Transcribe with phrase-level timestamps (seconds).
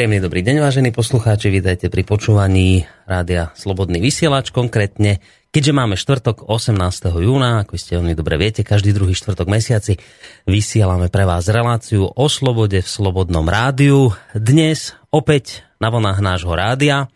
[0.00, 4.48] Príjemný dobrý deň, vážení poslucháči, vítajte pri počúvaní rádia Slobodný vysielač.
[4.48, 5.20] Konkrétne,
[5.52, 6.72] keďže máme štvrtok 18.
[7.20, 10.00] júna, ako ste veľmi dobre viete, každý druhý štvrtok mesiaci
[10.48, 14.16] vysielame pre vás reláciu o slobode v Slobodnom rádiu.
[14.32, 17.12] Dnes opäť na vlnách nášho rádia.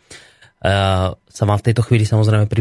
[0.61, 2.53] Uh, sa vám v tejto chvíli samozrejme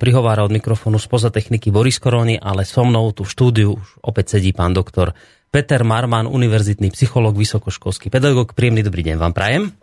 [0.00, 4.40] prihovára od mikrofónu spoza techniky Boris Koroni, ale so mnou tu v štúdiu už opäť
[4.40, 5.12] sedí pán doktor
[5.50, 8.54] Peter Marman, univerzitný psychológ, vysokoškolský pedagóg.
[8.54, 9.74] Príjemný dobrý deň vám prajem.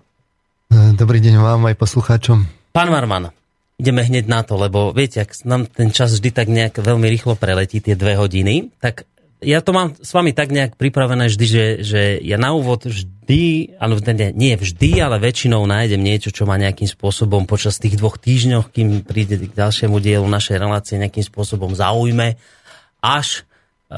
[0.71, 2.47] E, dobrý deň vám aj poslucháčom.
[2.71, 3.35] Pán Marman,
[3.75, 7.35] ideme hneď na to, lebo viete, ak nám ten čas vždy tak nejak veľmi rýchlo
[7.35, 9.03] preletí, tie dve hodiny, tak
[9.43, 13.75] ja to mám s vami tak nejak pripravené vždy, že, že ja na úvod vždy,
[13.75, 13.99] ale
[14.39, 19.03] nie vždy, ale väčšinou nájdem niečo, čo ma nejakým spôsobom počas tých dvoch týždňov, kým
[19.03, 22.39] príde k ďalšiemu dielu našej relácie, nejakým spôsobom zaujme,
[23.03, 23.43] až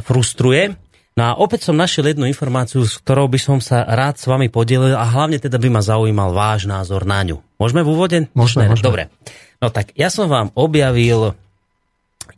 [0.02, 0.74] frustruje.
[1.20, 4.48] No a opäť som našiel jednu informáciu, s ktorou by som sa rád s vami
[4.48, 7.44] podelil a hlavne teda by ma zaujímal váš názor na ňu.
[7.60, 8.18] Môžeme v úvode?
[8.32, 8.88] Môžeme, môžeme.
[8.88, 9.04] Dobre.
[9.60, 11.36] No tak ja som vám objavil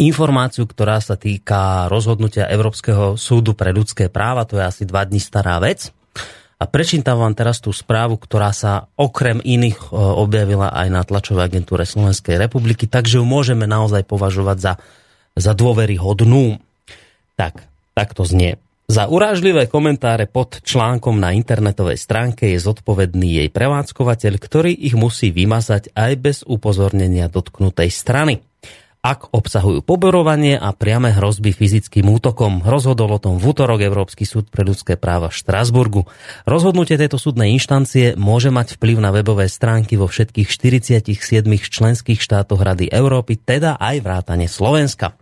[0.02, 5.22] informáciu, ktorá sa týka rozhodnutia Európskeho súdu pre ľudské práva, to je asi dva dní
[5.22, 5.94] stará vec.
[6.58, 11.54] A prečítam vám teraz tú správu, ktorá sa okrem iných e, objavila aj na tlačovej
[11.54, 14.74] agentúre Slovenskej republiky, takže ju môžeme naozaj považovať za,
[15.38, 16.58] za dôveryhodnú.
[17.38, 17.62] Tak,
[17.94, 18.58] tak to znie.
[18.92, 25.32] Za urážlivé komentáre pod článkom na internetovej stránke je zodpovedný jej prevádzkovateľ, ktorý ich musí
[25.32, 28.44] vymazať aj bez upozornenia dotknutej strany.
[29.00, 34.52] Ak obsahujú poborovanie a priame hrozby fyzickým útokom, rozhodol o tom v útorok Európsky súd
[34.52, 36.12] pre ľudské práva v Štrasburgu.
[36.44, 41.16] Rozhodnutie tejto súdnej inštancie môže mať vplyv na webové stránky vo všetkých 47
[41.48, 45.21] členských štátoch Rady Európy, teda aj vrátane Slovenska.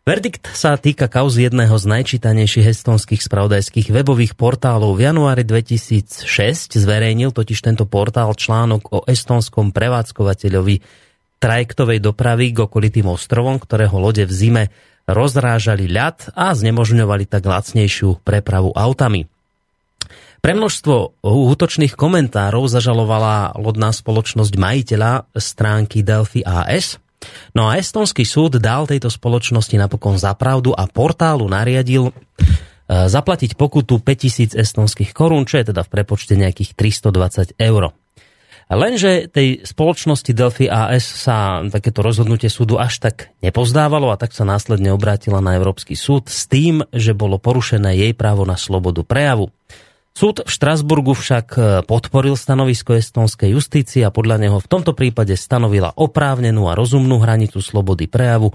[0.00, 4.96] Verdikt sa týka kauzy jedného z najčítanejších estonských spravodajských webových portálov.
[4.96, 6.24] V januári 2006
[6.72, 10.80] zverejnil totiž tento portál článok o estonskom prevádzkovateľovi
[11.36, 14.64] trajektovej dopravy k okolitým ostrovom, ktorého lode v zime
[15.04, 19.28] rozrážali ľad a znemožňovali tak lacnejšiu prepravu autami.
[20.40, 26.96] Pre množstvo útočných komentárov zažalovala lodná spoločnosť majiteľa stránky Delphi AS–
[27.52, 32.12] No a estonský súd dal tejto spoločnosti napokon za pravdu a portálu nariadil e,
[32.88, 37.92] zaplatiť pokutu 5000 estonských korún, čo je teda v prepočte nejakých 320 eur.
[38.70, 44.46] Lenže tej spoločnosti Delphi AS sa takéto rozhodnutie súdu až tak nepozdávalo a tak sa
[44.46, 49.50] následne obrátila na Európsky súd s tým, že bolo porušené jej právo na slobodu prejavu.
[50.10, 55.38] Súd v Štrasburgu však e, podporil stanovisko estonskej justície a podľa neho v tomto prípade
[55.38, 58.50] stanovila oprávnenú a rozumnú hranicu slobody prejavu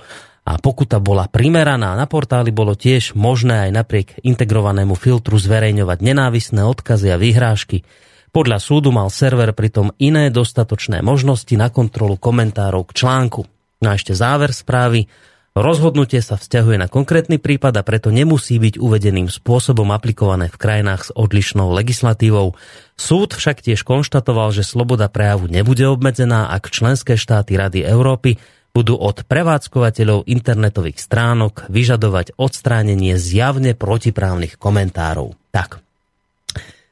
[0.46, 1.98] a pokuta bola primeraná.
[1.98, 7.82] Na portáli bolo tiež možné aj napriek integrovanému filtru zverejňovať nenávisné odkazy a vyhrážky.
[8.30, 13.48] Podľa súdu mal server pritom iné dostatočné možnosti na kontrolu komentárov k článku.
[13.80, 15.08] No a ešte záver správy.
[15.56, 21.08] Rozhodnutie sa vzťahuje na konkrétny prípad a preto nemusí byť uvedeným spôsobom aplikované v krajinách
[21.08, 22.60] s odlišnou legislatívou.
[23.00, 28.36] Súd však tiež konštatoval, že sloboda prejavu nebude obmedzená, ak členské štáty Rady Európy
[28.76, 35.40] budú od prevádzkovateľov internetových stránok vyžadovať odstránenie zjavne protiprávnych komentárov.
[35.56, 35.79] Tak.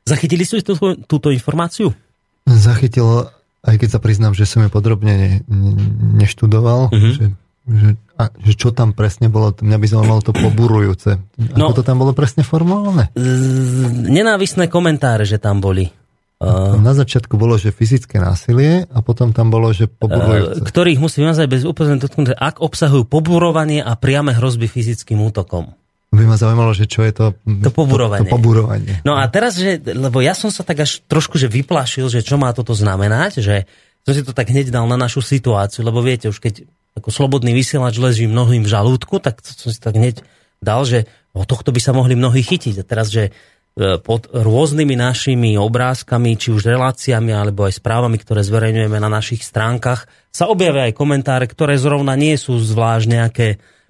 [0.07, 1.91] Zachytili ste túto, túto informáciu?
[2.47, 3.27] Zachytil,
[3.67, 5.71] aj keď sa priznám, že som ju podrobne ne, ne,
[6.23, 7.11] neštudoval, uh-huh.
[7.11, 7.25] že
[7.63, 11.19] že, a, že čo tam presne bolo, mňa by zaujímalo to poburujúce.
[11.53, 13.11] Ako no, to tam bolo presne formálne?
[14.07, 15.91] Nenávisné komentáre, že tam boli.
[16.83, 20.67] Na začiatku bolo, že fyzické násilie a potom tam bolo, že poburujúce.
[20.67, 25.71] Ktorých musí vymazať bez úplne dotknuté, ak obsahujú poburovanie a priame hrozby fyzickým útokom.
[26.13, 28.27] By ma zaujímalo, že čo je to, to poburovanie.
[28.27, 28.93] To, to poburovanie.
[29.01, 32.37] No a teraz, že, lebo ja som sa tak až trošku že vyplašil, že čo
[32.37, 33.65] má toto znamenať, že
[34.03, 37.57] som si to tak hneď dal na našu situáciu, lebo viete, už keď ako slobodný
[37.57, 40.21] vysielač leží mnohým v žalúdku, tak som si tak hneď
[40.61, 42.81] dal, že o tohto by sa mohli mnohí chytiť.
[42.81, 48.45] A teraz, že e, pod rôznymi našimi obrázkami, či už reláciami, alebo aj správami, ktoré
[48.45, 53.47] zverejňujeme na našich stránkach, sa objavia aj komentáre, ktoré zrovna nie sú zvlášť nejaké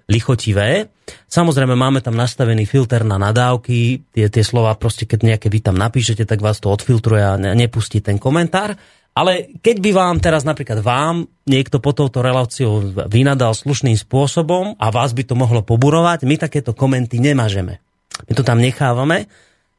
[0.08, 0.92] lichotivé.
[1.28, 5.76] Samozrejme, máme tam nastavený filter na nadávky, tie, tie slova proste, keď nejaké vy tam
[5.76, 8.76] napíšete, tak vás to odfiltruje a nepustí ten komentár.
[9.14, 14.90] Ale keď by vám teraz napríklad vám niekto po touto reláciou vynadal slušným spôsobom a
[14.90, 17.78] vás by to mohlo poburovať, my takéto komenty nemažeme.
[18.26, 19.30] My to tam nechávame,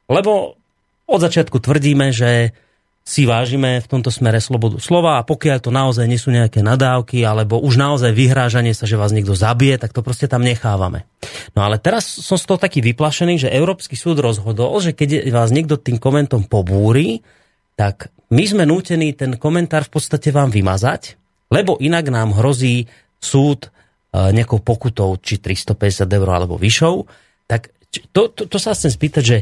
[0.08, 0.56] lebo
[1.04, 2.56] od začiatku tvrdíme, že
[3.06, 7.22] si vážime v tomto smere slobodu slova a pokiaľ to naozaj nie sú nejaké nadávky
[7.22, 11.06] alebo už naozaj vyhrážanie sa, že vás niekto zabije, tak to proste tam nechávame.
[11.54, 15.54] No ale teraz som z toho taký vyplašený, že Európsky súd rozhodol, že keď vás
[15.54, 17.22] niekto tým komentom pobúri,
[17.78, 21.14] tak my sme nútení ten komentár v podstate vám vymazať,
[21.52, 22.90] lebo inak nám hrozí
[23.22, 27.06] súd e, nejakou pokutou, či 350 eur alebo vyššou.
[27.46, 27.70] Tak
[28.10, 29.38] to, to, to sa chcem spýtať, že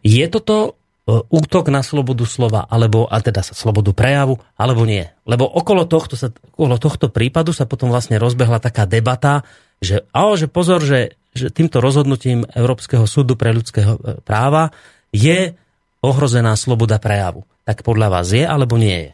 [0.00, 5.06] je toto E, útok na slobodu slova, alebo a teda slobodu prejavu, alebo nie.
[5.22, 9.46] Lebo okolo tohto, sa, okolo tohto prípadu sa potom vlastne rozbehla taká debata,
[9.78, 14.74] že, ale, že pozor, že, že týmto rozhodnutím Európskeho súdu pre ľudské e, práva
[15.14, 15.54] je
[16.02, 17.46] ohrozená sloboda prejavu.
[17.66, 19.10] Tak podľa vás je, alebo nie je?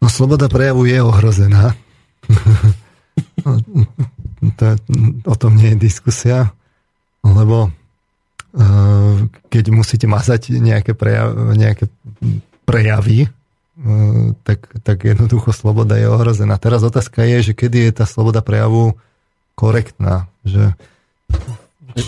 [0.00, 1.74] No sloboda prejavu je ohrozená.
[4.58, 4.64] to,
[5.26, 6.54] o tom nie je diskusia,
[7.26, 7.74] lebo
[8.56, 9.16] Eh,
[9.52, 11.92] keď musíte mazať nejaké, prejav, nejaké
[12.64, 13.30] prejavy, eh,
[14.48, 16.56] tak, tak jednoducho sloboda je ohrozená.
[16.56, 18.96] Teraz otázka je, že kedy je tá sloboda prejavu
[19.52, 20.32] korektná.
[20.48, 20.72] Že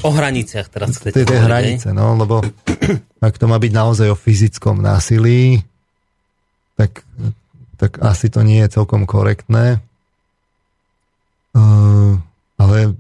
[0.05, 2.43] o hraniciach teraz chcete Tie hranice, no, lebo
[3.19, 5.63] ak to má byť naozaj o fyzickom násilí,
[6.79, 7.03] tak,
[7.81, 9.83] tak asi to nie je celkom korektné.
[11.57, 12.21] Uh,
[12.61, 12.95] ale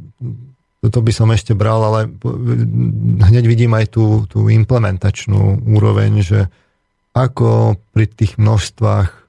[0.78, 2.00] toto by som ešte bral, ale
[3.22, 6.40] hneď vidím aj tú, tú implementačnú úroveň, že
[7.14, 9.27] ako pri tých množstvách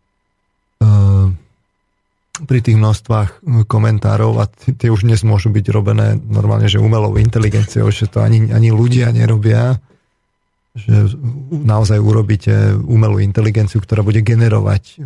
[2.46, 7.92] pri tých množstvách komentárov a tie už dnes môžu byť robené normálne, že umelou inteligenciou,
[7.92, 9.80] že to ani, ani ľudia nerobia,
[10.78, 11.18] že
[11.52, 15.04] naozaj urobíte umelú inteligenciu, ktorá bude generovať eh,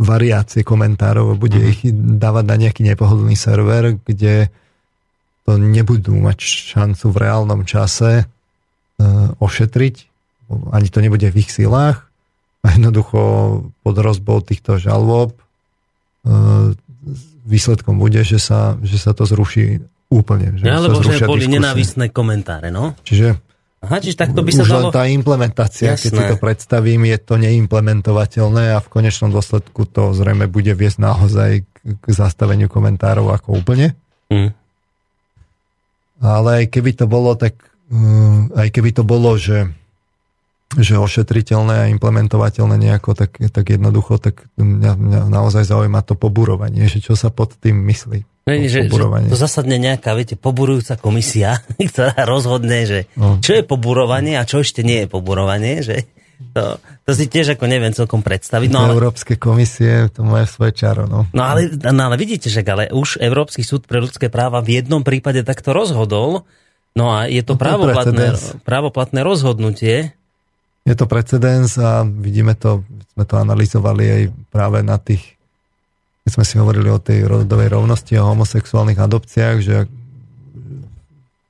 [0.00, 1.68] variácie komentárov a bude mhm.
[1.68, 4.48] ich dávať na nejaký nepohodlný server, kde
[5.50, 6.38] to nebudú mať
[6.76, 8.24] šancu v reálnom čase e,
[9.42, 9.94] ošetriť,
[10.70, 12.06] ani to nebude v ich silách
[12.62, 13.18] a jednoducho
[13.82, 15.42] pod rozbou týchto žalob e,
[17.46, 19.80] výsledkom bude, že sa, že sa to zruší
[20.12, 20.60] úplne.
[20.60, 22.96] Že ja, lebo že boli nenávisné komentáre, no?
[23.06, 23.40] Čiže
[23.80, 24.80] Aha, čiže takto by sa už dalo...
[24.84, 26.04] len tá implementácia, Jasné.
[26.04, 31.00] keď si to predstavím, je to neimplementovateľné a v konečnom dôsledku to zrejme bude viesť
[31.00, 33.96] naozaj k zastaveniu komentárov ako úplne.
[34.28, 34.52] Mm
[36.20, 37.56] ale aj keby to bolo, tak
[37.88, 39.72] mm, aj keby to bolo, že,
[40.78, 46.86] že ošetriteľné a implementovateľné nejako, tak, tak jednoducho, tak mňa, mňa naozaj zaujíma to poburovanie,
[46.86, 48.22] že čo sa pod tým myslí.
[48.46, 51.58] Nie, že, že to zasadne nejaká, viete, poburujúca komisia,
[51.90, 53.42] ktorá rozhodne, že no.
[53.42, 56.06] čo je poburovanie a čo ešte nie je poburovanie, že
[56.56, 58.72] to, to si tiež ako neviem celkom predstaviť.
[58.72, 58.96] No, ale...
[58.96, 61.04] Európske komisie, to má svoje čaro.
[61.04, 64.80] No, no ale, no ale vidíte, že ale už Európsky súd pre ľudské práva v
[64.80, 66.48] jednom prípade takto rozhodol,
[66.96, 68.26] no a je to, no, právoplatné,
[68.64, 70.16] právoplatné rozhodnutie.
[70.90, 72.82] Je to precedens a vidíme to,
[73.14, 75.38] sme to analyzovali aj práve na tých,
[76.26, 79.86] keď sme si hovorili o tej rodovej rovnosti a homosexuálnych adopciách, že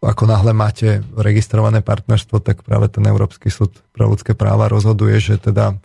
[0.04, 5.40] ako náhle máte registrované partnerstvo, tak práve ten Európsky súd pre ľudské práva rozhoduje, že
[5.40, 5.76] teda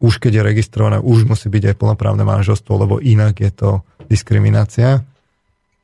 [0.00, 3.70] už keď je registrované, už musí byť aj plnoprávne manželstvo, lebo inak je to
[4.08, 5.04] diskriminácia.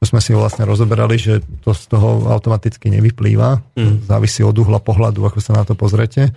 [0.01, 3.61] To sme si vlastne rozoberali, že to z toho automaticky nevyplýva.
[3.77, 4.09] Mm.
[4.09, 6.33] Závisí od uhla pohľadu, ako sa na to pozrete.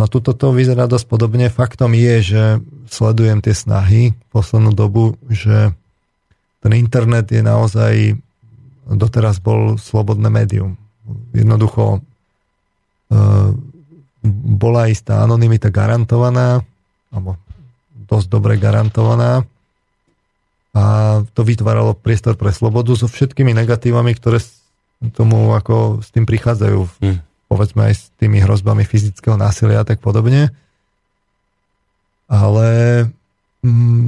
[0.00, 1.52] No tuto to vyzerá dosť podobne.
[1.52, 2.42] Faktom je, že
[2.88, 5.76] sledujem tie snahy poslednú dobu, že
[6.64, 8.16] ten internet je naozaj
[8.88, 10.80] doteraz bol slobodné médium.
[11.36, 12.00] Jednoducho e,
[14.56, 16.64] bola istá anonimita garantovaná,
[17.12, 17.36] alebo
[18.08, 19.44] dosť dobre garantovaná
[20.70, 20.84] a
[21.34, 24.38] to vytváralo priestor pre slobodu so všetkými negatívami, ktoré
[25.16, 26.80] tomu ako s tým prichádzajú.
[27.02, 27.18] Hmm.
[27.50, 30.54] Povedzme aj s tými hrozbami fyzického násilia a tak podobne.
[32.30, 32.68] Ale
[33.66, 34.06] mm,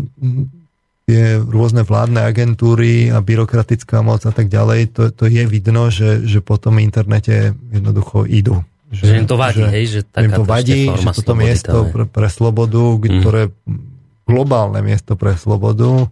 [1.11, 6.23] tie rôzne vládne agentúry a byrokratická moc a tak ďalej, to, to je vidno, že,
[6.23, 8.63] že po tom internete jednoducho idú.
[8.95, 9.85] Že, že im to vadí, že, hej?
[9.89, 13.19] Že, že im to vadí, že toto miesto pre, pre slobodu, mhm.
[13.19, 13.81] ktoré mm.
[14.31, 16.07] globálne miesto pre slobodu,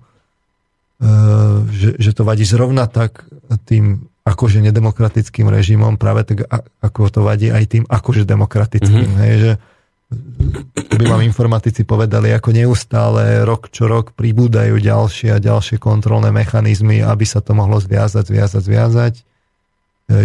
[1.72, 3.24] že, že to vadí zrovna tak
[3.64, 6.44] tým akože nedemokratickým režimom, práve tak
[6.84, 9.08] ako to vadí aj tým akože demokratickým.
[9.08, 9.22] Mm-hmm.
[9.24, 9.52] Hej, že,
[10.90, 16.98] by vám informatici povedali, ako neustále rok čo rok pribúdajú ďalšie a ďalšie kontrolné mechanizmy,
[16.98, 19.14] aby sa to mohlo zviazať, zviazať, zviazať.
[19.16, 19.22] E,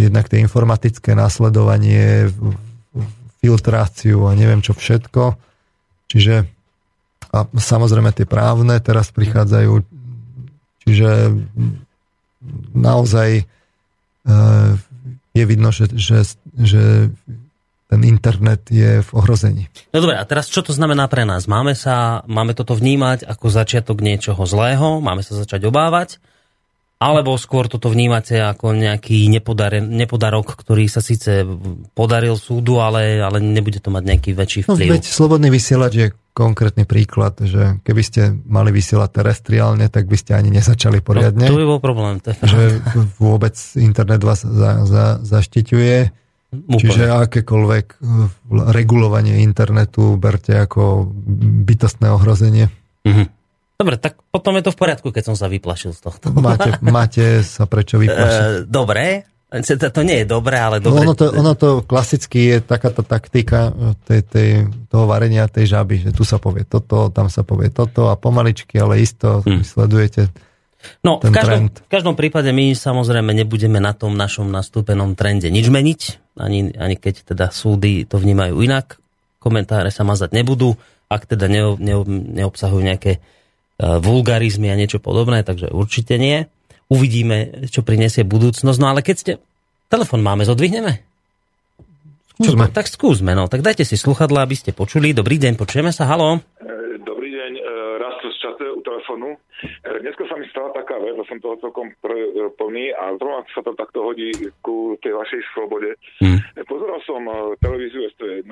[0.09, 2.33] jednak tie informatické následovanie,
[3.45, 5.37] filtráciu a neviem čo všetko.
[6.09, 6.49] Čiže
[7.35, 9.71] a samozrejme tie právne teraz prichádzajú.
[10.85, 11.33] Čiže
[12.77, 13.43] naozaj e,
[15.35, 17.09] je vidno, že, že, že
[17.89, 19.69] ten internet je v ohrození.
[19.93, 21.45] No dobre, a teraz čo to znamená pre nás?
[21.45, 25.01] Máme, sa, máme toto vnímať ako začiatok niečoho zlého?
[25.01, 26.17] Máme sa začať obávať?
[26.95, 31.43] Alebo skôr toto vnímate ako nejaký nepodarok, ktorý sa síce
[31.91, 34.87] podaril súdu, ale, ale nebude to mať nejaký väčší no, vplyv.
[34.87, 40.17] No, veď slobodný vysielač je konkrétny príklad, že keby ste mali vysielať terestriálne, tak by
[40.19, 41.47] ste ani nezačali poriadne.
[41.47, 42.19] No, to by bol problém.
[42.23, 42.79] To že
[43.19, 46.23] vôbec internet vás za, za, zaštiťuje.
[46.55, 46.79] Úplne.
[46.79, 47.85] Čiže akékoľvek
[48.71, 51.11] regulovanie internetu berte ako
[51.67, 52.71] bytostné ohrozenie.
[53.03, 53.27] Mm-hmm.
[53.75, 56.31] Dobre, tak potom je to v poriadku, keď som sa vyplašil z tohto.
[56.31, 58.43] Máte, máte sa prečo vyplašiť.
[58.43, 59.27] E, dobre,
[59.91, 61.03] to nie je dobré, ale dobre.
[61.03, 63.71] No ono, to, ono to klasicky je takáto taktika
[64.07, 64.49] tej, tej,
[64.87, 68.79] toho varenia tej žaby, že tu sa povie toto, tam sa povie toto a pomaličky,
[68.79, 69.63] ale isto hmm.
[69.63, 70.31] sledujete
[71.01, 75.65] No, v každom, v každom prípade my samozrejme nebudeme na tom našom nastúpenom trende nič
[75.73, 76.01] meniť,
[76.37, 79.01] ani, ani keď teda súdy to vnímajú inak.
[79.41, 80.77] Komentáre sa mazať nebudú,
[81.09, 81.95] ak teda ne, ne,
[82.37, 83.21] neobsahujú nejaké E,
[83.79, 86.47] vulgarizmy a niečo podobné, takže určite nie.
[86.87, 88.79] Uvidíme, čo prinesie budúcnosť.
[88.79, 89.31] No ale keď ste...
[89.85, 91.05] Telefon máme, zodvihneme?
[92.35, 92.67] Skúsme.
[92.67, 93.47] Tak skúsme, no.
[93.47, 95.15] Tak dajte si sluchadla, aby ste počuli.
[95.15, 96.43] Dobrý deň, počujeme sa, halo.
[96.59, 97.63] E, dobrý deň, e,
[98.25, 99.37] raz z čase u telefonu.
[100.01, 101.93] Dneska sa mi stala taká vec, som toho celkom
[102.57, 104.33] plný a zrovna sa to takto hodí
[104.65, 105.93] ku tej vašej slobode.
[106.17, 106.41] Hmm.
[106.65, 107.21] Pozeral som
[107.61, 108.49] televíziu ST1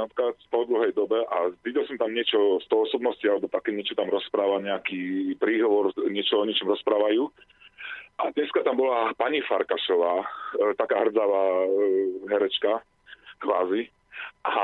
[0.53, 4.13] po dlhej dobe a videl som tam niečo z toho osobnosti alebo také niečo tam
[4.13, 7.33] rozpráva, nejaký príhovor, niečo o niečom rozprávajú.
[8.21, 10.21] A dneska tam bola pani Farkašová,
[10.77, 11.65] taká hrdzavá
[12.29, 12.85] herečka,
[13.41, 13.89] kvázi.
[14.43, 14.55] A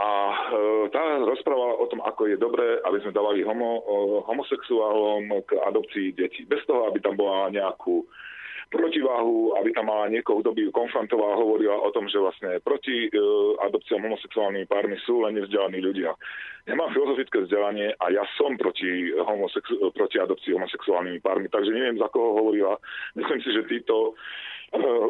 [0.92, 3.80] tá rozprávala o tom, ako je dobré, aby sme dávali homo,
[4.28, 6.44] homosexuálom k adopcii detí.
[6.44, 8.04] Bez toho, aby tam bola nejakú
[8.70, 12.62] protiváhu, aby tam mala niekoho, kto by ju konfrontoval a hovorila o tom, že vlastne
[12.62, 16.14] proti uh, adopciám homosexuálnymi pármi sú len nevzdelaní ľudia.
[16.70, 21.98] Ja mám filozofické vzdelanie a ja som proti, homosexu- proti adopcii homosexuálnymi pármi, takže neviem,
[21.98, 22.78] za koho hovorila.
[23.18, 24.14] Myslím si, že títo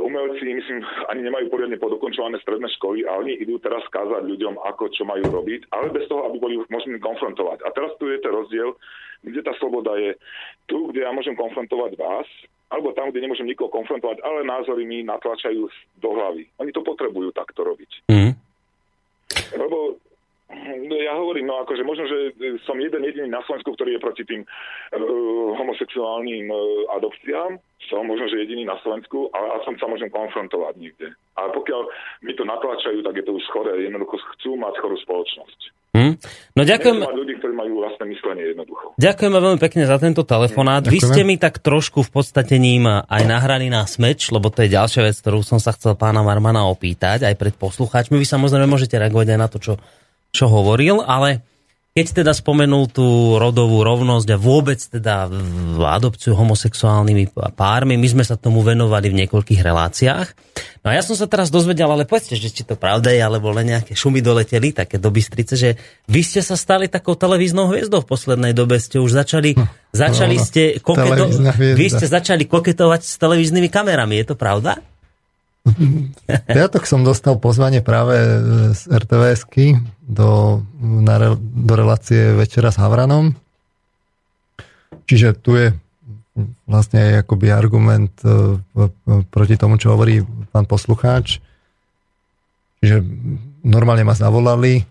[0.07, 0.79] umelci, myslím,
[1.11, 5.27] ani nemajú poriadne podokončované stredné školy a oni idú teraz kázať ľuďom, ako čo majú
[5.27, 7.67] robiť, ale bez toho, aby boli možní konfrontovať.
[7.67, 8.71] A teraz tu je ten rozdiel,
[9.19, 10.15] kde tá sloboda je
[10.63, 12.27] tu, kde ja môžem konfrontovať vás,
[12.69, 15.67] alebo tam, kde nemôžem nikoho konfrontovať, ale názory mi natlačajú
[15.99, 16.47] do hlavy.
[16.61, 18.05] Oni to potrebujú takto robiť.
[18.07, 18.37] Mm.
[19.57, 19.97] Lebo
[20.49, 22.17] no, ja hovorím, no akože možno, že
[22.65, 26.59] som jeden jediný na Slovensku, ktorý je proti tým uh, homosexuálnym uh,
[26.97, 27.61] adopciám.
[27.87, 31.07] Som možno, že jediný na Slovensku, ale som sa môžem konfrontovať nikde.
[31.37, 31.81] A pokiaľ
[32.25, 33.71] mi to natlačajú, tak je to už chore.
[33.77, 35.79] Jednoducho chcú mať chorú spoločnosť.
[35.89, 36.21] Hm?
[36.53, 37.01] No ďakujem.
[37.01, 38.93] ľudí, ktorí majú vlastné myslenie jednoducho.
[39.01, 40.85] Ďakujeme veľmi pekne za tento telefonát.
[40.85, 40.93] Ďakujeme.
[40.93, 44.69] Vy ste mi tak trošku v podstate ním aj nahraní na smeč, lebo to je
[44.69, 48.21] ďalšia vec, ktorú som sa chcel pána Marmana opýtať, aj pred poslucháčmi.
[48.21, 49.73] Vy samozrejme môžete reagovať aj na to, čo,
[50.29, 51.43] čo hovoril, ale
[51.89, 55.27] keď teda spomenul tú rodovú rovnosť a vôbec teda
[55.83, 60.27] adopciu homosexuálnymi pármi, my sme sa tomu venovali v niekoľkých reláciách.
[60.85, 63.51] No a ja som sa teraz dozvedel, ale povedzte, že či to pravda je, alebo
[63.51, 65.69] len nejaké šumy doleteli, také do Bystrice, že
[66.07, 70.37] vy ste sa stali takou televíznou hviezdou v poslednej dobe, ste už začali, hm, začali
[70.37, 71.25] no, ste koketo,
[71.57, 74.79] vy ste začali koketovať s televíznymi kamerami, je to pravda?
[76.49, 78.15] Piatok som dostal pozvanie práve
[78.73, 83.35] z RTVSky do, na, do relácie Večera s Havranom.
[85.05, 85.67] Čiže tu je
[86.65, 88.57] vlastne aj akoby argument e,
[89.27, 90.23] proti tomu, čo hovorí
[90.53, 91.43] pán poslucháč.
[92.79, 93.03] Čiže
[93.65, 94.79] normálne ma zavolali.
[94.79, 94.83] E,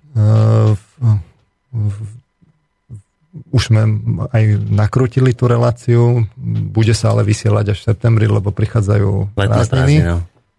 [3.48, 3.82] už sme
[4.34, 6.26] aj nakrutili tú reláciu.
[6.72, 9.96] Bude sa ale vysielať až v septembri, lebo prichádzajú prázdniny.
[10.04, 10.18] No.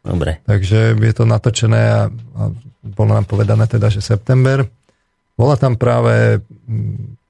[0.10, 0.42] Dobre.
[0.50, 2.44] Takže je to natočené a, a
[2.82, 4.66] bolo nám povedané teda, že september.
[5.38, 6.42] Bola tam práve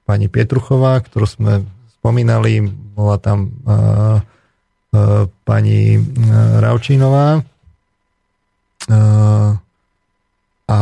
[0.08, 1.52] pani Pietruchová, ktorú sme
[2.00, 2.64] spomínali,
[2.96, 4.18] bola tam uh,
[4.96, 9.50] uh, pani uh, Raučínová uh,
[10.66, 10.80] a,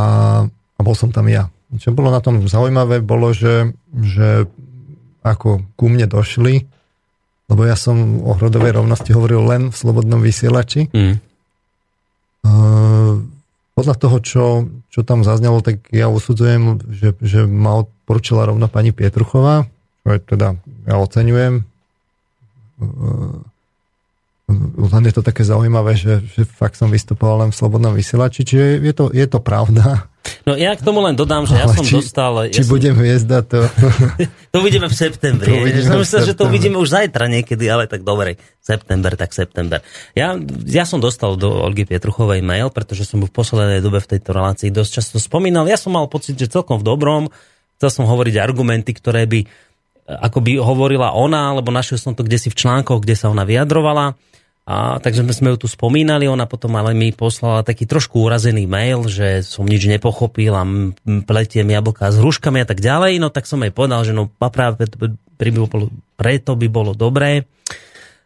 [0.48, 1.50] a bol som tam ja.
[1.76, 4.48] Čo bolo na tom zaujímavé, bolo, že, že
[5.20, 6.64] ako ku mne došli,
[7.48, 10.88] lebo ja som o hrodovej rovnosti hovoril len v slobodnom vysielači.
[10.92, 11.27] Mm.
[13.88, 14.44] Podľa toho, čo,
[14.92, 19.64] čo tam zaznelo, tak ja usudzujem, že, že ma odporúčila rovno pani Pietruchová,
[20.04, 21.64] čo je teda ja oceňujem.
[24.76, 28.82] Len je to také zaujímavé, že, že fakt som vystupoval len v slobodnom vysielači, čiže
[28.82, 30.10] je to, je to pravda.
[30.44, 32.48] No ja k tomu len dodám, že ja som či, dostal...
[32.48, 32.76] Ja či som...
[32.76, 33.64] budem hviezda, to...
[34.52, 35.48] to uvidíme v septembri.
[35.48, 39.32] To uvidíme som myslel, že to uvidíme už zajtra niekedy, ale tak dobre, september, tak
[39.32, 39.80] september.
[40.12, 40.36] Ja,
[40.68, 44.68] ja som dostal do Olgy Pietruchovej mail, pretože som v poslednej dobe v tejto relácii
[44.68, 45.64] dosť často spomínal.
[45.64, 47.22] Ja som mal pocit, že celkom v dobrom.
[47.80, 49.68] Chcel som hovoriť argumenty, ktoré by
[50.08, 53.44] ako by hovorila ona, alebo našiel som to kde si v článkoch, kde sa ona
[53.44, 54.16] vyjadrovala.
[54.68, 59.08] A takže sme ju tu spomínali, ona potom ale mi poslala taký trošku urazený mail,
[59.08, 60.60] že som nič nepochopil a
[61.24, 63.16] pletiem jablka s hruškami a tak ďalej.
[63.16, 64.84] No tak som jej povedal, že no práve
[66.20, 67.48] preto by bolo dobré,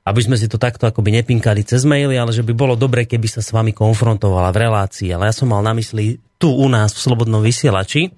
[0.02, 3.30] aby sme si to takto akoby nepinkali cez maily, ale že by bolo dobré, keby
[3.30, 5.14] sa s vami konfrontovala v relácii.
[5.14, 8.10] Ale ja som mal na mysli tu u nás v Slobodnom vysielači.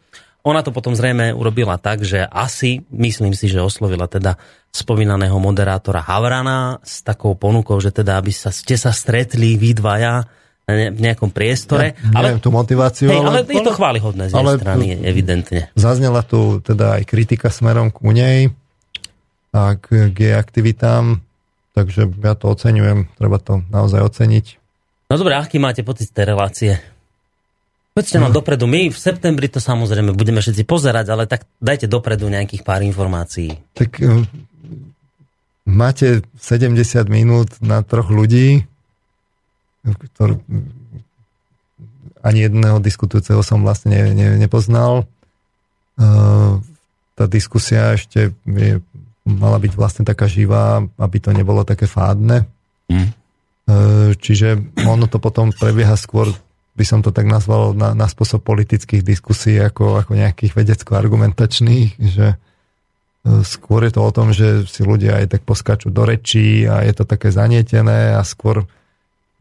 [0.44, 4.36] Ona to potom zrejme urobila tak, že asi, myslím si, že oslovila teda
[4.68, 10.28] spomínaného moderátora Havrana s takou ponukou, že teda, aby sa, ste sa stretli vy dvaja
[10.68, 11.96] v nejakom priestore.
[11.96, 13.08] Ja, ale tú motiváciu.
[13.08, 15.72] Hej, ale, ale je to chválihodné z ale, strany, evidentne.
[15.76, 18.52] Zaznela tu teda aj kritika smerom ku nej
[19.52, 21.20] a k, k jej aktivitám,
[21.76, 24.46] takže ja to oceňujem, treba to naozaj oceniť.
[25.12, 26.72] No dobré, aký máte pocit z tej relácie?
[27.94, 28.42] Povedzte nám no.
[28.42, 32.82] dopredu, my v septembri to samozrejme budeme všetci pozerať, ale tak dajte dopredu nejakých pár
[32.82, 33.54] informácií.
[33.70, 34.26] Tak um,
[35.62, 36.74] máte 70
[37.06, 38.66] minút na troch ľudí,
[39.86, 40.42] ktorý,
[42.26, 45.06] ani jedného diskutujúceho som vlastne ne, ne, nepoznal.
[45.94, 46.58] Uh,
[47.14, 48.82] tá diskusia ešte je,
[49.22, 52.42] mala byť vlastne taká živá, aby to nebolo také fádne.
[52.90, 53.14] Mm.
[53.70, 56.34] Uh, čiže ono to potom prebieha skôr
[56.74, 62.34] by som to tak nazval, na, na spôsob politických diskusí ako, ako nejakých vedecko-argumentačných, že
[62.34, 62.36] e,
[63.46, 66.92] skôr je to o tom, že si ľudia aj tak poskačú do rečí a je
[66.98, 68.66] to také zanietené a skôr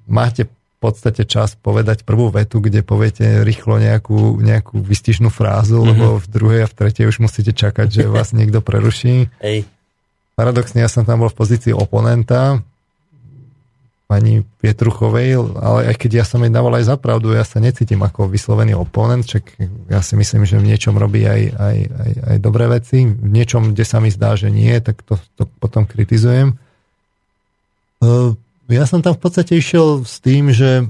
[0.05, 5.89] máte v podstate čas povedať prvú vetu, kde poviete rýchlo nejakú, nejakú vystižnú frázu, mm-hmm.
[5.89, 9.31] lebo v druhej a v tretej už musíte čakať, že vás niekto preruší.
[9.41, 9.65] Ej.
[10.37, 12.61] Paradoxne ja som tam bol v pozícii oponenta,
[14.03, 18.27] pani Pietruchovej, ale aj keď ja som jej dával aj zapravdu, ja sa necítim ako
[18.27, 19.55] vyslovený oponent, čak
[19.87, 23.73] ja si myslím, že v niečom robí aj, aj, aj, aj dobré veci, v niečom,
[23.73, 26.59] kde sa mi zdá, že nie, tak to, to potom kritizujem.
[28.03, 28.35] E,
[28.69, 30.85] ja som tam v podstate išiel s tým, že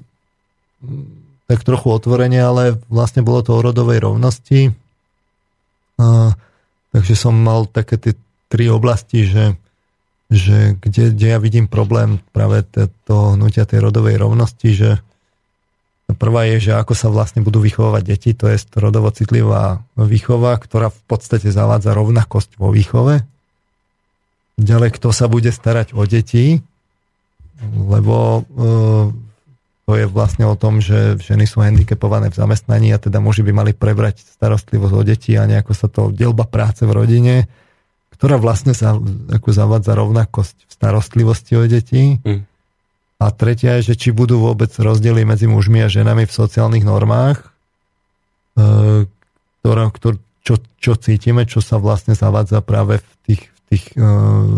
[1.48, 4.74] tak trochu otvorene, ale vlastne bolo to o rodovej rovnosti.
[6.02, 6.34] A,
[6.92, 8.14] takže som mal také tie
[8.50, 9.58] tri oblasti, že
[10.34, 12.66] že kde, kde ja vidím problém práve
[13.06, 14.90] toho hnutia tej rodovej rovnosti, že
[16.18, 20.90] prvá je, že ako sa vlastne budú vychovávať deti, to je rodovo citlivá výchova, ktorá
[20.90, 23.22] v podstate zavádza rovnakosť vo výchove.
[24.58, 26.62] Ďalej, kto sa bude starať o deti,
[27.74, 28.62] lebo e,
[29.86, 33.54] to je vlastne o tom, že ženy sú handicapované v zamestnaní a teda muži by
[33.54, 37.50] mali prebrať starostlivosť o deti a nejako sa to delba práce v rodine
[38.16, 38.96] ktorá vlastne sa
[39.30, 42.22] ako zavádza rovnakosť v starostlivosti o deti.
[42.22, 42.46] Mm.
[43.18, 47.40] A tretia je, že či budú vôbec rozdiely medzi mužmi a ženami v sociálnych normách,
[48.60, 49.08] e,
[49.64, 54.10] ktorá, ktor, čo, čo cítime, čo sa vlastne zavádza práve v tých, v tých e,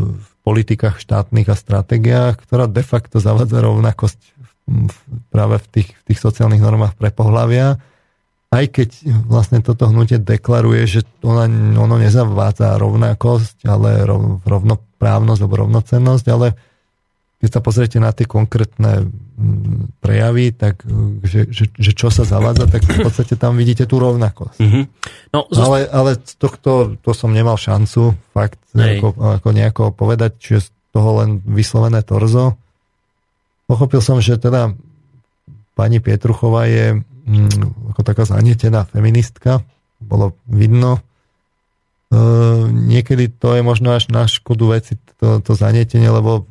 [0.10, 4.20] v politikách štátnych a stratégiách, ktorá de facto zavádza rovnakosť
[5.30, 7.78] práve v tých, v tých sociálnych normách pre pohľavia
[8.53, 8.89] aj keď
[9.25, 16.47] vlastne toto hnutie deklaruje, že ona, ono nezavádza rovnakosť, ale rov, rovnoprávnosť alebo rovnocennosť, ale
[17.36, 19.12] keď sa pozriete na tie konkrétne
[19.99, 20.88] prejavy, tak
[21.21, 24.58] že, že, že čo sa zavádza, tak v podstate tam vidíte tú rovnakosť.
[24.58, 24.84] Mm-hmm.
[25.36, 25.62] No, zost...
[25.62, 31.21] ale, ale tohto to som nemal šancu fakt ako, ako nejako povedať, čiže z toho
[31.21, 32.55] len vyslovené torzo.
[33.67, 34.71] Pochopil som, že teda
[35.75, 37.03] pani Pietruchová je
[37.94, 39.66] ako taká zanietená feministka,
[39.98, 41.02] bolo vidno.
[42.14, 42.20] E,
[42.70, 46.46] niekedy to je možno až na škodu veci, to, to zanietenie, lebo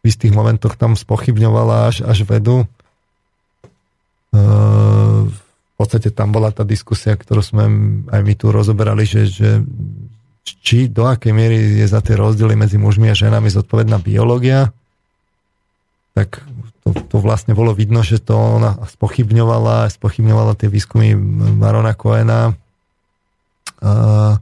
[0.00, 2.64] v istých momentoch tam spochybňovala až, až vedu.
[2.64, 2.66] E,
[5.30, 7.64] v podstate tam bola tá diskusia, ktorú sme
[8.10, 9.62] aj my tu rozoberali, že, že
[10.42, 14.74] či do akej miery je za tie rozdiely medzi mužmi a ženami zodpovedná biológia,
[16.16, 16.42] tak
[16.90, 21.14] to, to vlastne bolo vidno, že to ona spochybňovala, spochybňovala tie výskumy
[21.56, 22.58] Marona Coena,
[23.80, 24.36] a,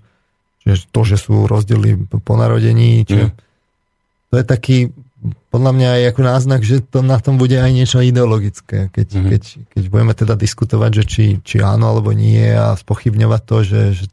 [0.65, 3.35] že to, že sú rozdiely po narodení, čiže mm.
[4.33, 4.79] to je taký
[5.51, 9.31] podľa mňa aj ako náznak, že to na tom bude aj niečo ideologické, keď, mm-hmm.
[9.35, 9.43] keď,
[9.75, 14.05] keď budeme teda diskutovať, že či, či áno alebo nie a spochybňovať to, že, že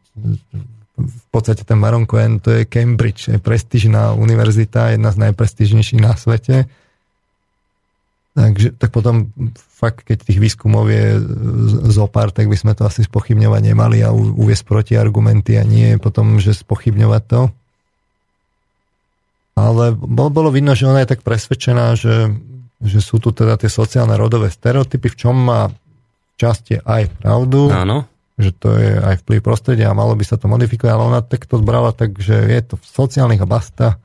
[0.96, 6.18] v podstate ten Maron Cohen to je Cambridge, je prestížna univerzita, jedna z najprestížnejších na
[6.18, 6.66] svete
[8.36, 11.24] Takže tak potom fakt, keď tých výskumov je
[11.88, 16.36] zo pár, tak by sme to asi spochybňovať nemali a uviesť protiargumenty a nie potom,
[16.44, 17.42] že spochybňovať to.
[19.56, 22.28] Ale bolo vidno, že ona je tak presvedčená, že,
[22.84, 25.72] že sú tu teda tie sociálne rodové stereotypy, v čom má
[26.36, 27.72] častie aj pravdu.
[27.72, 28.04] Áno.
[28.36, 31.48] Že to je aj vplyv prostredia a malo by sa to modifikovať, ale ona tak
[31.48, 33.96] to zbrala tak, že je to v sociálnych a basta,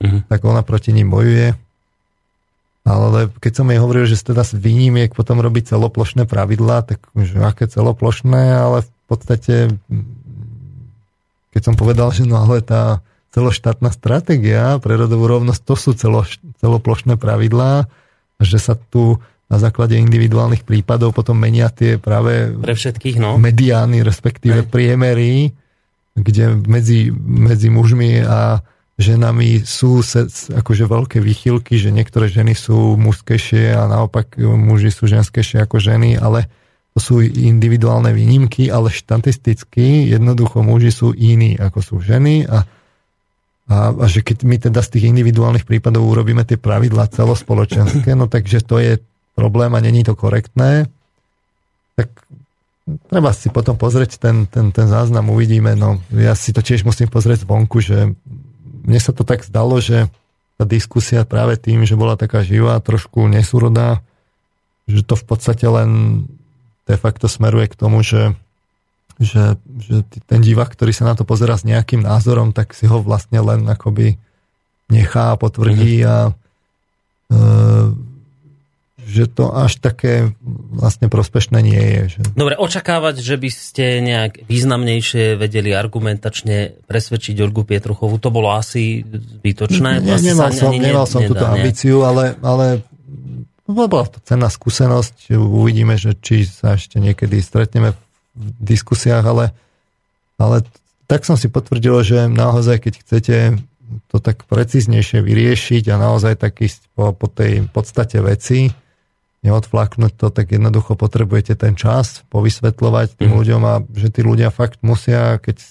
[0.00, 0.24] uh-huh.
[0.24, 1.52] tak ona proti ním bojuje.
[2.88, 7.36] Ale keď som jej hovoril, že teda z výnimiek potom robiť celoplošné pravidlá, tak že
[7.44, 9.76] aké celoplošné, ale v podstate
[11.52, 13.02] keď som povedal, že no ale tá
[13.34, 16.22] celoštátna stratégia pre rodovú rovnosť, to sú celo,
[16.62, 17.90] celoplošné pravidlá,
[18.40, 23.40] že sa tu na základe individuálnych prípadov potom menia tie práve pre všetkých, no.
[23.40, 24.68] mediány, respektíve Aj.
[24.68, 25.56] priemery,
[26.12, 28.60] kde medzi, medzi mužmi a
[28.98, 30.02] ženami sú
[30.50, 36.18] akože veľké výchylky, že niektoré ženy sú mužskejšie a naopak muži sú ženskejšie ako ženy,
[36.18, 36.50] ale
[36.92, 42.66] to sú individuálne výnimky, ale štatisticky jednoducho muži sú iní ako sú ženy a,
[43.70, 48.26] a, a že keď my teda z tých individuálnych prípadov urobíme tie pravidlá celospoločenské, no
[48.26, 48.98] takže to je
[49.38, 50.90] problém a není to korektné,
[51.94, 52.10] tak
[53.06, 55.78] treba si potom pozrieť ten, ten, ten záznam, uvidíme.
[55.78, 58.18] No, ja si to tiež musím pozrieť zvonku, že
[58.88, 60.08] mne sa to tak zdalo, že
[60.56, 64.00] tá diskusia práve tým, že bola taká živá, trošku nesúrodá,
[64.88, 66.24] že to v podstate len
[66.88, 68.32] de facto smeruje k tomu, že,
[69.20, 73.04] že, že ten divák, ktorý sa na to pozera s nejakým názorom, tak si ho
[73.04, 74.16] vlastne len akoby
[74.88, 76.08] nechá a potvrdí mm-hmm.
[76.08, 76.32] a e,
[79.08, 80.36] že to až také
[80.76, 82.02] vlastne prospešné nie je.
[82.12, 82.18] Že...
[82.36, 89.00] Dobre, očakávať, že by ste nejak významnejšie vedeli argumentačne presvedčiť Olgu Pietruchovu, to bolo asi
[89.08, 90.04] zbytočné?
[90.04, 92.84] Ne, nemal som, nemal som túto ambíciu, ale, ale
[93.64, 97.96] bola to cenná skúsenosť, uvidíme, že či sa ešte niekedy stretneme
[98.36, 99.56] v diskusiách, ale,
[100.36, 100.68] ale
[101.08, 103.36] tak som si potvrdil, že naozaj, keď chcete
[104.12, 108.68] to tak precíznejšie vyriešiť a naozaj tak ísť po, po tej podstate veci,
[109.46, 113.38] neodflaknúť to, tak jednoducho potrebujete ten čas povysvetľovať tým mm.
[113.38, 115.62] ľuďom a že tí ľudia fakt musia, keď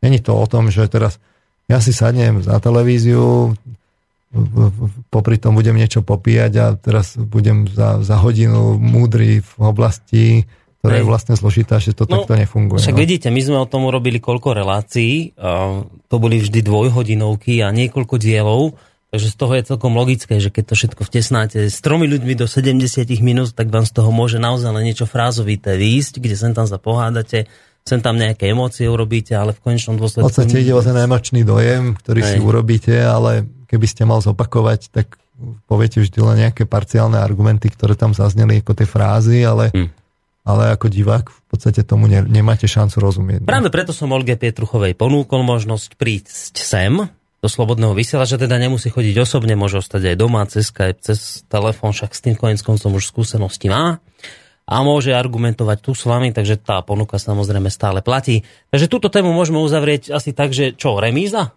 [0.00, 1.20] není to o tom, že teraz
[1.68, 3.52] ja si sadnem za televíziu,
[5.10, 10.44] popri tom budem niečo popíjať a teraz budem za, za hodinu múdry v oblasti,
[10.80, 12.78] ktorá je vlastne zložitá, že to no, takto nefunguje.
[12.78, 13.02] Však no.
[13.02, 15.34] vidíte, my sme o tom urobili koľko relácií,
[16.06, 18.78] to boli vždy dvojhodinovky a niekoľko dielov,
[19.14, 22.46] takže z toho je celkom logické, že keď to všetko vtesnáte s tromi ľuďmi do
[22.50, 26.66] 70 minút, tak vám z toho môže naozaj len niečo frázovité výjsť, kde sem tam
[26.66, 27.46] sa pohádate,
[27.86, 30.26] sem tam nejaké emócie urobíte, ale v konečnom dôsledku...
[30.26, 32.28] V podstate ide o ten emočný dojem, ktorý Aj.
[32.34, 35.14] si urobíte, ale keby ste mal zopakovať, tak
[35.70, 39.88] poviete vždy len nejaké parciálne argumenty, ktoré tam zazneli ako tie frázy, ale, hmm.
[40.42, 43.40] ale ako divák v podstate tomu ne, nemáte šancu rozumieť.
[43.44, 43.50] No.
[43.54, 47.06] Práve preto som Olge Pietruchovej ponúkol možnosť prísť sem
[47.46, 51.94] do Slobodného vysielača, teda nemusí chodiť osobne, môže ostať aj doma, cez Skype, cez telefón,
[51.94, 54.02] však s tým konec koncom už skúsenosti má
[54.66, 58.42] a môže argumentovať tu s vami, takže tá ponuka samozrejme stále platí.
[58.74, 61.54] Takže túto tému môžeme uzavrieť asi tak, že čo, remíza?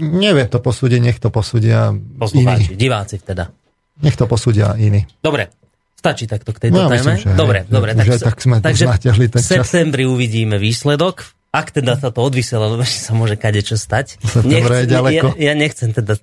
[0.00, 2.80] Neviem to posúdiť, nech to posúdia Poslucháči, iní.
[2.80, 3.52] diváci teda.
[4.00, 5.04] Nech to posúdia iní.
[5.20, 5.52] Dobre,
[5.92, 7.20] stačí takto k tejto no, téme?
[7.20, 7.90] Myslím, dobre, hej, dobre.
[7.92, 8.88] Tak, tak sme takže
[9.28, 11.39] v septembri uvidíme výsledok.
[11.50, 13.34] Ak teda sa to odvysiela, lebo sa môže
[13.66, 14.22] čo stať.
[14.46, 16.14] Nechcem, ja, ja nechcem teda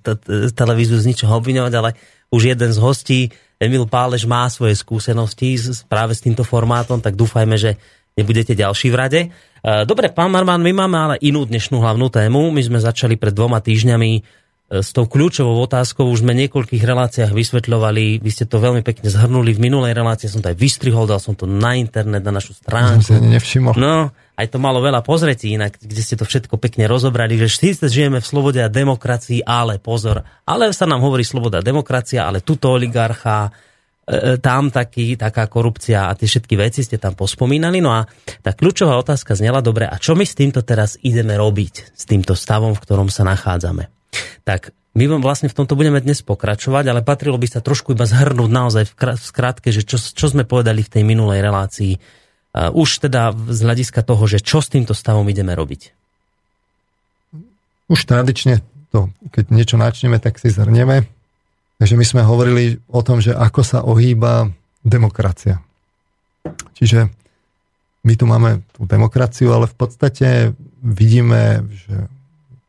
[0.55, 1.99] televíziu z ničoho obviňovať, ale
[2.31, 3.19] už jeden z hostí,
[3.59, 5.59] Emil Pálež, má svoje skúsenosti
[5.91, 7.75] práve s týmto formátom, tak dúfajme, že
[8.17, 9.21] nebudete ďalší v rade.
[9.27, 9.29] E,
[9.83, 12.49] dobre, pán Marman, my máme ale inú dnešnú hlavnú tému.
[12.53, 14.21] My sme začali pred dvoma týždňami e,
[14.79, 16.05] s tou kľúčovou otázkou.
[16.09, 20.29] Už sme v niekoľkých reláciách vysvetľovali, vy ste to veľmi pekne zhrnuli v minulej relácii,
[20.29, 23.01] som to aj vystrihol, dal som to na internet, na našu stránku.
[23.01, 23.73] Som si ani nevšimol.
[23.77, 27.89] No, aj to malo veľa pozretí, inak, kde ste to všetko pekne rozobrali, že síce
[27.89, 32.45] žijeme v slobode a demokracii, ale pozor, ale sa nám hovorí sloboda a demokracia, ale
[32.45, 33.49] tuto oligarcha,
[34.07, 37.83] E, tam taký, taká korupcia a tie všetky veci ste tam pospomínali.
[37.83, 38.07] No a
[38.39, 42.31] tá kľúčová otázka znela dobre, a čo my s týmto teraz ideme robiť, s týmto
[42.31, 43.91] stavom, v ktorom sa nachádzame?
[44.47, 48.47] Tak my vlastne v tomto budeme dnes pokračovať, ale patrilo by sa trošku iba zhrnúť
[48.47, 51.93] naozaj v skratke, že čo, čo sme povedali v tej minulej relácii.
[52.57, 55.93] Uh, už teda z hľadiska toho, že čo s týmto stavom ideme robiť.
[57.85, 61.05] Už tradične to, keď niečo načneme, tak si zhrnieme.
[61.77, 64.49] Takže my sme hovorili o tom, že ako sa ohýba
[64.81, 65.61] demokracia.
[66.73, 67.13] Čiže
[68.01, 72.09] my tu máme tú demokraciu, ale v podstate vidíme, že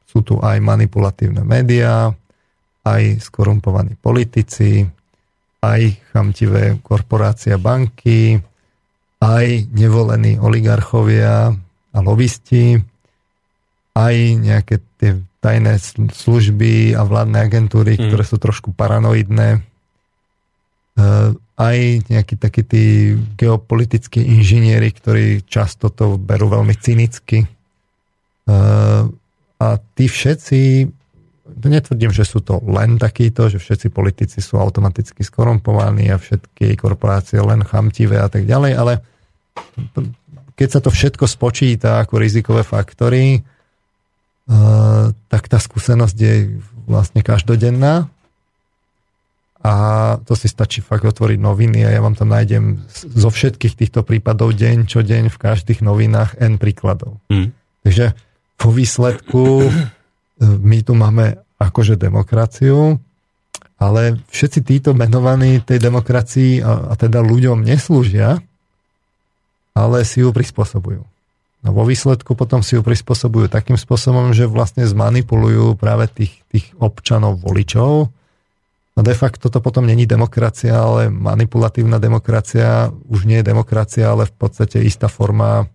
[0.04, 2.12] sú tu aj manipulatívne médiá,
[2.84, 4.84] aj skorumpovaní politici,
[5.64, 8.36] aj chamtivé korporácie a banky,
[9.18, 11.50] aj nevolení oligarchovia
[11.90, 12.78] a lobbysti,
[13.98, 15.78] aj nejaké tie tajné
[16.14, 18.10] služby a vládne agentúry, mm.
[18.10, 19.58] ktoré sú trošku paranoidné.
[19.58, 19.60] E,
[21.58, 22.84] aj nejakí takí tí
[23.38, 27.46] geopolitickí inžinieri, ktorí často to berú veľmi cynicky.
[27.46, 27.48] E,
[29.58, 30.60] a tí všetci
[31.66, 37.42] netvrdím, že sú to len takíto, že všetci politici sú automaticky skorumpovaní a všetky korporácie
[37.42, 38.92] len chamtivé a tak ďalej, ale
[40.54, 43.42] keď sa to všetko spočíta ako rizikové faktory,
[45.28, 46.34] tak tá skúsenosť je
[46.86, 48.08] vlastne každodenná
[49.58, 49.74] a
[50.22, 54.54] to si stačí fakt otvoriť noviny a ja vám tam nájdem zo všetkých týchto prípadov
[54.54, 57.18] deň čo deň v každých novinách N príkladov.
[57.26, 57.50] Mm.
[57.82, 58.14] Takže
[58.54, 59.70] po výsledku e,
[60.40, 63.02] my tu máme akože demokraciu,
[63.78, 68.42] ale všetci títo menovaní tej demokracii a, a teda ľuďom neslúžia,
[69.74, 71.02] ale si ju prispôsobujú.
[71.58, 76.70] No vo výsledku potom si ju prispôsobujú takým spôsobom, že vlastne zmanipulujú práve tých, tých
[76.78, 78.10] občanov, voličov.
[78.94, 84.26] No de facto to potom není demokracia, ale manipulatívna demokracia už nie je demokracia, ale
[84.26, 85.66] v podstate istá forma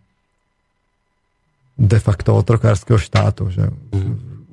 [1.80, 3.52] de facto otrokárskeho štátu.
[3.52, 3.64] Že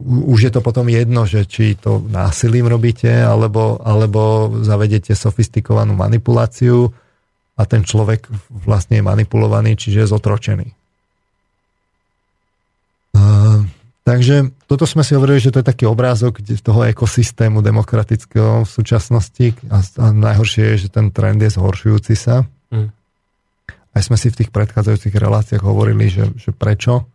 [0.08, 6.88] už je to potom jedno, že či to násilím robíte, alebo, alebo zavedete sofistikovanú manipuláciu
[7.56, 10.68] a ten človek vlastne je manipulovaný, čiže je zotročený.
[14.10, 19.54] Takže toto sme si hovorili, že to je taký obrázok toho ekosystému demokratického v súčasnosti
[19.70, 22.42] a, a najhoršie je, že ten trend je zhoršujúci sa.
[22.74, 22.90] Mm.
[23.94, 27.06] Aj sme si v tých predchádzajúcich reláciách hovorili, že, že prečo,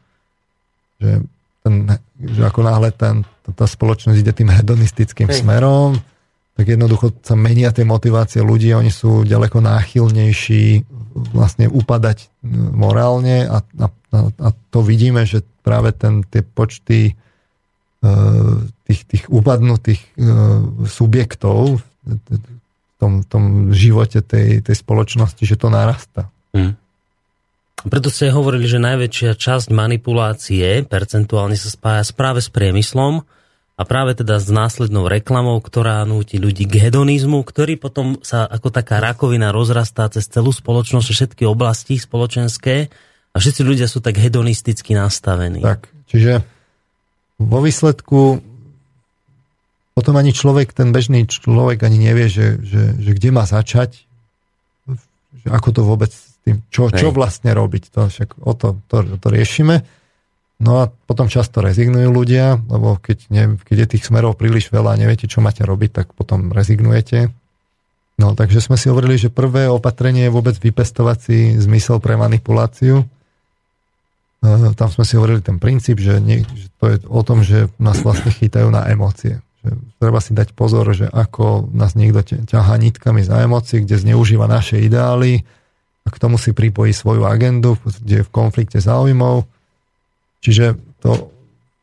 [1.03, 1.19] že,
[1.65, 1.89] ten,
[2.21, 3.25] že ako náhle ten,
[3.57, 5.41] tá spoločnosť ide tým hedonistickým Hej.
[5.41, 5.97] smerom,
[6.53, 10.85] tak jednoducho sa menia tie motivácie ľudí, oni sú ďaleko náchylnejší
[11.33, 12.29] vlastne upadať
[12.71, 13.87] morálne a, a,
[14.21, 17.13] a to vidíme, že práve ten, tie počty e,
[18.85, 20.09] tých, tých upadnutých e,
[20.85, 26.29] subjektov v tom, tom živote tej, tej spoločnosti, že to narasta.
[26.53, 26.77] Hmm.
[27.85, 33.21] Preto ste hovorili, že najväčšia časť manipulácie percentuálne sa spája práve s priemyslom,
[33.75, 38.71] a práve teda s následnou reklamou, ktorá núti ľudí k hedonizmu, ktorý potom sa ako
[38.71, 42.87] taká rakovina rozrastá cez celú spoločnosť, všetky oblasti spoločenské
[43.31, 45.59] a všetci ľudia sú tak hedonisticky nastavení.
[45.59, 46.47] Tak, čiže
[47.35, 48.39] vo výsledku
[49.91, 54.07] potom ani človek, ten bežný človek ani nevie, že, že, že kde má začať,
[55.35, 56.11] že ako to vôbec
[56.45, 57.83] tým, čo, čo vlastne robiť.
[57.97, 59.81] To však o to, to, to riešime.
[60.61, 64.95] No a potom často rezignujú ľudia, lebo keď, ne, keď je tých smerov príliš veľa
[64.95, 67.33] a neviete, čo máte robiť, tak potom rezignujete.
[68.15, 73.03] No takže sme si hovorili, že prvé opatrenie je vôbec vypestovať si zmysel pre manipuláciu.
[73.03, 77.67] E, tam sme si hovorili ten princíp, že, nie, že to je o tom, že
[77.75, 79.43] nás vlastne chytajú na emócie.
[79.67, 84.47] Že treba si dať pozor, že ako nás niekto ťahá nitkami za emócie, kde zneužíva
[84.47, 85.43] naše ideály
[86.05, 89.49] a k tomu si pripojí svoju agendu, kde je v konflikte záujmov
[90.45, 91.33] Čiže to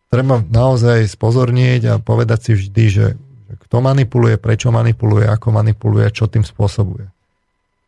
[0.06, 6.06] treba naozaj spozornieť a povedať si vždy, že, že kto manipuluje, prečo manipuluje, ako manipuluje,
[6.14, 7.10] čo tým spôsobuje.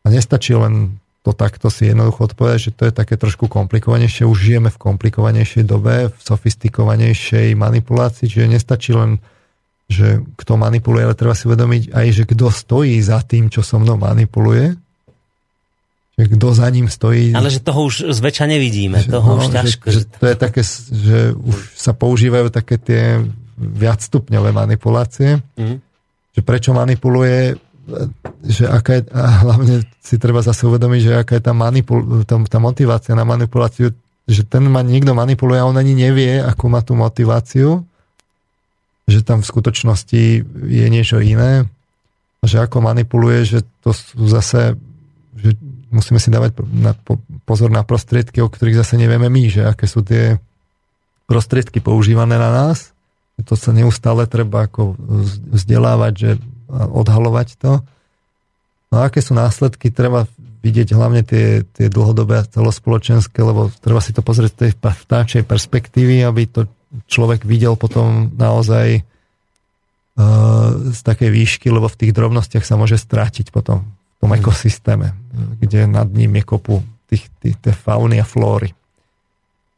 [0.03, 4.29] A nestačí len to takto si jednoducho odpovedať, že to je také trošku komplikovanejšie.
[4.29, 9.23] Už žijeme v komplikovanejšej dobe, v sofistikovanejšej manipulácii, čiže nestačí len,
[9.88, 13.79] že kto manipuluje, ale treba si uvedomiť aj, že kto stojí za tým, čo so
[13.79, 14.77] mnou manipuluje
[16.14, 17.35] že kto za ním stojí.
[17.35, 19.87] Ale že toho už zväčša nevidíme, že, toho no, už ťažko.
[19.90, 20.62] Že, že to je také,
[20.94, 23.18] že už sa používajú také tie
[23.59, 25.42] viacstupňové manipulácie.
[25.59, 25.83] Mm.
[26.35, 27.59] Že prečo manipuluje,
[28.46, 32.38] že aká je, a hlavne si treba zase uvedomiť, že aká je tá, manipul, tá,
[32.46, 33.90] tá motivácia na manipuláciu,
[34.24, 37.83] že ten ma niekto manipuluje a on ani nevie, akú má tú motiváciu,
[39.11, 41.66] že tam v skutočnosti je niečo iné,
[42.46, 44.79] že ako manipuluje, že to sú zase
[45.35, 45.59] že
[45.94, 46.92] musíme si dávať na,
[47.46, 50.42] pozor na prostriedky, o ktorých zase nevieme my, že aké sú tie
[51.30, 52.92] prostriedky používané na nás.
[53.46, 54.94] To sa neustále treba ako
[55.54, 56.30] vzdelávať, že
[56.70, 57.83] odhalovať to.
[58.92, 60.30] No a aké sú následky, treba
[60.64, 66.24] vidieť hlavne tie, tie dlhodobé celospoločenské, lebo treba si to pozrieť z tej vtáčej perspektívy,
[66.24, 66.70] aby to
[67.11, 73.52] človek videl potom naozaj uh, z takej výšky, lebo v tých drobnostiach sa môže strátiť
[73.52, 73.85] potom
[74.20, 75.12] tom ekosystéme,
[75.61, 78.72] kde nad ním je kopu tých, tých, tých fauny a flóry.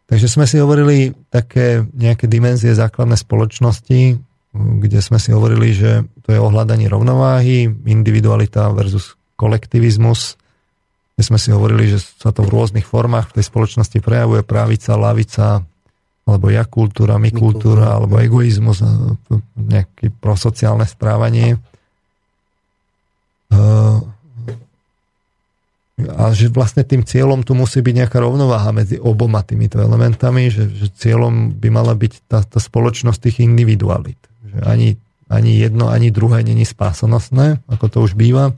[0.07, 4.01] Takže sme si hovorili také nejaké dimenzie základné spoločnosti,
[4.57, 10.39] kde sme si hovorili, že to je ohľadanie rovnováhy, individualita versus kolektivizmus,
[11.17, 14.95] kde sme si hovorili, že sa to v rôznych formách v tej spoločnosti prejavuje právica,
[14.95, 15.67] lavica,
[16.27, 18.83] alebo ja kultúra, my, kultúra, kultúra, alebo egoizmus,
[19.55, 21.55] nejaké prosociálne správanie.
[23.47, 24.03] Uh,
[25.97, 30.69] a že vlastne tým cieľom tu musí byť nejaká rovnováha medzi oboma týmito elementami, že,
[30.69, 34.21] že cieľom by mala byť tá, tá spoločnosť tých individualit.
[34.45, 34.89] Že ani,
[35.33, 38.53] ani jedno, ani druhé není spásonosné, ako to už býva.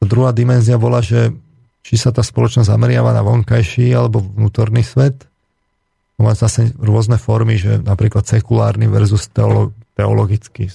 [0.00, 1.36] To druhá dimenzia bola, že
[1.84, 5.28] či sa tá spoločnosť zameriava na vonkajší alebo vnútorný svet.
[6.16, 10.72] Má zase rôzne formy, že napríklad sekulárny versus teolo, teologický,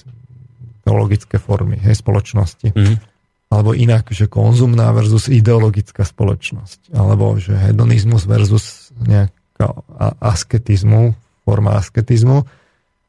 [0.86, 2.70] teologické formy hej, spoločnosti.
[2.76, 3.00] Mm.
[3.48, 6.92] Alebo inak, že konzumná versus ideologická spoločnosť.
[6.92, 9.72] Alebo že hedonizmus versus nejaká
[10.20, 11.16] asketizmu,
[11.48, 12.44] forma asketizmu.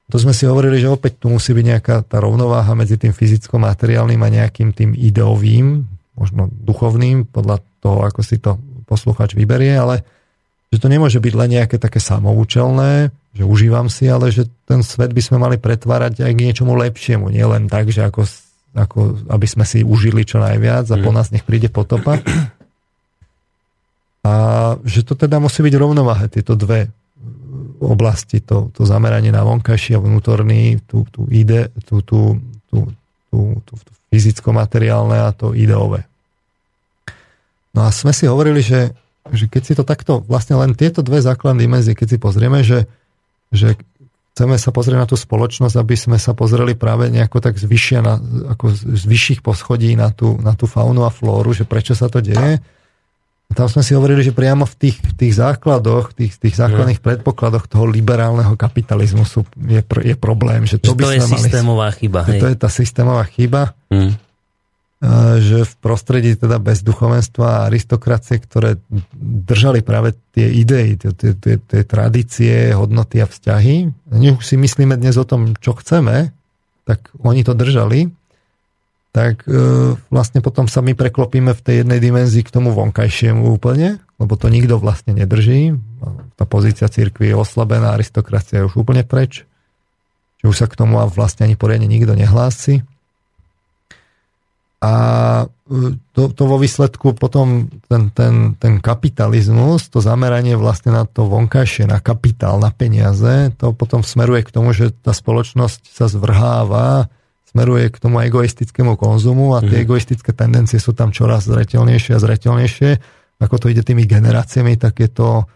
[0.10, 4.18] To sme si hovorili, že opäť tu musí byť nejaká tá rovnováha medzi tým fyzicko-materiálnym
[4.24, 5.86] a nejakým tým ideovým,
[6.18, 8.58] možno duchovným, podľa toho, ako si to
[8.90, 10.02] posluchač vyberie, ale
[10.74, 15.14] že to nemôže byť len nejaké také samoučelné, že užívam si, ale že ten svet
[15.14, 18.26] by sme mali pretvárať aj k niečomu lepšiemu, nie len tak, že ako,
[18.74, 21.16] ako aby sme si užili čo najviac a po mhm.
[21.16, 22.22] nás nech príde potopa.
[24.20, 24.34] A
[24.84, 26.92] že to teda musí byť rovnováhe, tieto dve
[27.80, 32.36] oblasti, to, to zameranie na vonkajší a vnútorný, tú, tú, ide, tú, tú,
[32.68, 32.92] tú,
[33.32, 36.04] tú, tú, tú fyzicko-materiálne a to ideové.
[37.72, 38.92] No a sme si hovorili, že,
[39.32, 42.90] že keď si to takto, vlastne len tieto dve základné dimenzie, keď si pozrieme, že,
[43.56, 43.80] že
[44.40, 48.16] chceme sa pozrieť na tú spoločnosť, aby sme sa pozreli práve nejako tak zvyšia na,
[48.56, 52.24] ako z vyšších poschodí na tú, na tú faunu a flóru, že prečo sa to
[52.24, 52.64] deje,
[53.52, 57.68] tam sme si hovorili, že priamo v tých, v tých základoch, tých, tých základných predpokladoch
[57.68, 60.64] toho liberálneho kapitalizmu sú, je, je problém.
[60.64, 62.20] Že to, že by to je systémová mali, chyba.
[62.32, 62.40] Hej.
[62.40, 63.76] To je tá systémová chyba.
[63.92, 64.16] Mm.
[65.40, 68.84] Že v prostredí teda bez duchovenstva a aristokracie, ktoré
[69.20, 75.00] držali práve tie idei, tie, tie, tie, tie tradície, hodnoty a vzťahy, nech si myslíme
[75.00, 76.36] dnes o tom, čo chceme,
[76.84, 78.12] tak oni to držali
[79.10, 83.98] tak e, vlastne potom sa my preklopíme v tej jednej dimenzii k tomu vonkajšiemu úplne,
[84.22, 85.74] lebo to nikto vlastne nedrží.
[86.38, 89.50] Tá pozícia cirkvi je oslabená, aristokracia je už úplne preč.
[90.40, 92.86] Že už sa k tomu vlastne ani poriadne nikto nehlási.
[94.80, 94.94] A
[95.44, 101.28] e, to, to vo výsledku potom ten, ten, ten kapitalizmus, to zameranie vlastne na to
[101.28, 107.12] vonkajšie, na kapitál, na peniaze, to potom smeruje k tomu, že tá spoločnosť sa zvrháva
[107.50, 109.86] smeruje k tomu egoistickému konzumu a tie mm.
[109.90, 112.90] egoistické tendencie sú tam čoraz zretelnejšie a zretelnejšie.
[113.42, 115.50] Ako to ide tými generáciami, tak je to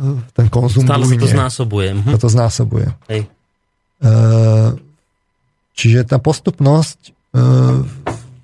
[0.00, 1.88] e, ten konzum Stále sa to znásobuje.
[1.92, 2.10] Mhm.
[2.16, 2.88] To znásobuje.
[3.12, 3.22] Hej.
[4.00, 4.10] E,
[5.76, 7.40] čiže tá postupnosť e,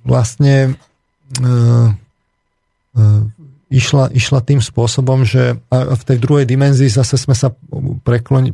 [0.06, 0.78] vlastne
[3.66, 7.50] išla, išla tým spôsobom, že v tej druhej dimenzii zase sme sa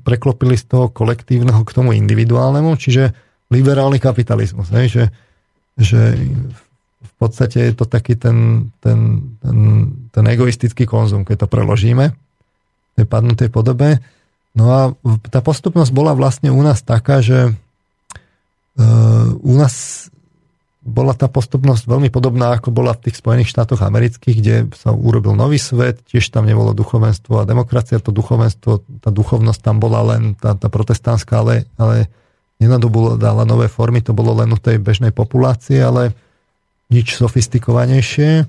[0.02, 3.12] preklopili z toho kolektívneho k tomu individuálnemu, čiže
[3.52, 4.72] liberálny kapitalizmus.
[4.72, 4.88] Ne?
[4.88, 5.12] Že,
[5.76, 6.00] že
[7.02, 9.58] v podstate je to taký ten, ten, ten,
[10.10, 14.00] ten egoistický konzum, keď to preložíme v tej padnutej podobe.
[14.52, 14.80] No a
[15.28, 20.08] tá postupnosť bola vlastne u nás taká, že uh, u nás
[20.82, 25.38] bola tá postupnosť veľmi podobná, ako bola v tých Spojených štátoch amerických, kde sa urobil
[25.38, 30.34] nový svet, tiež tam nebolo duchovenstvo a demokracia, to duchovenstvo, tá duchovnosť tam bola len
[30.34, 32.10] tá, tá protestantská, ale, ale
[33.18, 36.14] dala nové formy, to bolo len u tej bežnej populácie, ale
[36.90, 38.46] nič sofistikovanejšie.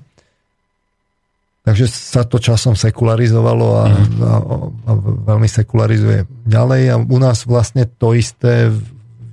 [1.64, 4.20] Takže sa to časom sekularizovalo a, mm.
[4.20, 4.34] a,
[4.84, 4.92] a
[5.32, 6.82] veľmi sekularizuje ďalej.
[6.92, 8.68] A u nás vlastne to isté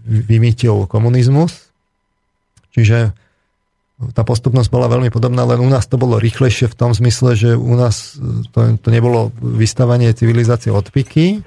[0.07, 1.70] vymýtil komunizmus.
[2.71, 3.11] Čiže
[4.17, 7.49] tá postupnosť bola veľmi podobná, len u nás to bolo rýchlejšie v tom zmysle, že
[7.53, 8.17] u nás
[8.49, 11.45] to, to nebolo vystavanie civilizácie odpiky,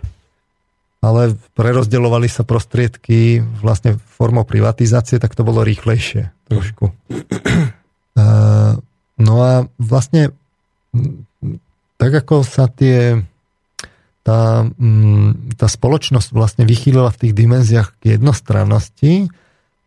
[1.02, 6.94] ale prerozdeľovali sa prostriedky vlastne formou privatizácie, tak to bolo rýchlejšie trošku.
[9.18, 10.30] No a vlastne
[11.98, 13.18] tak ako sa tie
[14.24, 14.64] tá,
[15.60, 19.28] tá spoločnosť vlastne vychýlila v tých dimenziách k jednostrannosti,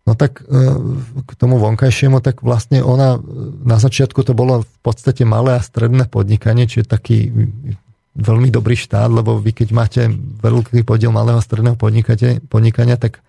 [0.07, 0.55] no tak e,
[1.27, 3.19] k tomu vonkajšiemu, tak vlastne ona
[3.67, 7.27] na začiatku to bolo v podstate malé a stredné podnikanie, čiže taký
[8.15, 10.01] veľmi dobrý štát, lebo vy keď máte
[10.41, 11.75] veľký podiel malého stredného
[12.47, 13.19] podnikania, tak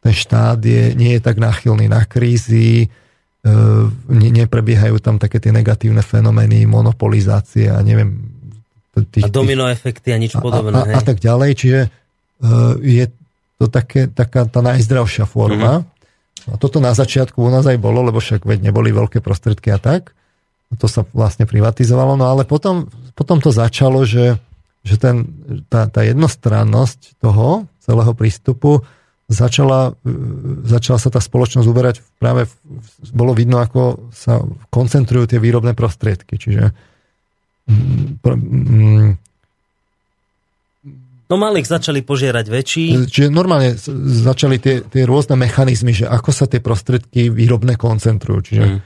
[0.00, 2.88] ten štát je, nie je tak náchylný na krízy, e,
[4.08, 8.38] ne, neprebiehajú tam také tie negatívne fenomény, monopolizácie a neviem.
[8.90, 10.94] Tých, a domino efekty a nič podobné.
[10.94, 11.80] A, a, a tak ďalej, čiže
[12.80, 13.04] je
[13.60, 15.84] to také, taká tá najzdravšia forma.
[15.84, 15.99] Mm-hmm.
[16.50, 19.78] A toto na začiatku u nás aj bolo, lebo však veď neboli veľké prostredky a
[19.78, 20.14] tak
[20.78, 22.86] to sa vlastne privatizovalo, no ale potom,
[23.18, 24.38] potom to začalo, že,
[24.86, 25.26] že ten,
[25.66, 28.86] tá, tá jednostrannosť toho celého prístupu
[29.26, 29.98] začala,
[30.62, 32.46] začala sa tá spoločnosť uberať práve,
[33.10, 36.38] bolo vidno, ako sa koncentrujú tie výrobné prostriedky.
[36.38, 36.70] Čiže
[37.66, 39.10] mm, mm,
[41.30, 43.06] No malých začali požierať väčší.
[43.06, 43.78] Čiže normálne
[44.26, 48.38] začali tie, tie rôzne mechanizmy, že ako sa tie prostredky výrobné koncentrujú.
[48.50, 48.78] Čiže mm.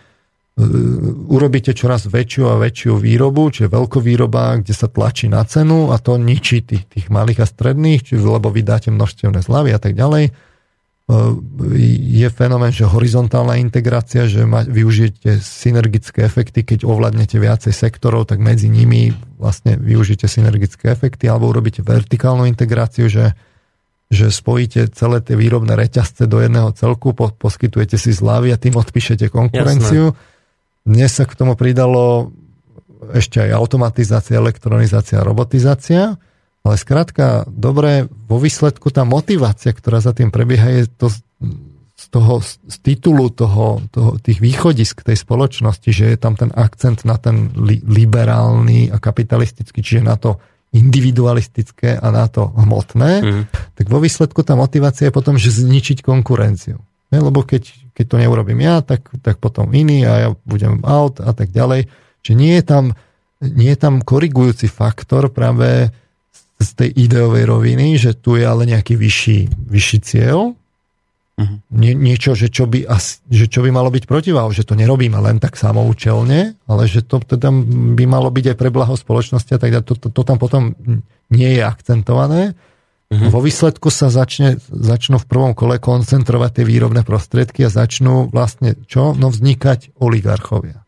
[1.33, 6.21] urobíte čoraz väčšiu a väčšiu výrobu, čiže veľkovýroba, kde sa tlačí na cenu a to
[6.21, 10.54] ničí tých, tých malých a stredných, čiže, lebo vy dáte množstevné zľavy a tak ďalej
[11.05, 18.41] je fenomén, že horizontálna integrácia, že ma, využijete synergické efekty, keď ovládnete viacej sektorov, tak
[18.41, 23.37] medzi nimi vlastne využijete synergické efekty, alebo urobíte vertikálnu integráciu, že,
[24.09, 28.73] že spojíte celé tie výrobné reťazce do jedného celku, po, poskytujete si zľavy a tým
[28.73, 30.17] odpíšete konkurenciu.
[30.17, 30.89] Jasné.
[30.89, 32.33] Dnes sa k tomu pridalo
[33.13, 36.17] ešte aj automatizácia, elektronizácia, robotizácia.
[36.65, 41.13] Ale skrátka, dobre, vo výsledku tá motivácia, ktorá za tým prebieha, je to
[41.95, 47.05] z, toho, z titulu toho, toho, tých východisk tej spoločnosti, že je tam ten akcent
[47.05, 50.41] na ten li, liberálny a kapitalistický, čiže na to
[50.75, 53.45] individualistické a na to hmotné, mm.
[53.79, 56.83] tak vo výsledku tá motivácia je potom, že zničiť konkurenciu.
[57.15, 57.19] Ne?
[57.23, 61.31] Lebo keď, keď to neurobím ja, tak, tak potom iný a ja budem out a
[61.31, 61.87] tak ďalej.
[62.27, 62.85] Čiže nie je tam,
[63.39, 65.95] nie je tam korigujúci faktor práve
[66.65, 70.57] z tej ideovej roviny, že tu je ale nejaký vyšší, vyšší cieľ,
[71.35, 71.59] uh-huh.
[71.75, 72.87] Nie, niečo, že čo, by,
[73.27, 77.19] že čo by malo byť protiváho, že to nerobíme len tak samoučelne, ale že to,
[77.35, 77.67] tam
[77.99, 79.87] by malo byť aj pre blaho spoločnosti a tak ďalej.
[79.91, 80.79] To, to, to tam potom
[81.35, 82.55] nie je akcentované.
[83.11, 83.35] Uh-huh.
[83.35, 88.79] Vo výsledku sa začne, začnú v prvom kole koncentrovať tie výrobné prostriedky a začnú vlastne
[88.87, 89.19] čo?
[89.19, 90.87] No vznikať oligarchovia.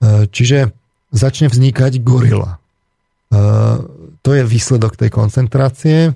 [0.00, 0.72] E, čiže
[1.12, 2.58] začne vznikať gorila.
[4.22, 5.98] To je výsledok tej koncentrácie.
[6.08, 6.12] E,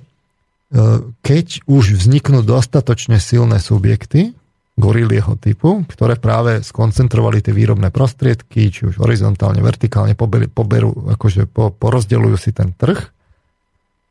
[1.23, 4.35] keď už vzniknú dostatočne silné subjekty,
[4.77, 11.49] gorilieho typu, ktoré práve skoncentrovali tie výrobné prostriedky, či už horizontálne, vertikálne, poberú, poberú akože
[11.49, 13.09] po, porozdeľujú si ten trh,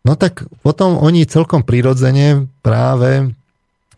[0.03, 3.31] no tak potom oni celkom prirodzene práve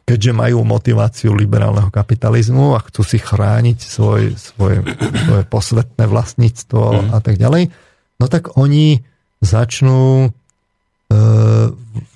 [0.09, 7.09] keďže majú motiváciu liberálneho kapitalizmu a chcú si chrániť svoj, svoje, svoje posvetné vlastníctvo mm.
[7.13, 7.69] a tak ďalej,
[8.17, 9.05] no tak oni
[9.39, 10.29] začnú e,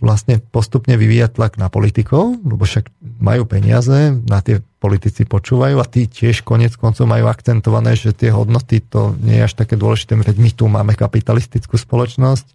[0.03, 2.91] vlastne postupne vyvíjať tlak na politikov, lebo však
[3.23, 8.35] majú peniaze, na tie politici počúvajú a tí tiež konec koncov majú akcentované, že tie
[8.35, 12.47] hodnoty to nie je až také dôležité, veď my tu máme kapitalistickú spoločnosť,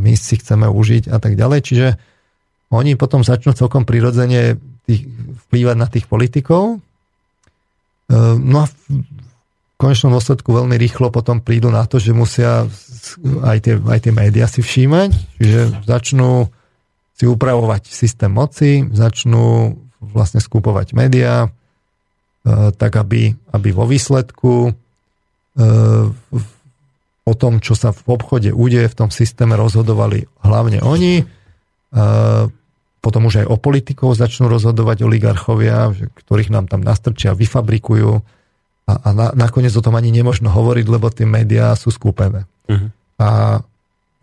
[0.00, 1.88] my si chceme užiť a tak ďalej, čiže
[2.68, 5.08] oni potom začnú celkom prirodzene tých,
[5.48, 6.76] vplývať na tých politikov.
[6.76, 8.66] E, no a
[9.78, 12.66] konečnom dôsledku veľmi rýchlo potom prídu na to, že musia
[13.46, 16.50] aj tie, aj tie médiá si všímať, že začnú
[17.14, 21.48] si upravovať systém moci, začnú vlastne skupovať médiá, e,
[22.74, 24.72] tak aby, aby vo výsledku e,
[27.26, 31.22] o tom, čo sa v obchode udeje v tom systéme, rozhodovali hlavne oni.
[31.22, 31.24] E,
[32.98, 38.37] potom už aj o politikov začnú rozhodovať oligarchovia, ktorých nám tam nastrčia, vyfabrikujú
[38.88, 42.48] a, a na, nakoniec o tom ani nemožno hovoriť, lebo tie médiá sú skúpené.
[42.64, 42.88] Uh-huh.
[43.20, 43.60] A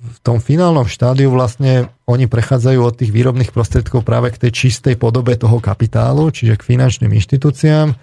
[0.01, 4.97] v tom finálnom štádiu vlastne oni prechádzajú od tých výrobných prostriedkov práve k tej čistej
[4.97, 7.93] podobe toho kapitálu, čiže k finančným inštitúciám,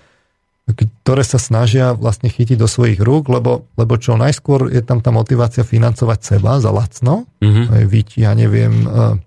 [1.03, 5.11] ktoré sa snažia vlastne chytiť do svojich rúk, lebo, lebo čo najskôr je tam tá
[5.11, 7.83] motivácia financovať seba za lacno, uh-huh.
[7.91, 9.19] Víť, ja neviem, e,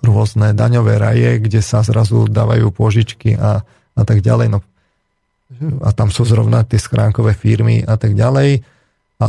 [0.00, 3.60] rôzne daňové raje, kde sa zrazu dávajú požičky a,
[3.92, 4.56] a tak ďalej.
[4.56, 4.58] No
[5.82, 8.66] a tam sú zrovna tie schránkové firmy a tak ďalej.
[9.22, 9.26] A,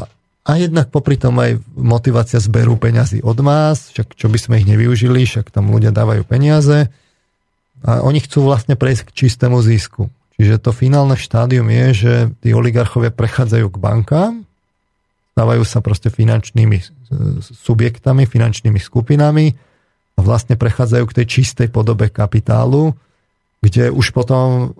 [0.47, 4.67] a jednak popri tom aj motivácia zberu peňazí od vás, však čo by sme ich
[4.67, 6.89] nevyužili, však tam ľudia dávajú peniaze
[7.85, 10.09] a oni chcú vlastne prejsť k čistému zisku.
[10.37, 12.13] Čiže to finálne štádium je, že
[12.45, 14.33] tí oligarchovia prechádzajú k bankám,
[15.33, 16.77] stávajú sa proste finančnými
[17.41, 19.53] subjektami, finančnými skupinami
[20.17, 22.97] a vlastne prechádzajú k tej čistej podobe kapitálu,
[23.61, 24.71] kde už potom e, e,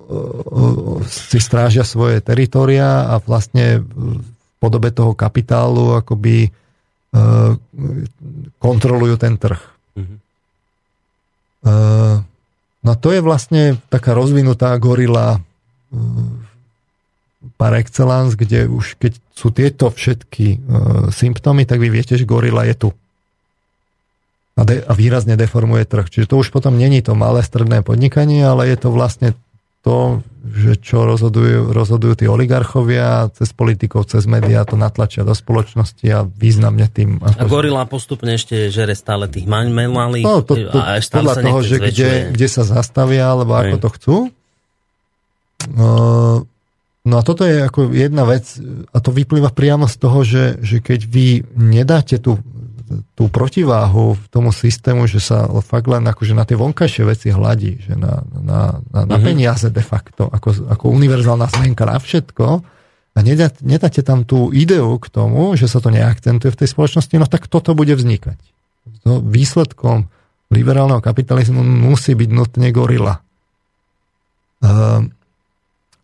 [1.09, 4.21] si strážia svoje teritoria a vlastne v
[4.61, 6.49] podobe toho kapitálu akoby e,
[8.61, 9.61] kontrolujú ten trh.
[9.97, 10.19] Mm-hmm.
[12.87, 15.43] No to je vlastne taká rozvinutá gorila
[17.59, 20.63] par excellence, kde už keď sú tieto všetky
[21.11, 22.89] symptómy, tak vy viete, že gorila je tu
[24.57, 26.09] a, de, a výrazne deformuje trh.
[26.09, 29.37] Čiže to už potom není to malé stredné podnikanie, ale je to vlastne
[29.85, 36.03] to, že čo rozhodujú, rozhodujú tí oligarchovia cez politikov, cez médiá, to natlačia do spoločnosti
[36.11, 37.23] a významne tým...
[37.23, 41.59] A gorila postupne ešte žere stále tých malých no, to, to, a ešte podľa toho,
[41.63, 43.63] že kde, kde sa zastavia, alebo Aj.
[43.69, 44.15] ako to chcú.
[45.71, 46.43] Uh,
[47.07, 48.59] no a toto je ako jedna vec,
[48.91, 52.43] a to vyplýva priamo z toho, že, že keď vy nedáte tú
[53.15, 57.99] tú protiváhu tomu systému, že sa fakt len akože na tie vonkajšie veci hladí, že
[57.99, 59.25] na, na, na, na mm-hmm.
[59.27, 62.45] peniaze de facto, ako, ako univerzálna zmenka na všetko
[63.17, 67.15] a nedá, nedáte tam tú ideu k tomu, že sa to neakcentuje v tej spoločnosti,
[67.17, 68.39] no tak toto bude vznikať.
[69.03, 70.07] To výsledkom
[70.53, 73.19] liberálneho kapitalizmu musí byť nutne gorila.
[74.63, 75.16] Um,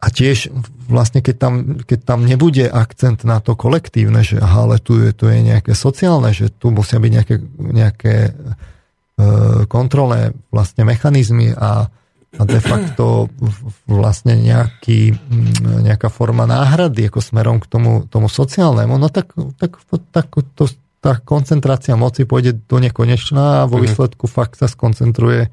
[0.03, 0.51] a tiež
[0.91, 5.15] vlastne, keď tam, keď tam nebude akcent na to kolektívne, že aha, ale tu je,
[5.15, 8.31] tu je nejaké sociálne, že tu musia byť nejaké, nejaké e,
[9.71, 11.87] kontrolné vlastne mechanizmy a,
[12.35, 13.31] a de facto
[13.87, 15.15] vlastne nejaký,
[15.63, 19.79] nejaká forma náhrady ako smerom k tomu, tomu sociálnemu, no tak, tak,
[20.11, 20.27] tak
[20.59, 20.67] to,
[20.99, 23.87] tá koncentrácia moci pôjde do nekonečná a vo mhm.
[23.87, 25.47] výsledku fakt sa skoncentruje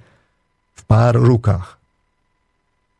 [0.75, 1.79] v pár rukách.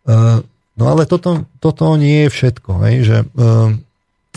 [0.07, 0.47] E,
[0.81, 2.71] No ale toto, toto nie je všetko.
[2.89, 3.77] Hej, že, uh,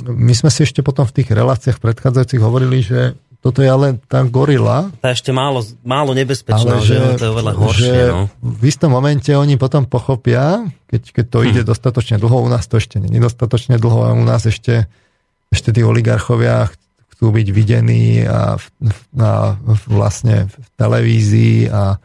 [0.04, 4.24] my sme si ešte potom v tých reláciách predchádzajúcich hovorili, že toto je ale tá
[4.24, 4.88] gorila.
[5.04, 7.92] Tá ešte málo, málo nebezpečná, že, že to je oveľa horšie.
[7.92, 8.24] Že no.
[8.40, 11.48] V istom momente oni potom pochopia, keď, keď to hm.
[11.52, 14.88] ide dostatočne dlho, u nás to ešte nie je dostatočne dlho a u nás ešte,
[15.52, 16.72] ešte tí oligarchovia
[17.12, 18.56] chcú byť videní a,
[19.20, 19.32] a
[19.92, 22.00] vlastne v televízii a,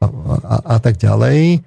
[0.00, 1.66] a, a, a tak ďalej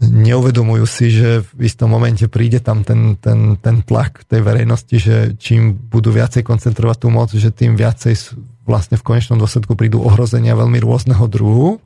[0.00, 5.16] neuvedomujú si, že v istom momente príde tam ten, ten, ten tlak tej verejnosti, že
[5.36, 8.16] čím budú viacej koncentrovať tú moc, že tým viacej
[8.64, 11.84] vlastne v konečnom dôsledku prídu ohrozenia veľmi rôzneho druhu.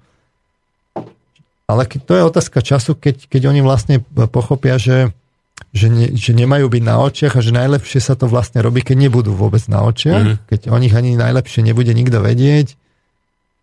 [1.67, 5.11] Ale to je otázka času, keď, keď oni vlastne pochopia, že,
[5.75, 9.09] že, ne, že nemajú byť na očiach a že najlepšie sa to vlastne robí, keď
[9.09, 10.47] nebudú vôbec na očiach, mm-hmm.
[10.55, 12.79] keď o nich ani najlepšie nebude nikto vedieť,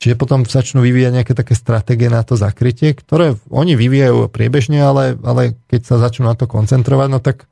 [0.01, 5.13] Čiže potom začnú vyvíjať nejaké také stratégie na to zakrytie, ktoré oni vyvíjajú priebežne, ale,
[5.21, 7.45] ale keď sa začnú na to koncentrovať, no tak,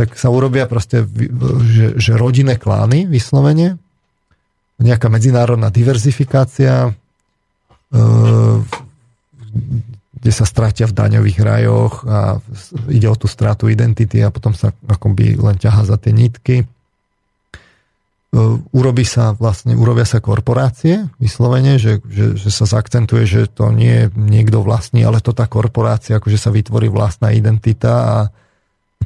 [0.00, 1.04] tak sa urobia proste,
[1.68, 3.76] že, že rodinné klány vyslovene,
[4.80, 6.90] nejaká medzinárodná diverzifikácia, e,
[10.18, 12.40] kde sa stratia v daňových rajoch a
[12.88, 16.64] ide o tú stratu identity a potom sa akoby len ťaha za tie nitky
[18.76, 24.04] urobí sa vlastne, urobia sa korporácie vyslovene, že, že, že sa zakcentuje, že to nie
[24.04, 28.16] je niekto vlastní, ale to tá korporácia, akože sa vytvorí vlastná identita a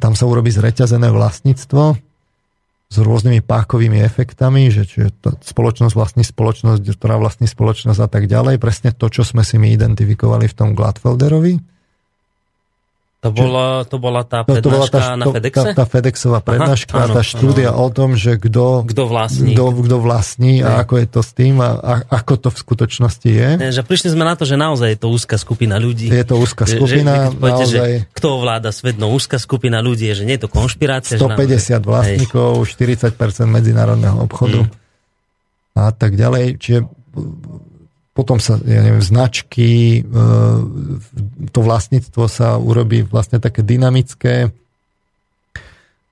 [0.03, 1.95] tam sa urobí zreťazené vlastníctvo
[2.93, 8.59] s rôznymi pákovými efektami, že čiže spoločnosť vlastní spoločnosť, ktorá vlastní spoločnosť a tak ďalej.
[8.59, 11.72] Presne to, čo sme si my identifikovali v tom Gladfelderovi
[13.23, 15.63] to bola, to bola tá prednáška no, to bola tá, na FedExe?
[15.63, 17.87] Tá, tá FedExová prednáška, Aha, áno, tá štúdia áno.
[17.87, 21.79] o tom, že kto, vlastní, kto, kto vlastní a ako je to s tým a,
[21.79, 23.49] a ako to v skutočnosti je.
[23.55, 26.11] Ne, že prišli sme na to, že naozaj je to úzka skupina ľudí.
[26.11, 27.91] Je to úzka skupina, že, že, naozaj.
[28.03, 31.15] Že kto ovláda svet, no úzka skupina ľudí je, že nie je to konšpirácia.
[31.15, 33.15] 150 naozaj, vlastníkov, hej.
[33.15, 35.79] 40% medzinárodného obchodu hmm.
[35.79, 36.59] a tak ďalej.
[36.59, 36.79] Čiže
[38.13, 40.21] potom sa, ja neviem, značky, e,
[41.49, 44.53] to vlastníctvo sa urobí vlastne také dynamické,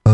[0.01, 0.09] e,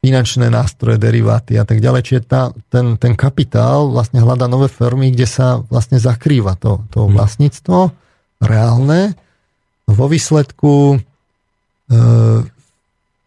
[0.00, 2.00] finančné nástroje, deriváty a tak ďalej.
[2.00, 7.04] Čiže tá, ten, ten kapitál vlastne hľadá nové formy, kde sa vlastne zakrýva to, to
[7.04, 7.12] mhm.
[7.12, 7.78] vlastníctvo
[8.40, 9.12] reálne.
[9.84, 10.98] Vo výsledku e,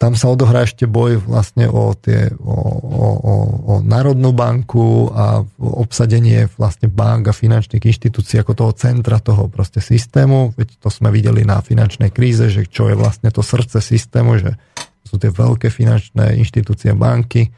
[0.01, 3.33] tam sa odohrá ešte boj vlastne o, tie, o, o, o,
[3.69, 9.77] o Národnú banku a obsadenie vlastne bank a finančných inštitúcií ako toho centra toho proste
[9.77, 10.57] systému.
[10.57, 14.57] Veď to sme videli na finančnej kríze, že čo je vlastne to srdce systému, že
[15.05, 17.53] sú tie veľké finančné inštitúcie banky.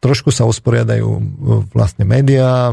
[0.00, 1.12] Trošku sa usporiadajú
[1.76, 2.72] vlastne médiá,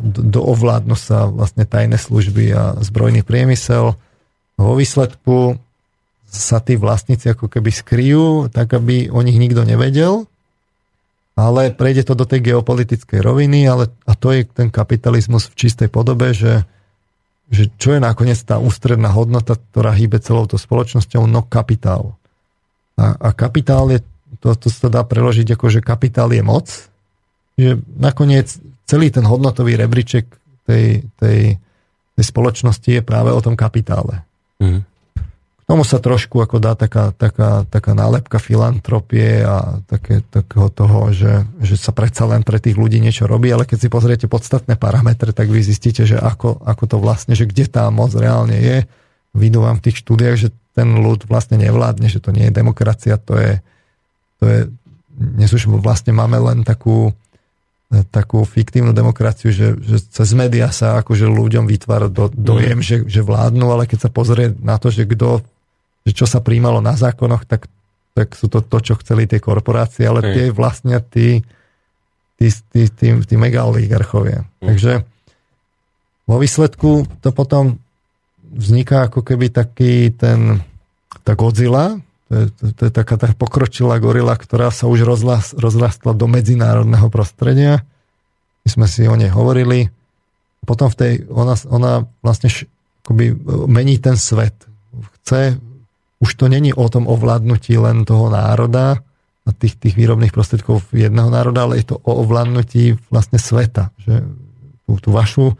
[0.00, 4.00] do, ovládnu sa vlastne tajné služby a zbrojný priemysel.
[4.56, 5.60] Vo výsledku
[6.30, 10.30] sa tí vlastníci ako keby skryjú, tak aby o nich nikto nevedel,
[11.34, 15.90] ale prejde to do tej geopolitickej roviny, ale, a to je ten kapitalizmus v čistej
[15.90, 16.62] podobe, že,
[17.50, 22.14] že čo je nakoniec tá ústredná hodnota, ktorá hýbe celou to spoločnosťou, no kapitál.
[22.94, 24.00] A, a kapitál je,
[24.38, 26.68] to, to sa dá preložiť ako, že kapitál je moc,
[27.58, 28.46] že nakoniec
[28.86, 30.26] celý ten hodnotový rebríček
[30.68, 31.56] tej, tej,
[32.14, 34.22] tej spoločnosti je práve o tom kapitále.
[34.60, 34.84] Mm.
[35.70, 41.46] Tomu sa trošku ako dá taká, taká, taká nálepka filantropie a také, takého toho, že,
[41.62, 45.30] že sa predsa len pre tých ľudí niečo robí, ale keď si pozriete podstatné parametre,
[45.30, 48.82] tak vy zistíte, že ako, ako to vlastne, že kde tá moc reálne je.
[49.30, 53.14] Vidú vám v tých štúdiách, že ten ľud vlastne nevládne, že to nie je demokracia,
[53.14, 53.52] to je,
[54.42, 54.58] to je
[55.14, 57.14] dnes už vlastne máme len takú,
[58.10, 62.86] takú fiktívnu demokraciu, že, že cez médiá sa akože ľuďom vytvára do, dojem, mm.
[62.90, 65.46] že, že vládnu, ale keď sa pozrie na to, že kto
[66.04, 67.68] že čo sa príjmalo na zákonoch, tak,
[68.16, 71.44] tak sú to to, čo chceli tie korporácie, ale tie vlastne tí,
[72.40, 74.48] tí, tí, tí, tí megaoligarchovia.
[74.60, 74.66] Mm.
[74.72, 74.92] Takže
[76.30, 77.82] vo výsledku to potom
[78.50, 80.62] vzniká ako keby taký ten,
[81.22, 81.98] tá Godzilla,
[82.30, 86.30] to je, to, to je taká tá pokročilá gorila, ktorá sa už rozlas, rozrastla do
[86.30, 87.82] medzinárodného prostredia.
[88.62, 89.90] My sme si o nej hovorili.
[90.62, 92.70] Potom v tej, ona, ona vlastne š,
[93.02, 93.34] akoby
[93.66, 94.54] mení ten svet.
[95.18, 95.58] Chce,
[96.20, 99.00] už to není o tom ovládnutí len toho národa,
[99.48, 103.90] a tých, tých výrobných prostriedkov jedného národa, ale je to o ovládnutí vlastne sveta.
[103.98, 104.28] Že
[104.84, 105.56] tú, tú vašu,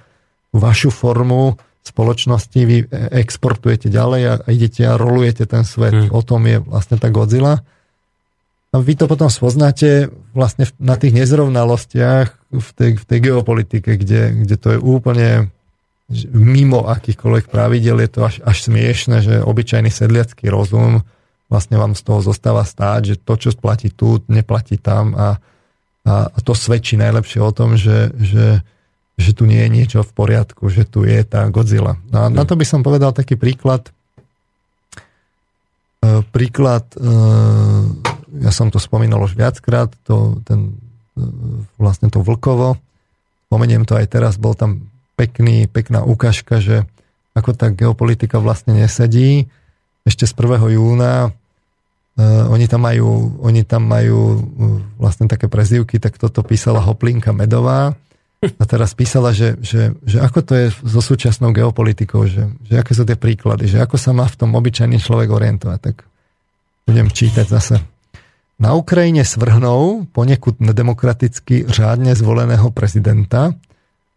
[0.53, 5.97] tú vašu formu spoločnosti vy exportujete ďalej a idete a rolujete ten svet.
[5.97, 6.13] Hmm.
[6.13, 7.65] O tom je vlastne tá Godzilla.
[8.71, 14.47] A vy to potom spoznáte vlastne na tých nezrovnalostiach v tej, v tej geopolitike, kde,
[14.47, 15.51] kde to je úplne
[16.35, 21.07] mimo akýchkoľvek pravidel, je to až, až smiešne, že obyčajný sedliacký rozum
[21.51, 25.39] vlastne vám z toho zostáva stáť, že to, čo platí tu, neplatí tam a,
[26.07, 28.63] a, a to svedčí najlepšie o tom, že, že,
[29.19, 31.99] že tu nie je niečo v poriadku, že tu je tá Godzilla.
[32.11, 33.91] No a na to by som povedal taký príklad.
[36.03, 37.03] E, príklad, e,
[38.43, 40.75] ja som to spomínal už viackrát, to, ten,
[41.19, 41.23] e,
[41.79, 42.79] vlastne to Vlkovo,
[43.51, 44.90] spomeniem to aj teraz, bol tam
[45.21, 46.89] pekný, pekná ukážka, že
[47.37, 49.53] ako tá geopolitika vlastne nesedí.
[50.09, 50.81] Ešte z 1.
[50.81, 51.37] júna
[52.19, 54.43] Uh, oni tam majú, oni tam majú uh,
[54.99, 57.95] vlastne také prezývky, tak toto písala Hoplinka Medová
[58.43, 62.93] a teraz písala, že, že, že ako to je so súčasnou geopolitikou, že, že aké
[62.99, 65.79] sú tie príklady, že ako sa má v tom obyčajný človek orientovať.
[65.81, 65.97] Tak
[66.89, 67.79] budem čítať zase.
[68.61, 73.57] Na Ukrajine svrhnou poniekud nedemokraticky řádne zvoleného prezidenta,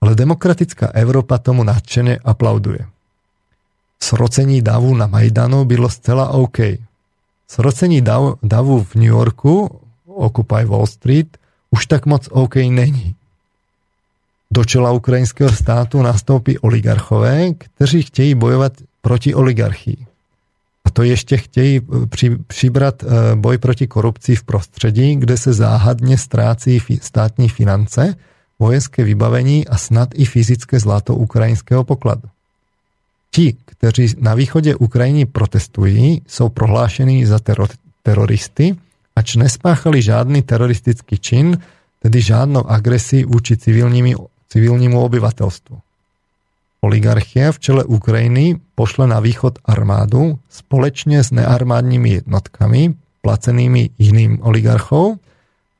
[0.04, 2.84] ale demokratická Európa tomu nadšene aplauduje.
[4.04, 6.60] Srocení davu na Majdanu bylo zcela OK
[7.47, 9.80] Srocení dav, davu v New Yorku,
[10.10, 11.38] Occupy Wall Street,
[11.72, 13.16] už tak moc OK není.
[14.51, 19.97] Do čela ukrajinského státu nastoupí oligarchové, kteří chtějí bojovat proti oligarchii.
[20.86, 25.54] A to ještě chtějí eh, při, přibrat eh, boj proti korupci v prostředí, kde se
[25.54, 28.16] záhadně ztrácí státní finance,
[28.64, 32.32] vojenské vybavení a snad i fyzické zlato ukrajinského pokladu.
[33.32, 37.68] Ti, kteří na východě Ukrajiny protestují, jsou prohlášení za teror,
[38.03, 38.76] teroristy,
[39.16, 41.59] ač nespáchali žádný teroristický čin,
[41.99, 43.57] tedy žádnou agresi vůči
[44.47, 45.80] civilnímu obyvatelstvu.
[46.84, 55.16] Oligarchia v čele Ukrajiny pošle na východ armádu společně s nearmádními jednotkami, placenými jiným oligarchou,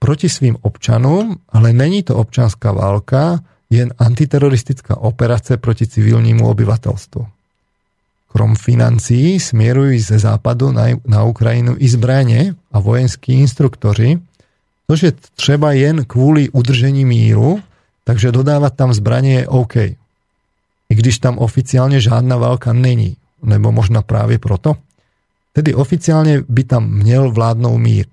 [0.03, 3.39] proti svým občanům, ale není to občanská válka,
[3.69, 7.27] jen antiteroristická operace proti civilnímu obyvatelstvu.
[8.27, 14.19] Krom financií směrují ze západu na, na Ukrajinu i zbraně a vojenskí instruktoři,
[14.91, 17.63] což je třeba jen kvůli udržení míru,
[18.03, 19.75] takže dodávat tam zbraně je OK.
[20.89, 24.75] I když tam oficiálně žádná válka není, nebo možná právě proto,
[25.53, 28.05] tedy oficiálně by tam měl vládnout mír.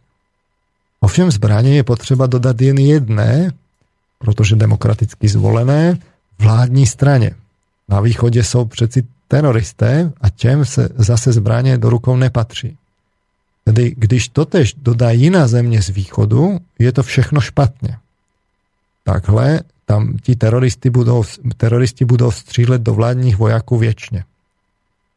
[1.00, 3.52] Ovšem zbraně je potřeba dodat jen jedné,
[4.18, 5.98] protože demokraticky zvolené,
[6.38, 7.30] vládní straně.
[7.88, 12.76] Na východě jsou přeci teroristé a těm se zase zbraně do rukou nepatří.
[13.64, 17.96] Tedy když totež dodá jiná země z východu, je to všechno špatně.
[19.04, 21.24] Takhle tam ti teroristi budou,
[21.56, 24.24] teroristi budou střílet do vládních vojáků věčně.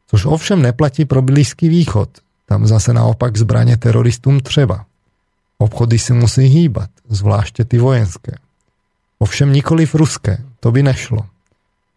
[0.08, 2.08] Což ovšem neplatí pro Blízký východ.
[2.46, 4.84] Tam zase naopak zbraně teroristům třeba.
[5.58, 8.32] Obchody si musí hýbat, zvláště ty vojenské.
[9.18, 11.26] Ovšem nikoliv ruské, to by nešlo.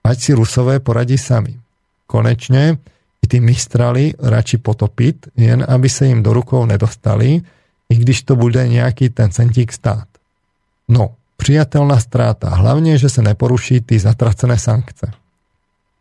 [0.03, 1.59] Ať si rusové poradí sami.
[2.07, 2.79] Konečne
[3.19, 7.43] i tí mistrali radši potopiť, jen aby sa im do rukou nedostali,
[7.89, 10.07] i když to bude nejaký ten centík stát.
[10.87, 15.11] No, přijatelná stráta, hlavne, že sa neporuší tí zatracené sankce.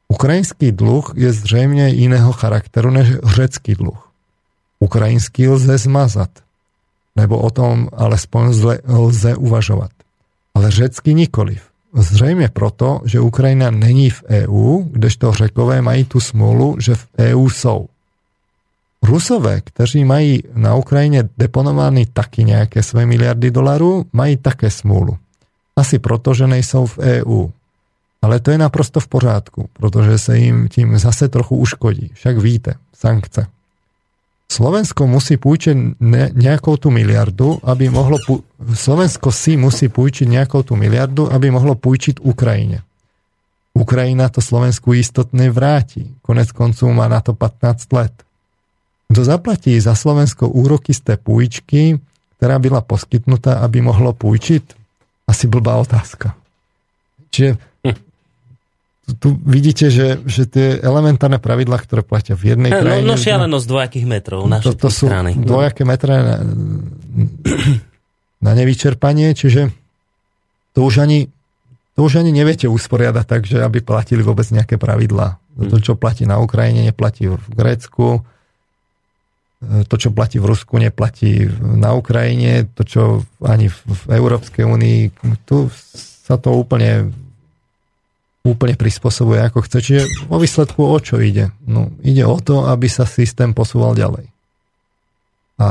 [0.09, 3.99] Ukrajinský dluh je zřejmě iného charakteru než řecký dluh.
[4.79, 6.31] Ukrajinský lze zmazat,
[7.17, 8.55] nebo o tom alespoň
[8.89, 9.91] lze uvažovať.
[10.55, 11.63] Ale řecký nikoliv.
[11.95, 17.49] Zřejmě proto, že Ukrajina není v EU, kdežto Řekové mají tu smůlu, že v EU
[17.49, 17.87] jsou.
[19.03, 25.17] Rusové, kteří mají na Ukrajině deponovány taky nějaké své miliardy dolarů, mají také smůlu.
[25.77, 27.49] Asi proto, že nejsou v EU.
[28.23, 32.11] Ale to je naprosto v pořádku, protože se jim tím zase trochu uškodí.
[32.15, 33.47] Však víte, sankce.
[34.47, 35.99] Slovensko musí půjčiť
[36.39, 38.17] nejakou tú miliardu, aby mohlo...
[38.23, 42.87] Pu- Slovensko si musí půjčiť nejakou tú miliardu, aby mohlo půjčiť Ukrajine.
[43.75, 46.15] Ukrajina to Slovensku istotne vráti.
[46.23, 48.15] Konec konců má na to 15 let.
[49.13, 51.99] Kto zaplatí za Slovensko úroky z té půjčky,
[52.39, 54.87] ktorá byla poskytnutá, aby mohlo půjčiť?
[55.27, 56.39] asi blbá otázka.
[57.35, 57.59] Čiže
[59.07, 63.07] tu vidíte, že, že tie elementárne pravidlá, ktoré platia v jednej no, krajine...
[63.07, 65.39] No šialenosť dvojakých metrov na to, to sú strany.
[65.39, 66.37] dvojaké metre na,
[68.43, 69.71] na nevyčerpanie, čiže
[70.75, 71.31] to už ani
[71.97, 75.41] to už ani neviete usporiadať tak, že aby platili vôbec nejaké pravidlá.
[75.57, 78.21] To, čo platí na Ukrajine, neplatí v Grécku.
[79.65, 82.69] To, čo platí v Rusku, neplatí na Ukrajine.
[82.77, 84.99] To, čo ani v Európskej únii,
[85.49, 85.73] tu
[86.29, 87.17] sa to úplne
[88.47, 89.79] úplne prispôsobuje ako chce.
[89.83, 91.51] Čiže vo výsledku o čo ide?
[91.67, 94.31] No, ide o to, aby sa systém posúval ďalej.
[95.57, 95.69] A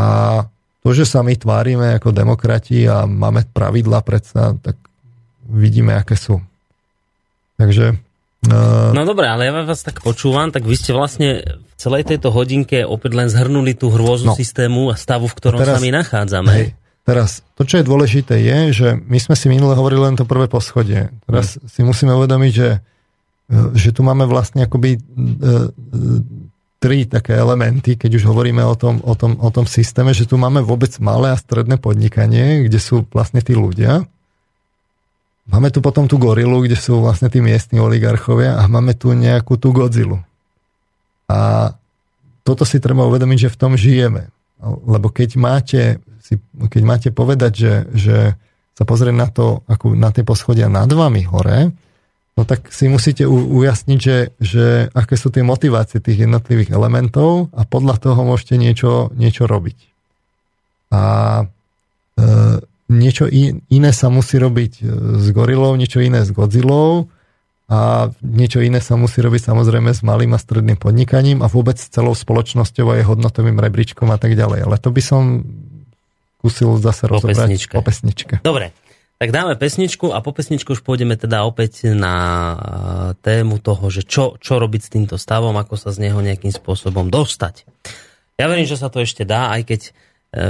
[0.85, 4.77] to, že sa my tvárime ako demokrati a máme pravidla predsa, tak
[5.49, 6.41] vidíme, aké sú.
[7.57, 7.97] Takže...
[8.45, 8.93] Uh...
[8.93, 12.85] No dobré, ale ja vás tak počúvam, tak vy ste vlastne v celej tejto hodinke
[12.85, 14.37] opäť len zhrnuli tú hrôzu no.
[14.37, 16.53] systému a stavu, v ktorom teraz, sa my nachádzame.
[16.53, 16.67] Hej,
[17.05, 20.49] Teraz, to, čo je dôležité, je, že my sme si minule hovorili len to prvé
[20.49, 21.13] poschodie.
[21.29, 21.69] Teraz hmm.
[21.69, 22.69] si musíme uvedomiť, že,
[23.45, 25.69] e, že tu máme vlastne akoby e, e,
[26.81, 30.41] tri také elementy, keď už hovoríme o tom, o, tom, o tom systéme, že tu
[30.41, 34.05] máme vôbec malé a stredné podnikanie, kde sú vlastne tí ľudia.
[35.45, 39.61] Máme tu potom tú gorilu, kde sú vlastne tí miestni oligarchovia a máme tu nejakú
[39.61, 40.25] tú Godzillu.
[41.29, 41.69] A
[42.41, 44.33] toto si treba uvedomiť, že v tom žijeme.
[44.61, 45.81] Lebo keď máte
[46.25, 48.17] si, keď máte povedať, že, že
[48.73, 51.69] sa pozrieť na to, ako na tie poschodia nad vami hore,
[52.33, 57.53] no tak si musíte u, ujasniť, že, že aké sú tie motivácie tých jednotlivých elementov
[57.53, 59.77] a podľa toho môžete niečo, niečo robiť.
[60.91, 61.01] A
[62.17, 62.25] e,
[62.89, 64.83] niečo in, iné sa musí robiť e,
[65.21, 67.07] s gorilou, niečo iné s Godzillou
[67.69, 71.89] a niečo iné sa musí robiť samozrejme s malým a stredným podnikaním a vôbec s
[71.89, 74.69] celou spoločnosťou a jej hodnotovým rebríčkom a tak ďalej.
[74.69, 75.23] Ale to by som
[76.45, 77.73] skúsil zase po rozobrať pesničke.
[77.73, 78.33] po pesničke.
[78.45, 78.69] Dobre,
[79.17, 82.57] tak dáme pesničku a po pesničku už pôjdeme teda opäť na e,
[83.25, 87.09] tému toho, že čo, čo robiť s týmto stavom, ako sa z neho nejakým spôsobom
[87.09, 87.65] dostať.
[88.37, 89.91] Ja verím, že sa to ešte dá, aj keď e,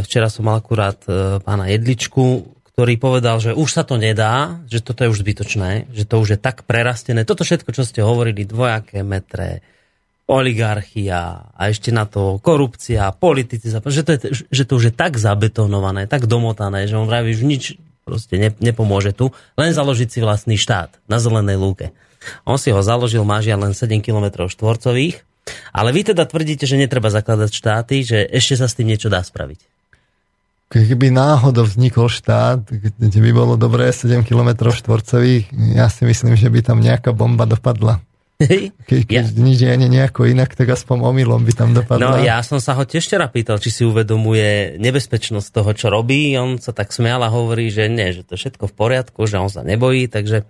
[0.03, 4.83] včera som mal akurát e, pána Jedličku, ktorý povedal, že už sa to nedá, že
[4.83, 7.23] toto je už zbytočné, že to už je tak prerastené.
[7.23, 9.63] Toto všetko, čo ste hovorili, dvojaké metre,
[10.25, 14.19] oligarchia a ešte na to korupcia, politici, že to, je,
[14.49, 17.63] že to už je tak zabetonované, tak domotané, že on vraví, že nič
[18.05, 21.93] proste ne, nepomôže tu, len založiť si vlastný štát na zelenej lúke.
[22.45, 25.21] On si ho založil, má len 7 km štvorcových,
[25.69, 29.21] ale vy teda tvrdíte, že netreba zakladať štáty, že ešte sa s tým niečo dá
[29.21, 29.61] spraviť.
[30.65, 36.49] Keby náhodou vznikol štát, kde by bolo dobré 7 km štvorcových, ja si myslím, že
[36.49, 38.01] by tam nejaká bomba dopadla.
[38.35, 39.39] Keď, keď ja.
[39.39, 42.03] nič nie nejako inak, tak aspoň omylom by tam dopadlo.
[42.03, 46.35] No ja som sa ho tiež včera pýtal, či si uvedomuje nebezpečnosť toho, čo robí.
[46.35, 49.47] On sa tak smial a hovorí, že nie, že to všetko v poriadku, že on
[49.47, 50.43] sa nebojí, takže...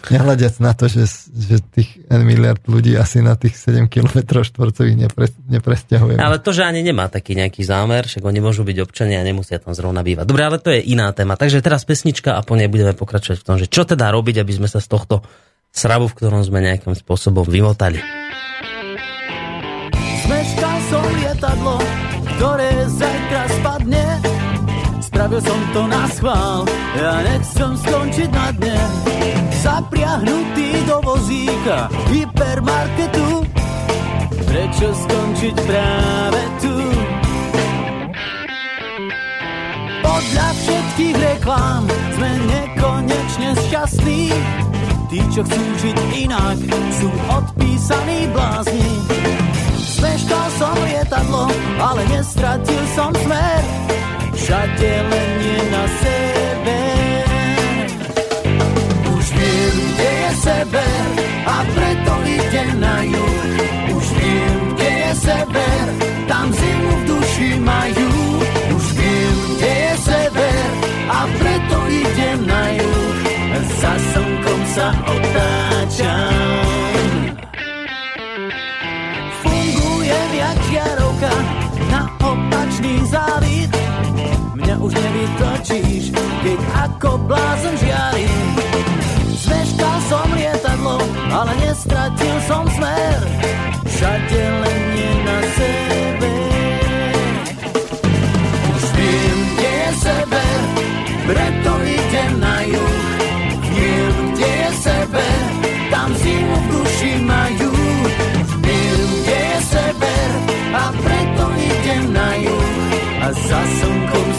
[0.00, 4.96] Nehľadiac na to, že, že tých N miliard ľudí asi na tých 7 km štvorcových
[4.96, 6.16] nepre, nepresťahuje.
[6.16, 9.60] Ale to, že ani nemá taký nejaký zámer, však oni môžu byť občania a nemusia
[9.60, 10.24] tam zrovna bývať.
[10.24, 11.36] Dobre, ale to je iná téma.
[11.36, 14.52] Takže teraz pesnička a po nej budeme pokračovať v tom, že čo teda robiť, aby
[14.56, 15.20] sme sa z tohto
[15.70, 18.02] srabu, v ktorom sme nejakým spôsobom vymotali.
[20.26, 21.76] Zmeškal som lietadlo,
[22.38, 24.06] ktoré zajtra spadne.
[25.00, 26.60] Spravil som to na schvál,
[26.94, 28.78] ja nechcem skončiť na dne.
[29.60, 33.28] Zapriahnutý do vozíka hypermarketu,
[34.48, 36.74] prečo skončiť práve tu?
[40.00, 41.82] Podľa všetkých reklám
[42.16, 44.22] sme nekonečne šťastní,
[45.10, 46.54] Tí, čo chcú žiť inak,
[47.02, 48.94] sú odpísaní blázni.
[49.98, 51.50] Zmeškal som lietadlo,
[51.82, 53.62] ale nestratil som smer.
[54.38, 56.78] Všade len nie na sebe.
[59.10, 61.02] Už viem, kde je sever
[61.42, 63.19] a preto idem na juh.
[75.06, 76.64] Otáčam.
[79.42, 81.34] Fungujem jak žiarovka
[81.90, 83.70] na opačný závit.
[84.54, 86.04] Mňa už nevytočíš,
[86.42, 86.58] keď
[86.90, 88.09] ako blázon žiarím.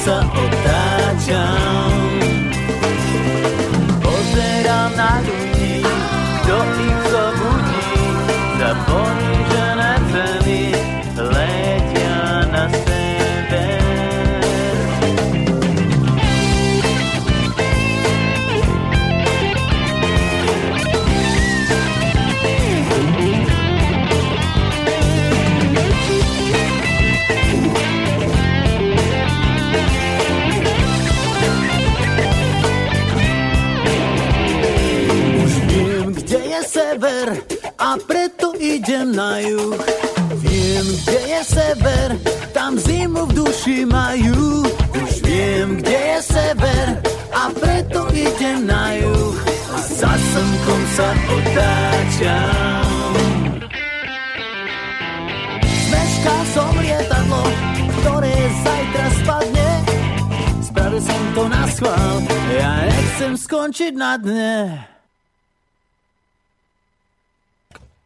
[0.01, 0.50] A za
[36.67, 37.27] sever
[37.79, 39.79] a preto idem na juh.
[40.43, 42.09] Viem, kde je sever,
[42.51, 44.67] tam zimu v duši majú.
[44.99, 46.87] Už viem, kde je sever
[47.31, 49.35] a preto idem na juh.
[49.71, 53.13] A za slnkom sa otáčam.
[55.63, 57.43] Zmeškal som lietadlo,
[58.03, 59.69] ktoré zajtra spadne.
[60.67, 62.15] Spravil som to na schvál,
[62.59, 64.90] ja nechcem skončiť na dne.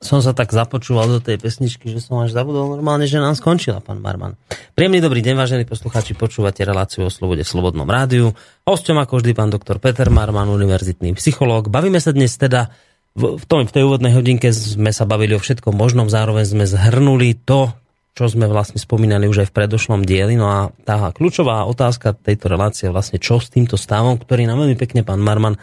[0.05, 3.81] Som sa tak započúval do tej pesničky, že som až zabudol normálne, že nám skončila,
[3.81, 4.37] pán Marman.
[4.77, 8.37] Príjemný dobrý deň, vážení poslucháči, počúvate reláciu o slobode v Slobodnom rádiu.
[8.69, 11.73] Hosťom ako vždy pán doktor Peter Marman, univerzitný psychológ.
[11.73, 12.69] Bavíme sa dnes teda,
[13.17, 17.41] v, tom, v tej úvodnej hodinke sme sa bavili o všetkom možnom, zároveň sme zhrnuli
[17.41, 17.73] to,
[18.15, 20.39] čo sme vlastne spomínali už aj v predošlom dieli.
[20.39, 24.77] No a tá kľúčová otázka tejto relácie vlastne, čo s týmto stavom, ktorý nám veľmi
[24.79, 25.59] pekne pán Marman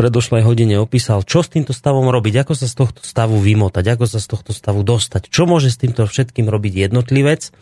[0.00, 4.08] predošlej hodine opísal, čo s týmto stavom robiť, ako sa z tohto stavu vymotať, ako
[4.08, 7.52] sa z tohto stavu dostať, čo môže s týmto všetkým robiť jednotlivec,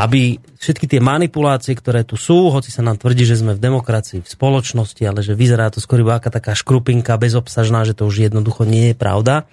[0.00, 4.24] aby všetky tie manipulácie, ktoré tu sú, hoci sa nám tvrdí, že sme v demokracii,
[4.24, 8.32] v spoločnosti, ale že vyzerá to skôr iba aká taká škrupinka bezobsažná, že to už
[8.32, 9.44] jednoducho nie je pravda,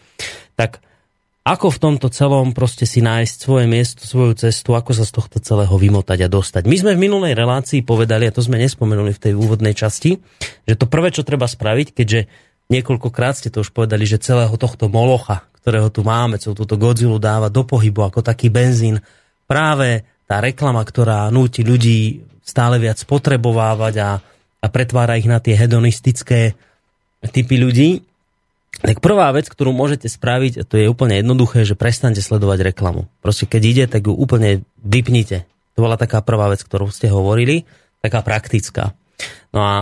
[0.55, 0.84] tak
[1.45, 5.37] ako v tomto celom proste si nájsť svoje miesto, svoju cestu, ako sa z tohto
[5.37, 6.65] celého vymotať a dostať.
[6.65, 10.17] My sme v minulej relácii povedali, a to sme nespomenuli v tej úvodnej časti,
[10.65, 12.19] že to prvé, čo treba spraviť, keďže
[12.73, 17.21] niekoľkokrát ste to už povedali, že celého tohto molocha, ktorého tu máme, celú túto Godzilla
[17.21, 18.97] dáva do pohybu ako taký benzín,
[19.45, 24.17] práve tá reklama, ktorá núti ľudí stále viac spotrebovávať a,
[24.61, 26.57] a pretvára ich na tie hedonistické
[27.29, 28.01] typy ľudí,
[28.85, 33.09] tak prvá vec, ktorú môžete spraviť, to je úplne jednoduché, že prestante sledovať reklamu.
[33.19, 35.49] Proste keď ide, tak ju úplne vypnite.
[35.75, 37.67] To bola taká prvá vec, ktorú ste hovorili,
[37.99, 38.95] taká praktická.
[39.51, 39.75] No a,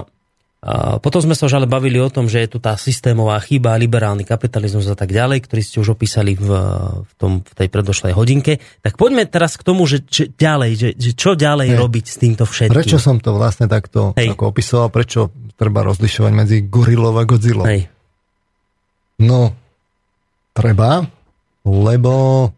[1.04, 4.24] potom sme sa už ale bavili o tom, že je tu tá systémová chyba, liberálny
[4.24, 6.49] kapitalizmus a tak ďalej, ktorý ste už opísali v,
[7.04, 8.64] v, tom, v tej predošlej hodinke.
[8.80, 11.80] Tak poďme teraz k tomu, že, že ďalej, že, že čo ďalej Hej.
[11.84, 12.80] robiť s týmto všetkým.
[12.80, 14.39] Prečo som to vlastne takto Hej.
[14.39, 17.68] ako opisoval, prečo treba rozlišovať medzi gorilou a Godzillou?
[17.68, 17.93] Hej.
[19.24, 19.55] No,
[20.51, 21.07] treba,
[21.63, 22.13] lebo
[22.45, 22.49] e,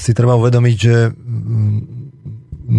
[0.00, 1.78] si treba uvedomiť, že mm,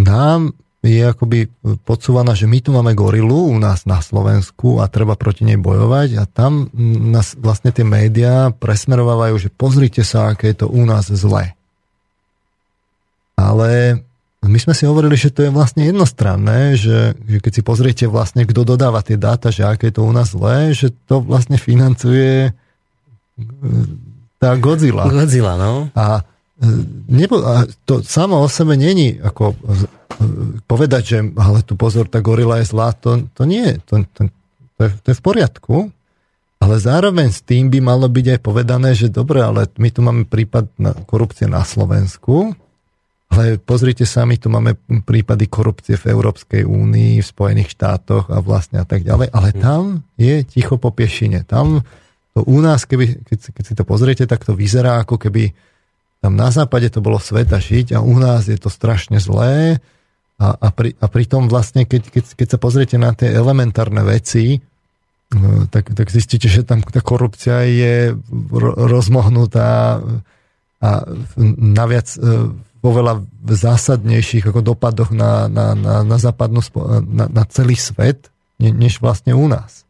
[0.01, 0.51] nám
[0.87, 1.51] je akoby
[1.83, 6.09] podsúvaná, že my tu máme gorilu u nás na Slovensku a treba proti nej bojovať
[6.15, 6.71] a tam
[7.11, 11.57] nás vlastne tie médiá presmerovávajú, že pozrite sa, aké je to u nás zlé.
[13.35, 14.01] Ale
[14.47, 18.47] my sme si hovorili, že to je vlastne jednostranné, že, že keď si pozriete vlastne,
[18.47, 22.49] kto dodáva tie dáta, že aké je to u nás zlé, že to vlastne financuje
[22.49, 22.51] e,
[24.39, 25.09] tá Godzilla.
[25.09, 25.89] Godzilla, no.
[25.93, 26.23] A,
[26.59, 26.67] e,
[27.11, 29.57] nebo, a to samo o sebe není ako e,
[30.65, 34.29] povedať, že ale tu pozor, tá gorila je zlá, to, to nie, to, to,
[34.77, 35.75] to, je, to je v poriadku,
[36.57, 40.25] ale zároveň s tým by malo byť aj povedané, že dobre, ale my tu máme
[40.25, 42.57] prípad na korupcie na Slovensku,
[43.27, 48.39] ale pozrite sa, my tu máme prípady korupcie v Európskej únii, v Spojených štátoch a
[48.39, 49.59] vlastne a tak ďalej, ale mhm.
[49.59, 49.81] tam
[50.15, 51.43] je ticho po piešine.
[51.43, 51.83] Tam
[52.37, 55.57] to u nás, keby, keď, keď si to pozriete, tak to vyzerá ako keby
[56.21, 59.81] tam na západe to bolo sveta žiť a u nás je to strašne zlé
[60.37, 64.61] a, a, pri, a pritom vlastne, keď, keď, keď sa pozriete na tie elementárne veci,
[65.33, 68.13] no, tak, tak zistíte, že tam tá korupcia je
[68.77, 70.01] rozmohnutá
[70.77, 70.89] a
[71.57, 72.17] naviac e,
[72.81, 76.61] vo veľa zásadnejších ako dopadoch na, na, na, na západnú,
[77.05, 78.29] na, na celý svet,
[78.61, 79.87] ne, než vlastne u nás.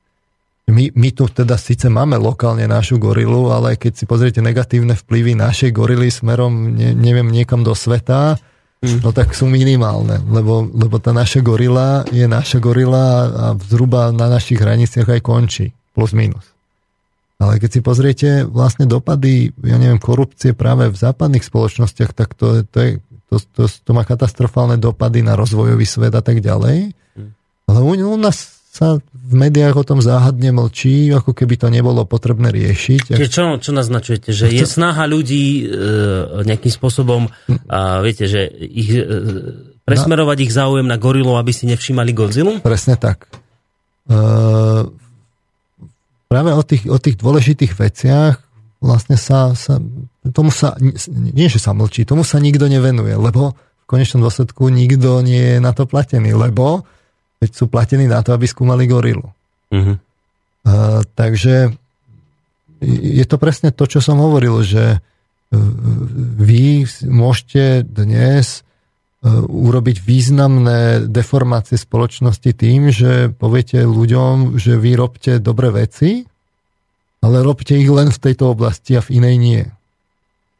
[0.67, 5.31] My, my tu teda síce máme lokálne našu gorilu, ale keď si pozriete negatívne vplyvy
[5.39, 8.35] našej gorily smerom, ne, neviem, niekam do sveta,
[8.83, 8.99] mm.
[8.99, 14.27] no tak sú minimálne, lebo, lebo tá naša gorila je naša gorila a zhruba na
[14.27, 16.56] našich hraniciach aj končí, plus minus.
[17.37, 22.65] Ale keď si pozriete vlastne dopady, ja neviem, korupcie práve v západných spoločnostiach, tak to,
[22.65, 22.91] to, je,
[23.29, 26.97] to, to, to má katastrofálne dopady na rozvojový svet a tak ďalej.
[27.13, 27.29] Hm.
[27.69, 32.05] Ale u, u nás sa v médiách o tom záhadne mlčí, ako keby to nebolo
[32.05, 33.17] potrebné riešiť.
[33.17, 34.29] Čiže čo, čo naznačujete?
[34.29, 37.25] Že je snaha ľudí e, nejakým spôsobom,
[37.67, 39.01] a viete, že ich, e,
[39.81, 40.43] presmerovať na...
[40.45, 42.61] ich záujem na gorilu, aby si nevšímali Godzilla?
[42.61, 43.25] Presne tak.
[44.05, 44.15] E,
[46.27, 48.35] práve o tých, o tých dôležitých veciach
[48.83, 49.81] vlastne sa, sa
[50.29, 50.77] tomu sa,
[51.17, 55.59] nie že sa mlčí, tomu sa nikto nevenuje, lebo v konečnom dôsledku nikto nie je
[55.63, 56.85] na to platený, lebo
[57.41, 59.33] veď sú platení na to, aby skúmali gorilu.
[59.73, 59.97] Uh-huh.
[60.67, 61.73] Uh, takže
[62.83, 65.01] je to presne to, čo som hovoril, že
[66.37, 68.66] vy môžete dnes
[69.47, 76.27] urobiť významné deformácie spoločnosti tým, že poviete ľuďom, že vy robte dobré veci
[77.21, 79.63] ale robte ich len v tejto oblasti a v inej nie.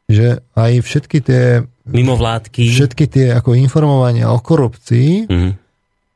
[0.08, 1.44] Že aj všetky tie
[1.88, 2.62] mimovládky.
[2.64, 5.52] Všetky tie ako informovania o korupcii, mm-hmm.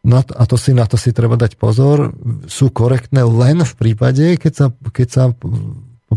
[0.09, 2.13] na to, a to si, na to si treba dať pozor,
[2.49, 5.25] sú korektné len v prípade, keď sa, keď sa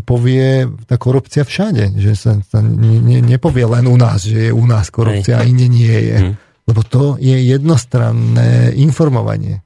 [0.02, 1.96] povie tá korupcia všade.
[1.96, 5.68] Že sa, sa ne, nepovie len u nás, že je u nás korupcia a inde
[5.68, 6.18] nie je.
[6.20, 6.34] Mm.
[6.66, 9.62] Lebo to je jednostranné informovanie.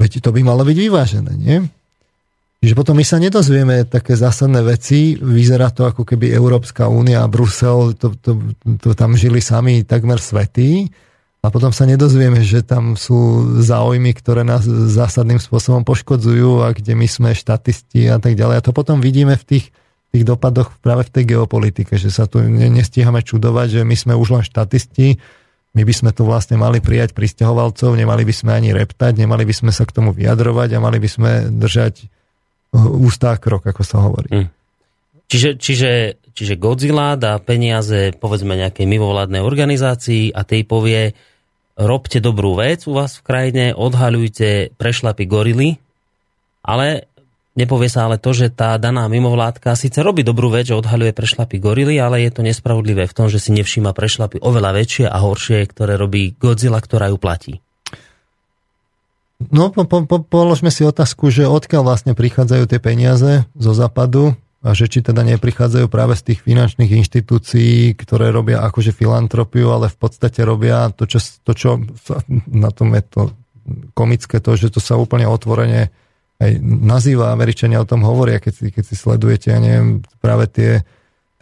[0.00, 1.62] Veď to by malo byť vyvážené, nie?
[2.62, 5.18] Čiže potom my sa nedozvieme také zásadné veci.
[5.18, 8.38] Vyzerá to ako keby Európska únia a Brusel to, to,
[8.78, 10.86] to tam žili sami takmer svetí.
[11.42, 16.94] A potom sa nedozvieme, že tam sú záujmy, ktoré nás zásadným spôsobom poškodzujú a kde
[16.94, 18.62] my sme štatisti a tak ďalej.
[18.62, 19.66] A to potom vidíme v tých,
[20.14, 24.38] tých dopadoch práve v tej geopolitike, že sa tu nestíhame čudovať, že my sme už
[24.38, 25.18] len štatisti,
[25.74, 29.54] my by sme tu vlastne mali prijať pristahovalcov, nemali by sme ani reptať, nemali by
[29.56, 32.06] sme sa k tomu vyjadrovať a mali by sme držať
[33.02, 34.30] ústá krok, ako sa hovorí.
[34.30, 34.48] Mm.
[35.26, 35.90] Čiže, čiže,
[36.36, 41.16] čiže Godzilla dá peniaze povedzme nejakej mimovládnej organizácii a tej povie
[41.76, 45.80] robte dobrú vec u vás v krajine, odhaľujte prešlapy gorily,
[46.62, 47.08] ale
[47.56, 51.56] nepovie sa ale to, že tá daná mimovládka síce robí dobrú vec, že odhaľuje prešlapy
[51.60, 55.64] gorily, ale je to nespravodlivé v tom, že si nevšíma prešlapy oveľa väčšie a horšie,
[55.68, 57.54] ktoré robí Godzilla, ktorá ju platí.
[59.50, 64.68] No, po, po, položme si otázku, že odkiaľ vlastne prichádzajú tie peniaze zo západu a
[64.78, 69.98] že či teda neprichádzajú práve z tých finančných inštitúcií, ktoré robia akože filantropiu, ale v
[69.98, 71.70] podstate robia to, čo, to, čo
[72.46, 73.22] na tom je to
[73.94, 75.90] komické, to, že to sa úplne otvorene
[76.42, 80.70] aj nazýva, Američania o tom hovoria, keď si, keď si sledujete, ja neviem, práve tie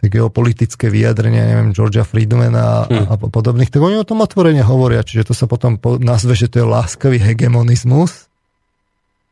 [0.01, 3.05] tie geopolitické vyjadrenia, neviem, Georgia Friedmana a, hmm.
[3.05, 6.49] a podobných, tak oni o tom otvorene hovoria, čiže to sa potom po, nazve, že
[6.49, 8.25] to je láskavý hegemonizmus.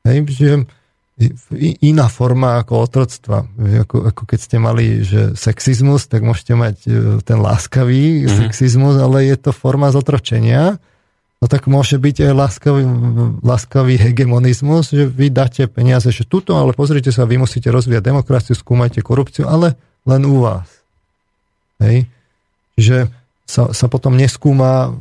[0.05, 0.49] Hej, že
[1.83, 3.43] iná forma ako otroctva.
[3.83, 6.89] Ako, ako keď ste mali že sexizmus, tak môžete mať e,
[7.19, 8.37] ten láskavý mm-hmm.
[8.47, 10.79] sexizmus, ale je to forma zotročenia.
[11.39, 12.83] No tak môže byť aj láskavý,
[13.43, 18.55] láskavý hegemonizmus, že vy dáte peniaze, že tuto, ale pozrite sa, vy musíte rozvíjať demokraciu,
[18.55, 20.67] skúmajte korupciu, ale len u vás.
[21.79, 22.07] Hej?
[22.75, 23.07] Čiže
[23.47, 24.95] sa, sa potom neskúma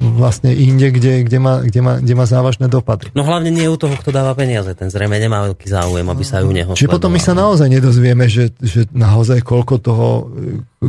[0.00, 3.12] vlastne inde, kde, kde, má, kde, má, kde má závažné dopady.
[3.12, 4.72] No hlavne nie u toho, kto dáva peniaze.
[4.72, 8.24] Ten zrejme nemá veľký záujem, aby sa ju neho Čiže potom my sa naozaj nedozvieme,
[8.24, 10.08] že, že naozaj koľko toho,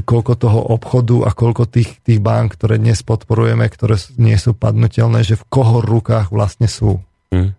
[0.07, 5.27] koľko toho obchodu a koľko tých, tých bank, ktoré dnes podporujeme, ktoré nie sú padnutelné,
[5.27, 7.03] že v koho rukách vlastne sú.
[7.35, 7.51] Hmm.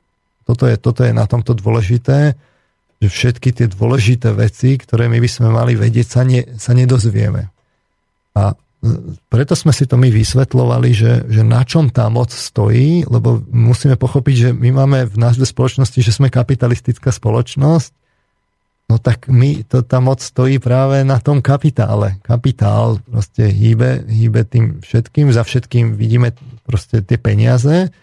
[0.48, 2.32] Toto, je, toto je na tomto dôležité
[3.02, 7.50] že všetky tie dôležité veci, ktoré my by sme mali vedieť, sa, ne, sa nedozvieme.
[8.38, 8.54] A
[9.30, 13.94] preto sme si to my vysvetlovali, že, že na čom tá moc stojí, lebo musíme
[13.94, 17.90] pochopiť, že my máme v názve spoločnosti, že sme kapitalistická spoločnosť,
[18.90, 22.18] no tak my, to, tá moc stojí práve na tom kapitále.
[22.26, 26.34] Kapitál proste hýbe, hýbe tým všetkým, za všetkým vidíme
[26.66, 27.94] proste tie peniaze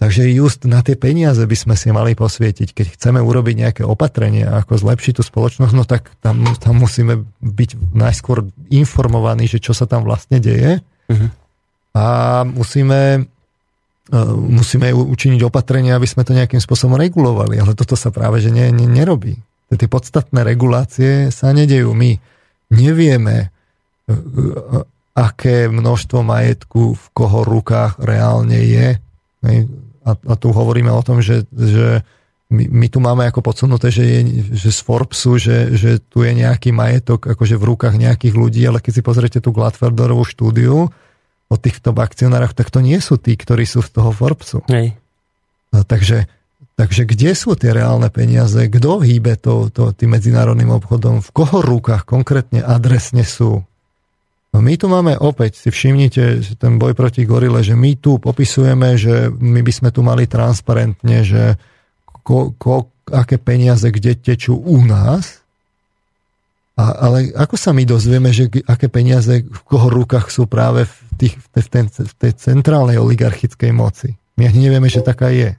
[0.00, 2.72] Takže just na tie peniaze by sme si mali posvietiť.
[2.72, 7.92] Keď chceme urobiť nejaké opatrenie, ako zlepšiť tú spoločnosť, no tak tam, tam musíme byť
[7.92, 10.80] najskôr informovaní, že čo sa tam vlastne deje.
[11.04, 11.28] Uh-huh.
[11.92, 12.04] A
[12.48, 13.28] musíme,
[14.08, 17.60] e, musíme učiniť opatrenie, aby sme to nejakým spôsobom regulovali.
[17.60, 19.36] Ale toto sa práve že ne, ne, nerobí.
[19.68, 21.92] Tie podstatné regulácie sa nedejú.
[21.92, 22.16] My
[22.72, 23.52] nevieme,
[24.08, 24.16] e, e,
[25.12, 28.96] aké množstvo majetku v koho rukách reálne je
[30.10, 32.02] a, a tu hovoríme o tom, že, že
[32.50, 34.20] my, my tu máme ako podsunuté, že, je,
[34.58, 38.82] že z Forbesu, že, že tu je nejaký majetok akože v rukách nejakých ľudí, ale
[38.82, 40.90] keď si pozriete tú Gladfelderovú štúdiu
[41.50, 44.66] o týchto akcionároch, tak to nie sú tí, ktorí sú z toho Forbesu.
[44.66, 44.98] Hej.
[45.70, 46.26] No, takže,
[46.74, 48.66] takže kde sú tie reálne peniaze?
[48.66, 51.22] Kto hýbe to, to, tým medzinárodným obchodom?
[51.22, 53.62] V koho rukách konkrétne adresne sú?
[54.50, 58.98] No my tu máme opäť, si všimnite ten boj proti gorile, že my tu popisujeme,
[58.98, 61.54] že my by sme tu mali transparentne, že
[62.26, 65.40] ko, ko, aké peniaze kde tečú u nás,
[66.80, 70.96] a, ale ako sa my dozvieme, že aké peniaze v koho rukách sú práve v,
[71.20, 71.62] tých, v, tej,
[72.08, 74.16] v tej centrálnej oligarchickej moci?
[74.40, 75.52] My ani nevieme, že taká je.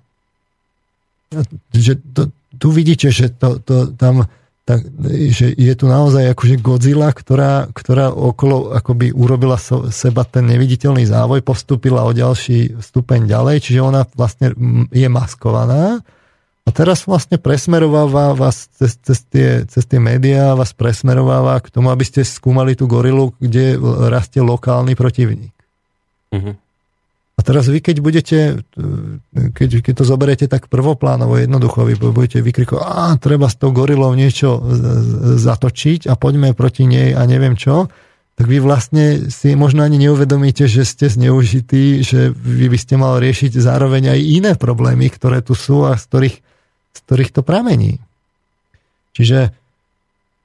[1.70, 2.22] Že to,
[2.58, 4.26] tu vidíte, že to, to tam
[4.62, 4.86] tak,
[5.34, 11.03] že je tu naozaj akože Godzilla, ktorá, ktorá okolo akoby urobila so, seba ten neviditeľný
[11.09, 14.53] závoj, postúpila o ďalší stupeň ďalej, čiže ona vlastne
[14.93, 16.05] je maskovaná
[16.62, 21.89] a teraz vlastne presmerováva vás cez, cez, tie, cez tie médiá, vás presmerováva k tomu,
[21.89, 23.82] aby ste skúmali tú gorilu, kde
[24.14, 25.53] rastie lokálny protivník.
[26.30, 26.53] Uh-huh.
[27.42, 28.62] A teraz vy, keď budete,
[29.34, 34.14] keď, keď to zoberiete tak prvoplánovo, jednoducho, vy budete vykrikovať, a treba s tou gorilou
[34.14, 34.62] niečo
[35.42, 37.89] zatočiť a poďme proti nej a neviem čo,
[38.38, 43.26] tak vy vlastne si možno ani neuvedomíte, že ste zneužití, že vy by ste mali
[43.26, 46.38] riešiť zároveň aj iné problémy, ktoré tu sú a z ktorých,
[46.94, 47.98] z ktorých to pramení.
[49.18, 49.50] Čiže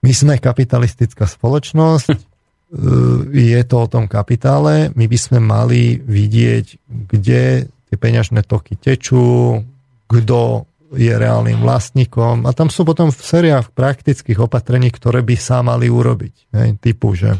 [0.00, 2.16] my sme kapitalistická spoločnosť,
[3.32, 4.92] je to o tom kapitále.
[4.92, 9.62] My by sme mali vidieť, kde tie peňažné toky tečú,
[10.06, 12.46] kto je reálnym vlastníkom.
[12.46, 16.34] A tam sú potom v sériách praktických opatrení, ktoré by sa mali urobiť.
[16.54, 17.34] Hej, typu, že,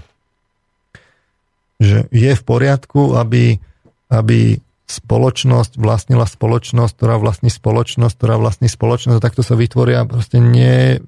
[1.78, 3.62] že je v poriadku, aby,
[4.10, 10.38] aby spoločnosť vlastnila spoločnosť, ktorá vlastní spoločnosť, ktorá vlastní spoločnosť, a takto sa vytvoria proste
[10.38, 11.02] nie,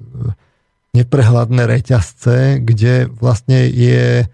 [0.97, 4.25] neprehľadné reťazce, kde vlastne je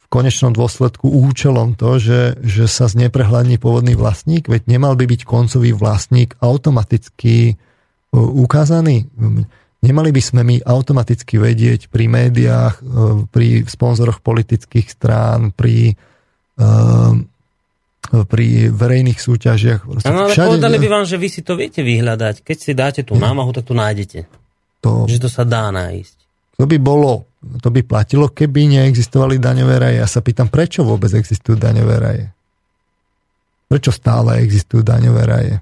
[0.00, 5.22] v konečnom dôsledku účelom to, že, že sa zneprehľadní pôvodný vlastník, veď nemal by byť
[5.22, 7.54] koncový vlastník automaticky e,
[8.14, 9.06] ukázaný.
[9.80, 15.94] Nemali by sme my automaticky vedieť pri médiách, e, pri sponzoroch politických strán, pri,
[16.58, 16.64] e,
[18.10, 19.86] pri verejných súťažiach.
[20.06, 20.58] Áno, ale všade...
[20.58, 22.42] povedali by vám, že vy si to viete vyhľadať.
[22.42, 24.39] Keď si dáte tú námahu, tak to nájdete.
[24.80, 26.16] To, že to sa dá nájsť.
[26.60, 27.24] To by bolo,
[27.64, 29.96] to by platilo, keby neexistovali daňové raje.
[30.00, 32.26] Ja sa pýtam, prečo vôbec existujú daňové raje?
[33.64, 35.54] Prečo stále existujú daňové raje?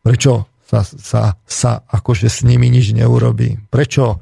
[0.00, 3.60] Prečo sa, sa, sa akože s nimi nič neurobí?
[3.68, 4.18] Prečo e,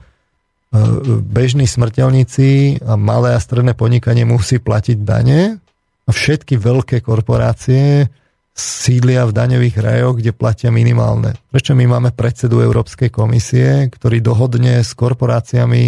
[1.22, 5.62] bežní smrteľníci a malé a stredné podnikanie musí platiť dane
[6.04, 8.10] a všetky veľké korporácie
[8.54, 11.34] sídlia v daňových rajoch, kde platia minimálne.
[11.50, 15.84] Prečo my máme predsedu Európskej komisie, ktorý dohodne s korporáciami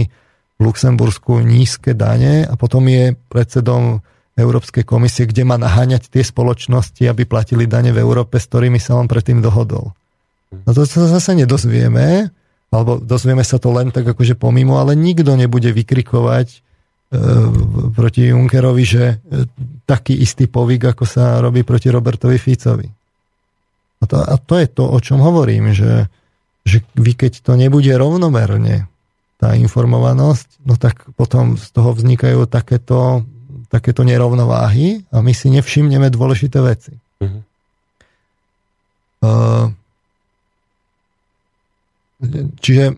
[0.57, 4.03] v Luxembursku nízke dane a potom je predsedom
[4.37, 8.99] Európskej komisie, kde má naháňať tie spoločnosti, aby platili dane v Európe, s ktorými sa
[8.99, 9.95] on predtým dohodol.
[10.53, 12.35] No to sa zase nedozvieme,
[12.75, 16.67] alebo dozvieme sa to len tak akože pomimo, ale nikto nebude vykrikovať
[17.07, 17.19] E,
[17.95, 19.17] proti Junckerovi, že e,
[19.87, 22.91] taký istý povyk, ako sa robí proti Robertovi Ficovi.
[24.03, 26.11] A to, a to je to, o čom hovorím, že,
[26.67, 28.91] že vy keď to nebude rovnomerne,
[29.37, 33.25] tá informovanosť, no tak potom z toho vznikajú takéto,
[33.69, 36.97] takéto nerovnováhy a my si nevšimneme dôležité veci.
[37.21, 37.41] Uh-huh.
[39.25, 39.67] Uh,
[42.61, 42.97] čiže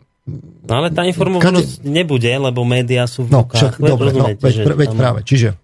[0.68, 1.88] No ale tá informovanosť Kade...
[1.88, 3.80] nebude, lebo médiá sú v no, rukách.
[3.80, 5.00] Však, dobre, no, veď, že veď tam...
[5.00, 5.20] práve.
[5.24, 5.56] Čiže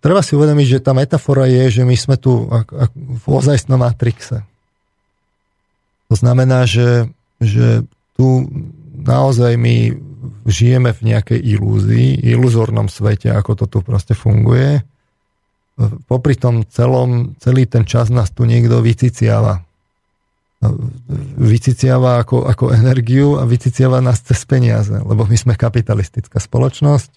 [0.00, 2.46] treba si uvedomiť, že tá metafora je, že my sme tu
[2.92, 4.44] v ozajstnom matrixe.
[6.12, 7.08] To znamená, že,
[7.40, 8.44] že tu
[8.92, 9.96] naozaj my
[10.44, 14.84] žijeme v nejakej ilúzii, iluzórnom svete, ako to tu proste funguje.
[16.04, 19.64] Popri tom celom, celý ten čas nás tu niekto vyciciava
[21.42, 27.10] vyciciava ako, ako energiu a vyciciava nás cez peniaze, lebo my sme kapitalistická spoločnosť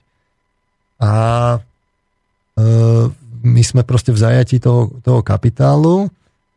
[0.97, 1.11] a
[3.45, 6.07] my sme proste v zajati toho, toho kapitálu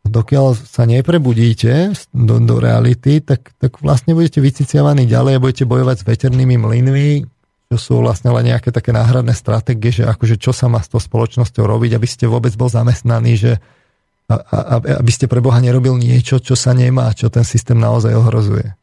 [0.09, 5.95] dokiaľ sa neprebudíte do, do reality, tak, tak vlastne budete vyciciavaní ďalej a budete bojovať
[6.01, 7.09] s veternými mlynmi,
[7.69, 10.97] čo sú vlastne len nejaké také náhradné stratégie, že akože čo sa má s tou
[10.97, 13.53] spoločnosťou robiť, aby ste vôbec bol zamestnaný, že,
[14.31, 18.17] a, a, aby ste pre Boha nerobil niečo, čo sa nemá, čo ten systém naozaj
[18.17, 18.73] ohrozuje.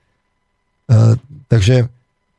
[0.87, 1.19] Uh,
[1.51, 1.91] takže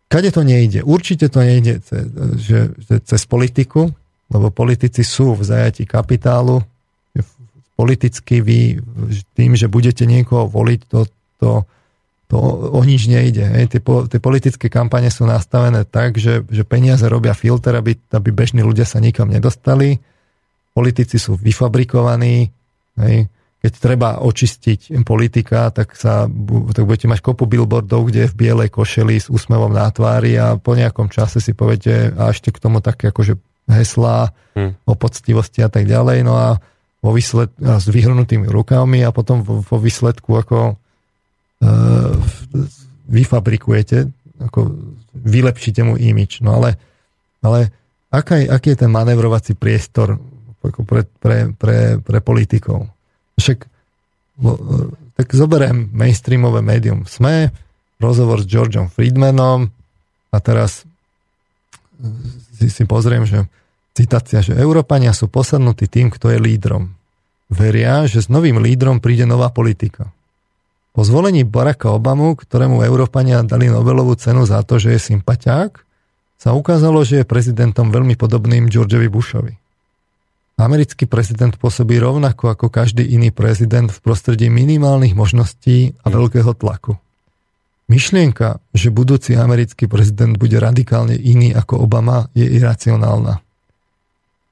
[0.08, 0.88] kade to nejde?
[0.88, 2.08] Určite to nejde cez,
[2.40, 3.92] že, že cez politiku,
[4.28, 6.60] lebo politici sú v zajati kapitálu.
[7.78, 8.82] Politicky vy
[9.38, 11.06] tým, že budete niekoho voliť, to,
[11.38, 11.52] to,
[12.26, 12.36] to
[12.74, 13.46] o nič nejde.
[13.46, 13.78] Hej.
[13.78, 18.66] Tie, tie politické kampane sú nastavené tak, že, že peniaze robia filter, aby, aby bežní
[18.66, 20.02] ľudia sa nikam nedostali.
[20.74, 22.50] Politici sú vyfabrikovaní,
[22.98, 23.30] Hej.
[23.58, 26.30] Keď treba očistiť politika, tak, sa,
[26.78, 30.62] tak budete mať kopu billboardov, kde je v bielej košeli s úsmevom na tvári a
[30.62, 33.34] po nejakom čase si poviete a ešte k tomu také akože
[33.68, 34.88] heslá hmm.
[34.88, 36.24] o poctivosti a tak ďalej.
[36.24, 36.58] No a
[37.04, 40.76] vo výsled, a s vyhrnutými rukami a potom vo, vo výsledku ako e,
[43.08, 44.10] vyfabrikujete,
[44.42, 44.74] ako
[45.14, 46.42] vylepšíte mu imič.
[46.42, 46.76] No ale,
[47.46, 47.70] ale
[48.10, 50.18] aký, aký je ten manevrovací priestor
[50.58, 52.90] ako pre, pre, pre, pre politikov.
[53.38, 53.60] Však
[55.18, 57.50] tak zoberiem mainstreamové médium SME,
[57.98, 59.70] rozhovor s Georgeom Friedmanom
[60.30, 60.86] a teraz
[62.58, 63.46] si, si pozriem, že
[63.94, 66.98] citácia, že Európania sú posadnutí tým, kto je lídrom.
[67.48, 70.12] Veria, že s novým lídrom príde nová politika.
[70.98, 75.72] Po zvolení Baracka Obamu, ktorému Európania dali Nobelovú cenu za to, že je sympatiák,
[76.38, 79.54] sa ukázalo, že je prezidentom veľmi podobným Georgeovi Bushovi.
[80.58, 86.98] americký prezident pôsobí rovnako ako každý iný prezident v prostredí minimálnych možností a veľkého tlaku.
[87.88, 93.40] Myšlienka, že budúci americký prezident bude radikálne iný ako Obama, je iracionálna.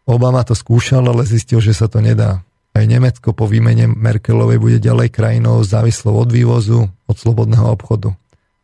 [0.07, 2.45] Obama to skúšal, ale zistil, že sa to nedá.
[2.71, 8.15] Aj Nemecko po výmene Merkelovej bude ďalej krajinou závislou od vývozu, od slobodného obchodu.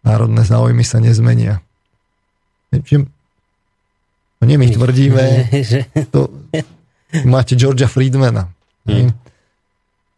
[0.07, 1.59] Národné záujmy sa nezmenia.
[4.41, 5.23] No nie my tvrdíme,
[6.15, 6.31] to,
[7.27, 8.47] máte Georgia Friedmana.
[8.87, 9.11] Hmm.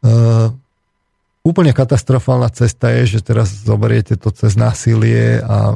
[0.03, 0.53] Uh,
[1.43, 5.75] Úplne katastrofálna cesta je, že teraz zoberiete to cez násilie a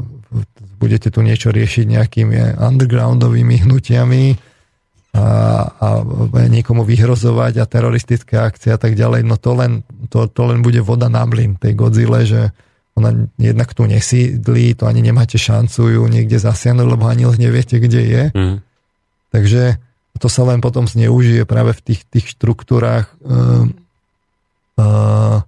[0.80, 4.26] budete tu niečo riešiť nejakými undergroundovými hnutiami
[5.12, 5.28] a,
[5.68, 5.88] a
[6.48, 9.28] niekomu vyhrozovať a teroristické akcie a tak ďalej.
[9.28, 12.56] No to len, to, to len bude voda na mlin tej Godzilla, že
[12.96, 18.02] ona jednak tu nesídli, to ani nemáte šancu ju niekde zasiahnuť, lebo ani neviete, kde
[18.08, 18.24] je.
[18.34, 18.58] Mm.
[19.36, 19.78] Takže
[20.18, 23.70] to sa len potom zneužije práve v tých, tých štruktúrách uh,
[24.82, 25.46] uh,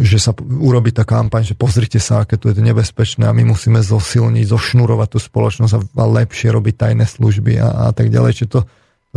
[0.00, 3.80] že sa urobí tá kampaň, že pozrite sa, aké to je nebezpečné a my musíme
[3.80, 8.30] zosilniť, zošnurovať tú spoločnosť a, a lepšie robiť tajné služby a, a tak ďalej.
[8.36, 8.60] Čiže to,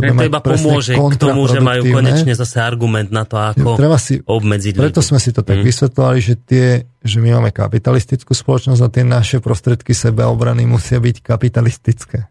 [0.16, 4.20] to iba pomôže k tomu, že majú konečne zase argument na to, ako Treba si,
[4.24, 5.08] obmedziť Preto ľudí.
[5.12, 5.66] sme si to tak mm.
[5.66, 6.66] vysvetlovali, že, tie,
[7.04, 12.28] že my máme kapitalistickú spoločnosť a tie naše prostredky sebeobrany musia byť kapitalistické.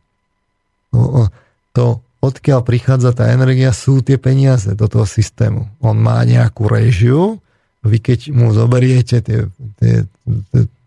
[0.90, 1.30] No,
[1.74, 5.70] to, odkiaľ prichádza tá energia, sú tie peniaze do toho systému.
[5.80, 7.40] On má nejakú režiu,
[7.84, 9.48] vy keď mu zoberiete tie,
[9.80, 9.96] tie,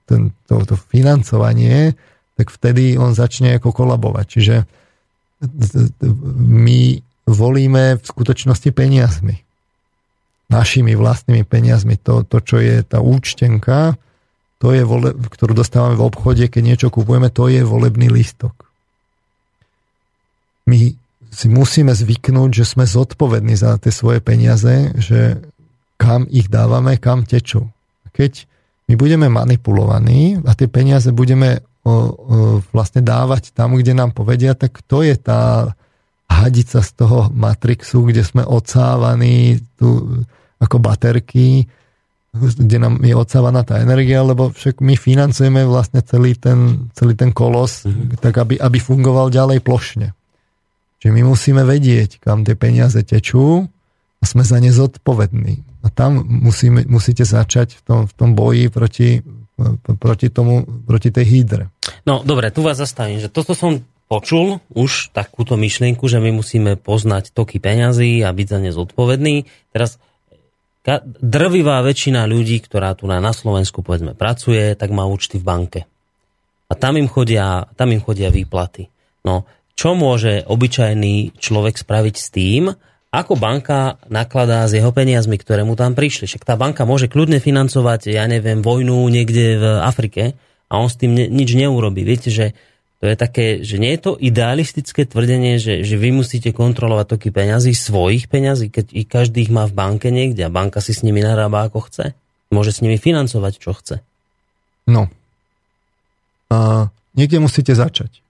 [0.05, 1.97] ten, to, to financovanie,
[2.36, 4.27] tak vtedy on začne ako kolabovať.
[4.28, 4.56] Čiže
[6.36, 6.81] my
[7.28, 9.40] volíme v skutočnosti peniazmi.
[10.52, 11.97] Našimi vlastnými peniazmi.
[12.05, 13.97] To, to čo je tá účtenka,
[14.62, 18.55] to je vole, ktorú dostávame v obchode, keď niečo kupujeme, to je volebný lístok.
[20.70, 20.94] My
[21.32, 25.43] si musíme zvyknúť, že sme zodpovední za tie svoje peniaze, že
[26.03, 27.70] kam ich dávame, kam tečú.
[28.11, 28.51] Keď
[28.91, 31.95] my budeme manipulovaní a tie peniaze budeme o, o,
[32.74, 35.70] vlastne dávať tam, kde nám povedia, tak to je tá
[36.27, 40.20] hadica z toho Matrixu, kde sme odsávaní tu,
[40.59, 41.70] ako baterky,
[42.33, 47.31] kde nám je odsávaná tá energia, lebo však my financujeme vlastne celý ten, celý ten
[47.31, 48.19] kolos, mm-hmm.
[48.19, 50.16] tak aby, aby fungoval ďalej plošne.
[50.99, 53.69] Čiže my musíme vedieť, kam tie peniaze tečú
[54.23, 55.82] a sme za ne zodpovední.
[55.82, 59.11] A tam musíme, musíte začať v tom, v tom boji proti,
[59.99, 61.65] proti, tomu, proti tej hydre.
[62.07, 66.78] No dobre, tu vás zastavím, že toto som počul už takúto myšlienku, že my musíme
[66.78, 69.49] poznať toky peňazí a byť za ne zodpovední.
[69.74, 69.99] Teraz
[71.19, 75.81] drvivá väčšina ľudí, ktorá tu na, Slovensku povedzme pracuje, tak má účty v banke.
[76.70, 78.86] A tam im chodia, tam im chodia výplaty.
[79.27, 82.62] No, čo môže obyčajný človek spraviť s tým,
[83.12, 86.24] ako banka nakladá s jeho peniazmi, ktoré mu tam prišli.
[86.24, 90.32] Však tá banka môže kľudne financovať, ja neviem, vojnu niekde v Afrike
[90.72, 92.09] a on s tým ne, nič neurobi.
[92.09, 92.56] Viete, že
[93.05, 97.28] to je také, že nie je to idealistické tvrdenie, že, že vy musíte kontrolovať toky
[97.28, 101.05] peňazí, svojich peňazí, keď i každý ich má v banke niekde a banka si s
[101.05, 102.16] nimi narába ako chce.
[102.48, 104.01] Môže s nimi financovať, čo chce.
[104.89, 105.12] No.
[106.48, 108.22] A niekde musíte začať.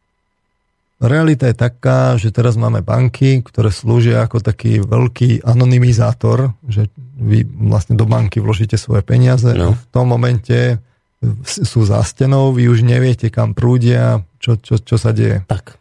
[1.02, 6.86] Realita je taká, že teraz máme banky, ktoré slúžia ako taký veľký anonymizátor, že
[7.18, 9.74] vy vlastne do banky vložíte svoje peniaze no.
[9.74, 10.78] a v tom momente
[11.42, 15.42] sú za stenou, vy už neviete, kam prúdia, čo, čo, čo sa deje.
[15.50, 15.78] Tak.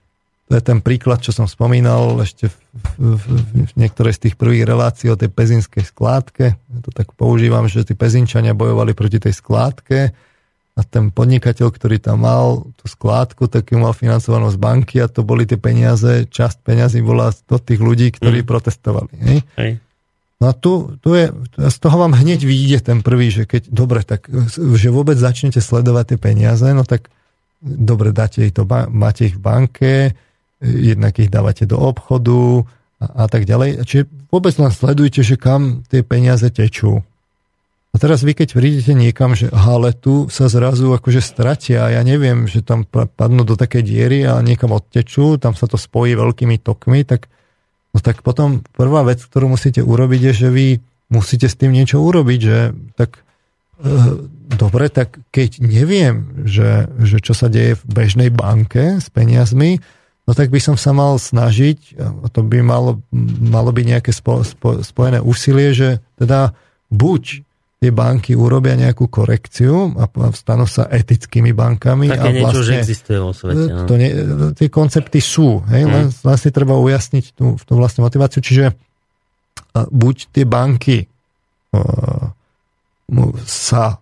[0.49, 2.51] To je ten príklad, čo som spomínal ešte
[2.99, 3.23] v, v,
[3.69, 6.57] v niektorej z tých prvých relácií o tej pezinskej skládke.
[6.57, 10.11] Ja to tak používam, že tí pezinčania bojovali proti tej skládke
[10.71, 15.11] a ten podnikateľ, ktorý tam mal tú skládku, tak ju mal financovanú z banky a
[15.11, 18.47] to boli tie peniaze, časť peniazy bola do tých ľudí, ktorí mm.
[18.47, 19.13] protestovali.
[19.19, 19.37] Hej?
[19.59, 19.71] Hej.
[20.41, 21.29] No a tu, tu je,
[21.59, 24.25] z toho vám hneď vyjde ten prvý, že keď, dobre, tak,
[24.57, 27.13] že vôbec začnete sledovať tie peniaze, no tak
[27.61, 29.93] dobre, dáte ich to, máte ich v banke,
[30.61, 32.65] jednak ich dávate do obchodu
[32.97, 33.85] a, a tak ďalej.
[33.85, 37.05] Čiže vôbec len sledujte, že kam tie peniaze tečú.
[37.91, 42.47] A teraz vy, keď prídete niekam, že ale tu sa zrazu akože stratia, ja neviem,
[42.47, 47.03] že tam padnú do také diery a niekam odtečú, tam sa to spojí veľkými tokmi,
[47.03, 47.27] tak,
[47.91, 50.67] no tak potom prvá vec, ktorú musíte urobiť, je, že vy
[51.11, 53.19] musíte s tým niečo urobiť, že tak
[53.83, 54.23] e,
[54.55, 59.83] dobre, tak keď neviem, že, že čo sa deje v bežnej banke s peniazmi,
[60.23, 63.03] no tak by som sa mal snažiť, a to by malo,
[63.43, 66.55] malo byť nejaké spo, spo, spojené úsilie, že teda
[66.87, 67.50] buď
[67.81, 70.05] tie banky urobia nejakú korekciu a
[70.37, 72.13] stanú sa etickými bankami.
[72.13, 73.73] Také a niečo vlastne, existuje vo svete.
[73.73, 73.89] No.
[73.89, 74.09] To nie,
[74.53, 75.91] tie koncepty sú, hej, hmm.
[75.91, 78.37] len, len si treba ujasniť tú, tú vlastne motiváciu.
[78.37, 78.77] Čiže
[79.73, 81.09] buď tie banky
[81.73, 82.29] uh,
[83.49, 83.97] sa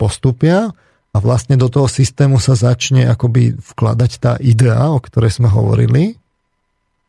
[0.00, 0.72] postupia
[1.12, 6.16] a vlastne do toho systému sa začne akoby vkladať tá idea, o ktorej sme hovorili,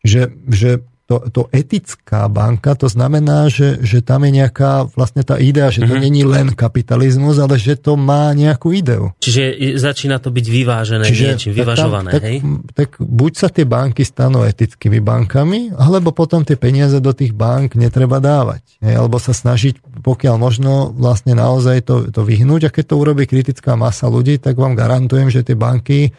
[0.04, 0.84] že, že
[1.14, 5.86] to, to etická banka, to znamená, že, že tam je nejaká vlastne tá idea, že
[5.86, 6.06] to mm-hmm.
[6.10, 9.14] není len kapitalizmus, ale že to má nejakú ideu.
[9.22, 12.38] Čiže začína to byť vyvážené Čiže, niečím, vyvažované, tak, hej?
[12.42, 17.38] Tak, tak buď sa tie banky stanú etickými bankami, alebo potom tie peniaze do tých
[17.38, 18.64] bank netreba dávať.
[18.82, 18.94] Hej?
[18.98, 22.72] Alebo sa snažiť, pokiaľ možno vlastne naozaj to, to vyhnúť.
[22.72, 26.16] A keď to urobí kritická masa ľudí, tak vám garantujem, že tie banky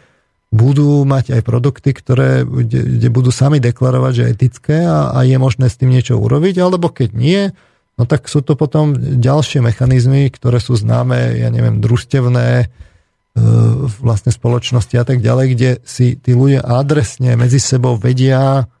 [0.55, 5.35] budú mať aj produkty, ktoré, kde, kde budú sami deklarovať, že etické a, a je
[5.35, 7.51] možné s tým niečo urobiť, alebo keď nie,
[7.99, 12.67] no tak sú to potom ďalšie mechanizmy, ktoré sú známe, ja neviem, družstevné, e,
[13.99, 18.71] vlastne spoločnosti a tak ďalej, kde si tí ľudia adresne medzi sebou vedia,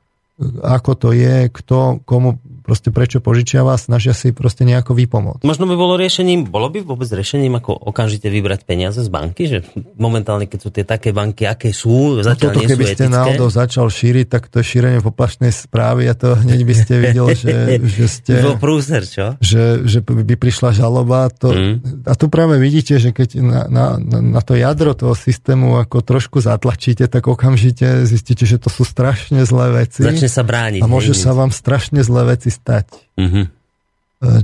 [0.63, 5.45] ako to je, kto komu proste prečo požičiava a snažia si proste nejako vypomôcť.
[5.45, 9.57] Možno by bolo riešením, bolo by vôbec riešením, ako okamžite vybrať peniaze z banky, že
[10.01, 13.05] momentálne, keď sú tie také banky, aké sú, zatiaľ no toto, nie keby sú ste
[13.05, 17.27] náhodou začal šíriť, tak to je šírenie poplašnej správy a to hneď by ste videl,
[17.37, 17.53] že,
[18.01, 18.33] že ste...
[18.41, 19.37] Bol prúser, čo?
[19.37, 21.29] Že, že by prišla žaloba.
[21.37, 22.09] To, mm.
[22.09, 26.41] A tu práve vidíte, že keď na, na, na to jadro toho systému ako trošku
[26.41, 30.01] zatlačíte, tak okamžite zistíte, že to sú strašne zlé veci.
[30.01, 30.81] Začne sa brániť.
[30.81, 32.87] A hej, sa vám strašne zlé veci stať.
[33.19, 33.45] Mm-hmm.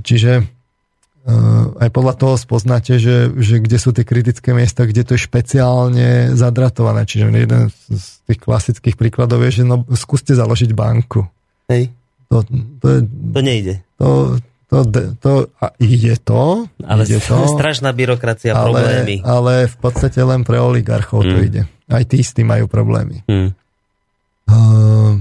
[0.04, 0.44] Čiže e,
[1.80, 6.36] aj podľa toho spoznáte, že, že kde sú tie kritické miesta, kde to je špeciálne
[6.36, 7.08] zadratované.
[7.08, 11.26] Čiže jeden z tých klasických príkladov je, že no, skúste založiť banku.
[11.72, 11.90] Hej.
[12.32, 12.44] To,
[12.80, 13.76] to, je, to nejde.
[14.00, 14.40] To,
[14.72, 14.88] to,
[15.20, 16.68] to a ide to.
[16.80, 19.16] Ale ide to, strašná byrokracia, ale, problémy.
[19.28, 21.32] Ale v podstate len pre oligarchov mm.
[21.32, 21.62] to ide.
[21.92, 23.20] Aj tí s tým majú problémy.
[23.28, 23.52] Mm.
[24.48, 25.20] Uh,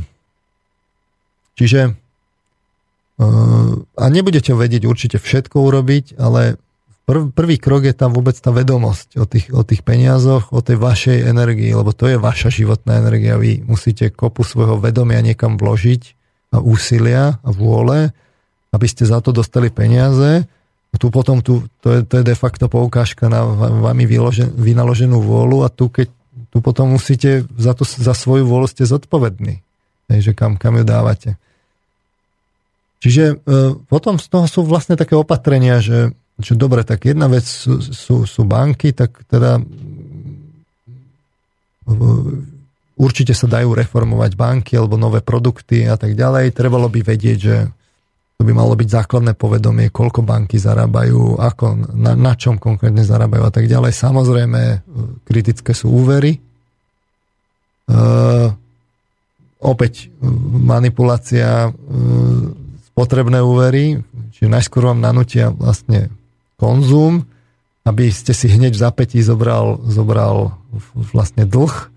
[1.58, 1.98] čiže
[4.00, 6.56] a nebudete vedieť určite všetko urobiť, ale
[7.04, 10.80] prv, prvý krok je tam vôbec tá vedomosť o tých, o tých peniazoch, o tej
[10.80, 13.36] vašej energii, lebo to je vaša životná energia.
[13.36, 16.02] Vy musíte kopu svojho vedomia niekam vložiť
[16.56, 18.14] a úsilia a vôle,
[18.72, 20.48] aby ste za to dostali peniaze.
[20.90, 23.46] A tu potom tu, to, je, to je de facto poukážka na
[23.84, 26.10] vami vyložen, vynaloženú vôľu a tu, keď,
[26.50, 29.62] tu potom musíte za, to, za svoju vôľu ste zodpovední.
[30.10, 31.38] Takže kam, kam ju dávate.
[33.00, 33.34] Čiže e,
[33.88, 38.16] potom z toho sú vlastne také opatrenia, že, že dobre, tak jedna vec sú, sú,
[38.28, 39.60] sú banky, tak teda
[43.00, 46.52] určite sa dajú reformovať banky alebo nové produkty a tak ďalej.
[46.52, 47.56] Trebalo by vedieť, že
[48.40, 53.44] to by malo byť základné povedomie, koľko banky zarábajú, ako, na, na čom konkrétne zarábajú
[53.44, 53.92] a tak ďalej.
[53.92, 54.76] Samozrejme, e,
[55.28, 56.36] kritické sú úvery.
[56.36, 56.40] E,
[59.60, 60.08] opäť
[60.56, 61.70] manipulácia e,
[63.00, 64.04] potrebné úvery,
[64.36, 66.12] čiže najskôr vám nanútia vlastne
[66.60, 67.24] konzum,
[67.88, 70.60] aby ste si hneď v zapätí zobral, zobral
[70.92, 71.88] vlastne dlh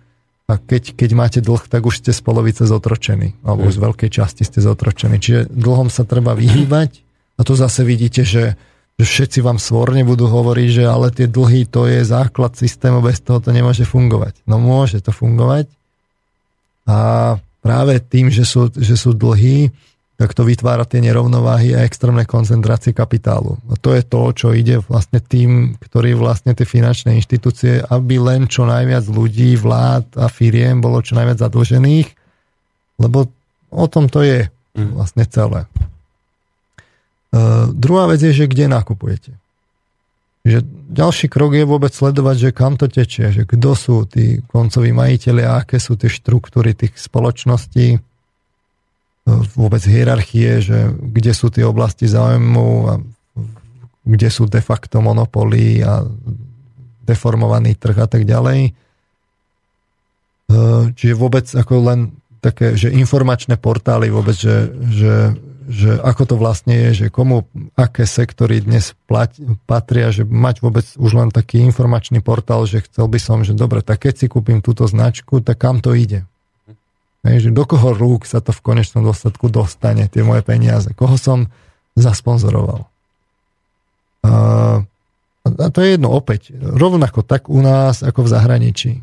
[0.47, 4.47] a keď, keď máte dlh, tak už ste z polovice zotročení, alebo z veľkej časti
[4.47, 5.19] ste zotročení.
[5.19, 7.03] Čiže dlhom sa treba vyhýbať
[7.35, 8.55] a tu zase vidíte, že,
[8.95, 13.19] že všetci vám svorne budú hovoriť, že ale tie dlhy to je základ systému, bez
[13.19, 14.39] toho to nemôže fungovať.
[14.47, 15.67] No môže to fungovať
[16.83, 16.97] a
[17.63, 19.71] práve tým, že sú, že sú dlhy,
[20.23, 23.59] tak to vytvára tie nerovnováhy a extrémne koncentrácie kapitálu.
[23.67, 28.47] A to je to, čo ide vlastne tým, ktorí vlastne tie finančné inštitúcie, aby len
[28.47, 32.07] čo najviac ľudí, vlád a firiem bolo čo najviac zadlžených,
[33.03, 33.27] lebo
[33.67, 34.95] o tom to je mm.
[34.95, 35.67] vlastne celé.
[37.35, 39.35] Uh, druhá vec je, že kde nakupujete.
[40.47, 44.95] Že ďalší krok je vôbec sledovať, že kam to tečie, že kto sú tí koncoví
[44.95, 47.99] majiteľi, aké sú tie štruktúry tých spoločností,
[49.29, 52.93] vôbec hierarchie, že kde sú tie oblasti záujmu a
[54.03, 56.03] kde sú de facto monopoly a
[57.07, 58.61] deformovaný trh a tak ďalej.
[58.67, 58.71] E,
[60.91, 61.99] čiže vôbec ako len
[62.43, 65.15] také, že informačné portály vôbec, že, že,
[65.71, 67.47] že ako to vlastne je, že komu,
[67.79, 73.07] aké sektory dnes plať, patria, že mať vôbec už len taký informačný portál, že chcel
[73.07, 76.27] by som, že dobre, tak keď si kúpim túto značku, tak kam to ide?
[77.23, 80.91] Hej, že do koho rúk sa to v konečnom dôsledku dostane, tie moje peniaze.
[80.91, 81.47] Koho som
[81.95, 82.83] zasponzoroval.
[84.27, 84.83] A,
[85.47, 86.51] to je jedno opäť.
[86.59, 88.93] Rovnako tak u nás, ako v zahraničí.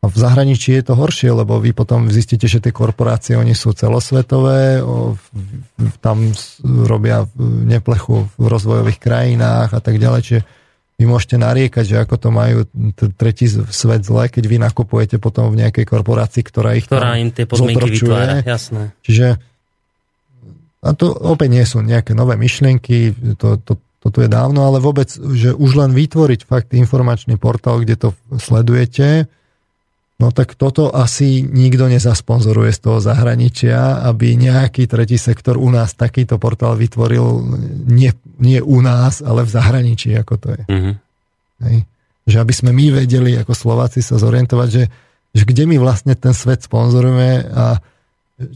[0.00, 3.76] A v zahraničí je to horšie, lebo vy potom zistíte, že tie korporácie, oni sú
[3.76, 4.80] celosvetové,
[6.00, 6.16] tam
[6.64, 7.28] robia
[7.68, 10.42] neplechu v rozvojových krajinách a tak ďalej, čiže
[11.00, 12.68] vy môžete nariekať, že ako to majú
[13.16, 17.48] tretí svet zle, keď vy nakupujete potom v nejakej korporácii, ktorá ich ktorá im tie
[17.48, 18.92] podmienky vytvára, jasné.
[19.00, 19.40] Čiže
[20.80, 25.08] a to opäť nie sú nejaké nové myšlienky, to, to, toto je dávno, ale vôbec,
[25.12, 29.28] že už len vytvoriť fakt informačný portál, kde to sledujete,
[30.20, 35.96] No tak toto asi nikto nezasponzoruje z toho zahraničia, aby nejaký tretí sektor u nás
[35.96, 37.40] takýto portál vytvoril
[37.88, 40.62] nie, nie u nás, ale v zahraničí, ako to je.
[40.68, 40.94] Mm-hmm.
[41.64, 41.76] Hej.
[42.28, 44.84] Že aby sme my vedeli ako Slováci sa zorientovať, že,
[45.32, 47.80] že kde my vlastne ten svet sponzorujeme a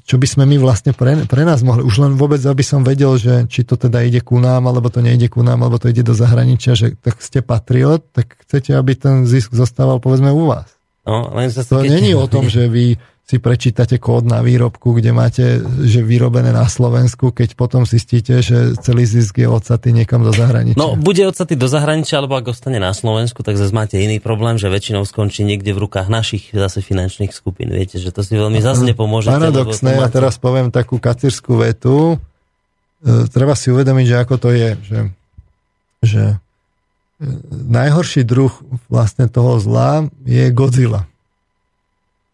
[0.04, 1.80] čo by sme my vlastne pre, pre nás mohli.
[1.80, 5.00] Už len vôbec, aby som vedel, že či to teda ide ku nám, alebo to
[5.00, 8.96] nejde ku nám, alebo to ide do zahraničia, že tak ste patriot, tak chcete, aby
[8.96, 10.73] ten zisk zostával povedzme u vás.
[11.04, 11.90] No, len zase, to keď...
[11.92, 16.68] není o tom, že vy si prečítate kód na výrobku, kde máte, že vyrobené na
[16.68, 20.76] Slovensku, keď potom zistíte, že celý zisk je odsatý niekam do zahraničia.
[20.76, 24.60] No, bude odsatý do zahraničia, alebo ak ostane na Slovensku, tak zase máte iný problém,
[24.60, 27.72] že väčšinou skončí niekde v rukách našich zase finančných skupín.
[27.72, 29.32] Viete, že to si veľmi zase nepomôže.
[29.32, 32.20] Paradoxné, ja teraz poviem takú kacírskú vetu.
[33.00, 35.00] E, treba si uvedomiť, že ako to je, že,
[36.04, 36.22] že
[37.50, 38.52] najhorší druh
[38.90, 41.06] vlastne toho zla je Godzilla.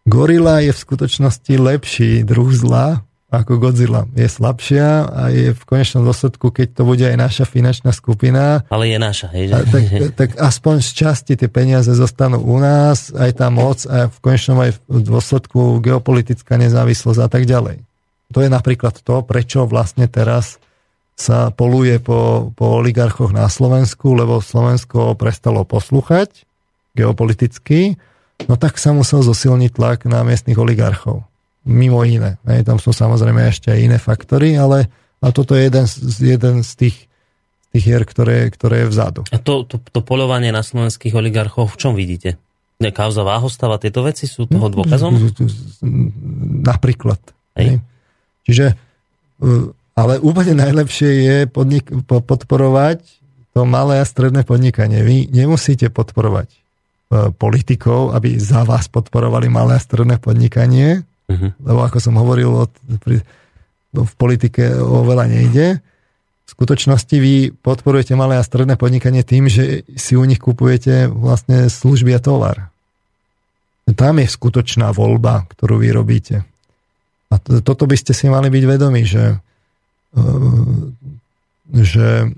[0.09, 4.11] Gorila je v skutočnosti lepší druh zla ako Godzilla.
[4.19, 8.67] Je slabšia a je v konečnom dôsledku, keď to bude aj naša finančná skupina.
[8.67, 9.55] Ale je naša, hej?
[9.55, 9.85] Tak,
[10.21, 14.59] tak aspoň z časti tie peniaze zostanú u nás, aj tá moc a v konečnom
[14.59, 17.79] aj v dôsledku geopolitická nezávislosť a tak ďalej.
[18.35, 20.59] To je napríklad to, prečo vlastne teraz
[21.17, 26.49] sa poluje po, po oligarchoch na Slovensku, lebo Slovensko prestalo poslúchať
[26.97, 28.01] geopoliticky,
[28.49, 31.23] no tak sa musel zosilniť tlak na miestnych oligarchov.
[31.69, 32.41] Mimo iné.
[32.49, 34.89] Hej, tam sú samozrejme ešte aj iné faktory, ale
[35.21, 35.87] a toto je jeden,
[36.25, 36.97] jeden z tých,
[37.77, 39.21] tých hier, ktoré, ktoré je vzadu.
[39.29, 42.41] A to, to, to polovanie na slovenských oligarchov v čom vidíte?
[42.81, 45.13] Kauza Váhostava, tieto veci sú toho dôkazom?
[46.65, 47.21] Napríklad.
[47.61, 47.77] Hej.
[47.77, 47.79] Hej.
[48.49, 48.67] Čiže
[50.01, 53.05] ale úplne najlepšie je podnik- podporovať
[53.53, 55.05] to malé a stredné podnikanie.
[55.05, 56.59] Vy nemusíte podporovať e,
[57.37, 61.51] politikov, aby za vás podporovali malé a stredné podnikanie, uh-huh.
[61.61, 62.73] lebo ako som hovoril, od,
[63.05, 63.21] pri,
[63.93, 65.67] v politike oveľa nejde.
[66.47, 71.69] V skutočnosti vy podporujete malé a stredné podnikanie tým, že si u nich kupujete vlastne
[71.69, 72.57] služby a tovar.
[73.91, 76.47] Tam je skutočná voľba, ktorú vy robíte.
[77.31, 79.43] A to, toto by ste si mali byť vedomi, že
[81.71, 82.35] že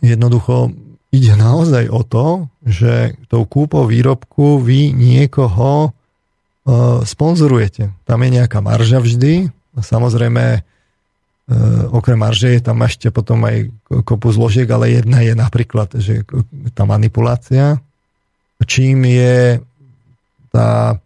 [0.00, 0.72] jednoducho
[1.08, 2.26] ide naozaj o to,
[2.64, 7.92] že tou kúpou výrobku vy niekoho ehm, sponzorujete.
[8.04, 9.48] Tam je nejaká marža vždy.
[9.78, 13.72] Samozrejme, ehm, okrem marže je tam ešte potom aj
[14.04, 16.28] kopu zložiek, ale jedna je napríklad, že
[16.76, 17.80] tá manipulácia.
[18.58, 19.62] Čím je
[20.52, 20.98] tá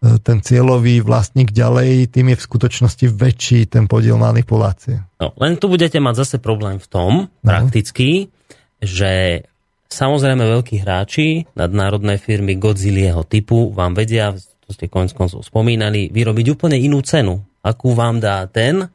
[0.00, 5.04] ten cieľový vlastník ďalej, tým je v skutočnosti väčší ten podiel manipulácie.
[5.20, 7.44] No, len tu budete mať zase problém v tom, no.
[7.44, 8.32] prakticky,
[8.80, 9.44] že
[9.92, 14.32] samozrejme veľkí hráči, nadnárodné firmy Godzillieho typu vám vedia,
[14.64, 18.88] to ste konec koncov spomínali, vyrobiť úplne inú cenu, akú vám dá ten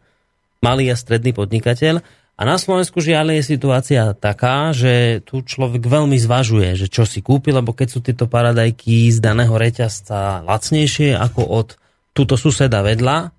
[0.65, 2.01] malý a stredný podnikateľ
[2.35, 7.23] a na Slovensku žiaľ je situácia taká, že tu človek veľmi zvažuje, že čo si
[7.23, 11.67] kúpi, lebo keď sú tieto paradajky z daného reťazca lacnejšie ako od
[12.11, 13.31] túto suseda vedľa,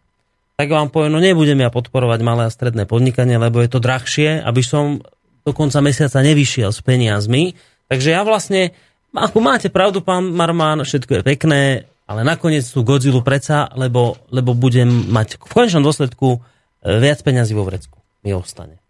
[0.57, 4.41] tak vám poviem, no nebudem ja podporovať malé a stredné podnikanie, lebo je to drahšie,
[4.41, 5.05] aby som
[5.45, 7.53] do konca mesiaca nevyšiel s peniazmi.
[7.93, 8.73] Takže ja vlastne,
[9.13, 11.63] ako máte pravdu, pán Marman, všetko je pekné,
[12.09, 17.53] ale nakoniec tú Godzilla preca, lebo, lebo budem mať v konečnom dôsledku e, viac peňazí
[17.53, 18.01] vo vrecku.
[18.25, 18.86] Mi ostane.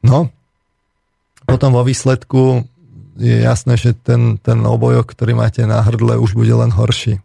[0.00, 0.32] No,
[1.44, 2.64] potom vo výsledku
[3.20, 7.20] je jasné, že ten, ten obojok, ktorý máte na hrdle, už bude len horší.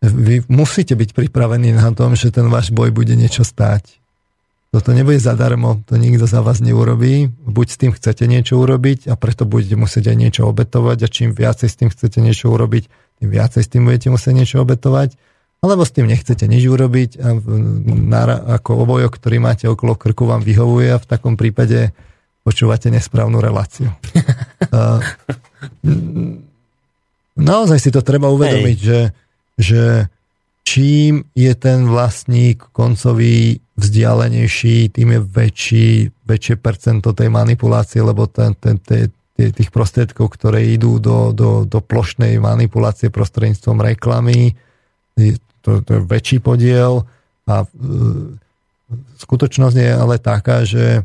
[0.00, 4.00] Vy musíte byť pripravení na tom, že ten váš boj bude niečo stáť.
[4.70, 7.26] Toto nebude zadarmo, to nikto za vás neurobí.
[7.42, 11.34] Buď s tým chcete niečo urobiť a preto budete musieť aj niečo obetovať a čím
[11.34, 12.86] viacej s tým chcete niečo urobiť,
[13.18, 15.18] tým viacej s tým budete musieť niečo obetovať.
[15.60, 17.36] Alebo s tým nechcete nič urobiť a
[18.56, 21.92] ako obojok, ktorý máte okolo krku, vám vyhovuje a v takom prípade
[22.40, 23.92] počúvate nesprávnu reláciu.
[27.36, 29.00] Naozaj si to treba uvedomiť, že,
[29.60, 30.08] že
[30.64, 35.88] čím je ten vlastník koncový vzdialenejší, tým je väčší,
[36.24, 41.78] väčšie percento tej manipulácie, lebo ten, ten, ten, tých prostriedkov, ktoré idú do, do, do
[41.80, 44.56] plošnej manipulácie prostredníctvom reklamy.
[45.66, 47.04] To, to je väčší podiel
[47.44, 47.66] a e,
[49.20, 51.04] skutočnosť je ale taká, že,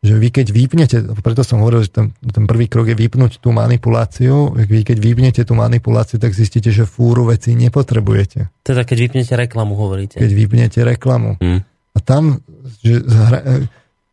[0.00, 3.50] že vy keď vypnete, preto som hovoril, že ten, ten prvý krok je vypnúť tú
[3.50, 8.64] manipuláciu, vy keď vypnete tú manipuláciu, tak zistíte, že fúru veci nepotrebujete.
[8.64, 10.16] Teda keď vypnete reklamu, hovoríte.
[10.20, 11.36] Keď vypnete reklamu.
[11.42, 11.66] Hmm.
[11.92, 12.38] A tam,
[12.84, 13.66] že zhra,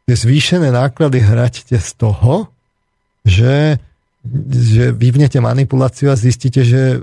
[0.09, 2.49] tie zvýšené náklady hraťte z toho,
[3.25, 3.81] že,
[4.49, 6.97] že vypnete manipuláciu a zistíte, že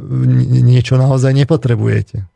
[0.62, 2.26] niečo naozaj nepotrebujete.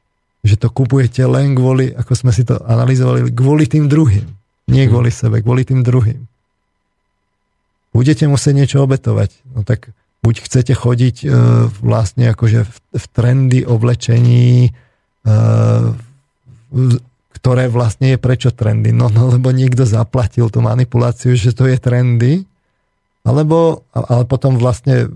[0.46, 4.24] Že to kupujete len kvôli, ako sme si to analyzovali, kvôli tým druhým.
[4.70, 6.26] Nie kvôli sebe, kvôli tým druhým
[7.96, 9.32] budete musieť niečo obetovať.
[9.56, 9.88] No tak
[10.20, 11.26] buď chcete chodiť e,
[11.80, 15.30] vlastne akože v, v trendy oblečení, e,
[17.32, 18.92] ktoré vlastne je prečo trendy?
[18.92, 22.44] No, no lebo niekto zaplatil tú manipuláciu, že to je trendy,
[23.24, 25.08] alebo ale potom vlastne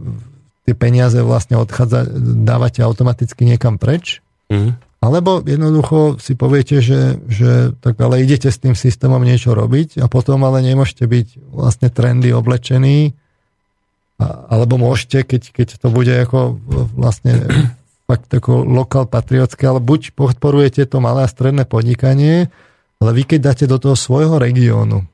[0.64, 2.08] tie peniaze vlastne odchádza,
[2.46, 4.24] dávate automaticky niekam preč.
[4.48, 4.74] Mm.
[5.00, 10.12] Alebo jednoducho si poviete, že, že tak ale idete s tým systémom niečo robiť a
[10.12, 13.16] potom ale nemôžete byť vlastne trendy oblečení.
[14.20, 16.60] A, alebo môžete, keď, keď to bude ako
[16.92, 17.48] vlastne
[18.12, 22.52] fakt ako lokál patriotské, ale buď podporujete to malé a stredné podnikanie,
[23.00, 25.08] ale vy keď dáte do toho svojho regiónu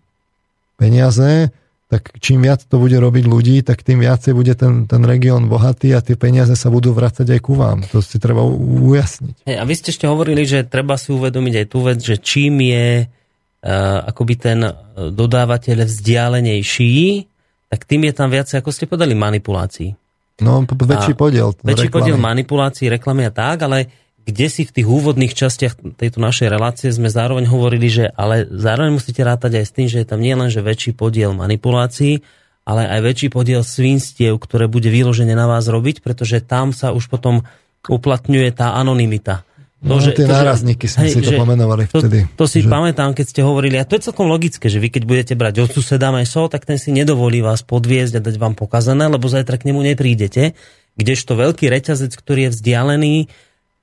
[0.75, 1.55] peniaze,
[1.87, 5.95] tak čím viac to bude robiť ľudí, tak tým viacej bude ten, ten región bohatý
[5.95, 7.87] a tie peniaze sa budú vrácať aj ku vám.
[7.95, 9.47] To si treba ujasniť.
[9.47, 12.59] Hey, a vy ste ešte hovorili, že treba si uvedomiť aj tú vec, že čím
[12.59, 14.67] je uh, akoby ten
[14.99, 17.31] dodávateľ vzdialenejší,
[17.71, 19.95] tak tým je tam viac, ako ste podali, manipulácií.
[20.43, 21.57] No, väčší podiel.
[21.65, 21.97] Väčší reklamy.
[21.97, 23.89] podiel manipulácií, reklamy a tak, ale
[24.27, 28.99] kde si v tých úvodných častiach tejto našej relácie sme zároveň hovorili, že ale zároveň
[28.99, 32.27] musíte rátať aj s tým, že je tam nie len že väčší podiel manipulácií,
[32.67, 37.07] ale aj väčší podiel svinstiev, ktoré bude vyložené na vás robiť, pretože tam sa už
[37.07, 37.47] potom
[37.87, 39.47] uplatňuje tá anonimita.
[39.87, 42.27] To, no, že, tie to, nárazníky sme si to pomenovali vtedy.
[42.35, 42.67] To, to si že...
[42.67, 45.71] pamätám, keď ste hovorili, a to je celkom logické, že vy keď budete brať od
[45.71, 49.71] suseda meso, tak ten si nedovolí vás podviezť a dať vám pokazané, lebo zajtra k
[49.71, 50.59] nemu neprídete.
[50.99, 53.15] Kdežto veľký reťazec, ktorý je vzdialený,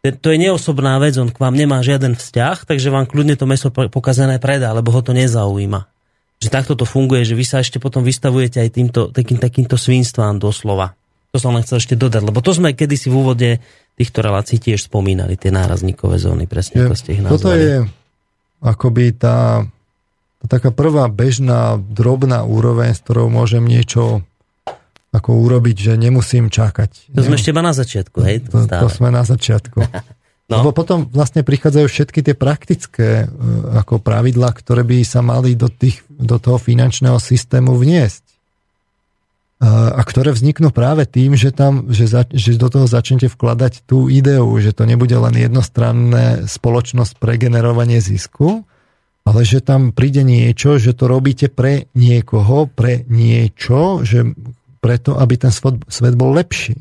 [0.04, 3.72] to je neosobná vec, on k vám nemá žiaden vzťah, takže vám kľudne to meso
[3.72, 5.88] pokazané predá, lebo ho to nezaujíma.
[6.44, 10.44] Že takto to funguje, že vy sa ešte potom vystavujete aj týmto, takým, takýmto svinstvám
[10.44, 11.00] doslova.
[11.32, 13.50] To som len chcel ešte dodať, lebo to sme kedysi v úvode
[13.96, 17.40] týchto relácií tiež spomínali, tie nárazníkové zóny, presne je, ako ste ich nazvali.
[17.40, 17.74] Toto je
[18.60, 19.64] akoby tá,
[20.44, 24.28] tá taká prvá bežná, drobná úroveň, s ktorou môžem niečo
[25.14, 27.14] ako urobiť, že nemusím čakať.
[27.14, 28.42] To sme ešte iba na začiatku, hej?
[28.50, 29.78] To, to sme na začiatku.
[30.50, 30.56] no.
[30.58, 33.26] Lebo potom vlastne prichádzajú všetky tie praktické e,
[33.78, 38.26] ako pravidlá, ktoré by sa mali do, tých, do toho finančného systému vniesť.
[38.26, 38.36] E,
[39.70, 44.10] a ktoré vzniknú práve tým, že, tam, že, za, že do toho začnete vkladať tú
[44.10, 48.66] ideu, že to nebude len jednostranné spoločnosť pre generovanie zisku,
[49.30, 54.34] ale že tam príde niečo, že to robíte pre niekoho, pre niečo, že
[54.84, 56.76] preto, aby ten svet, bol lepší.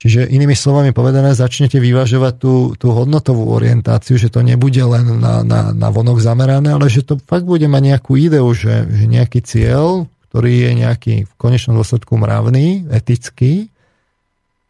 [0.00, 5.44] Čiže inými slovami povedané, začnete vyvažovať tú, tú hodnotovú orientáciu, že to nebude len na,
[5.44, 9.40] na, na vonok zamerané, ale že to fakt bude mať nejakú ideu, že, že nejaký
[9.44, 13.72] cieľ, ktorý je nejaký v konečnom dôsledku mravný, etický,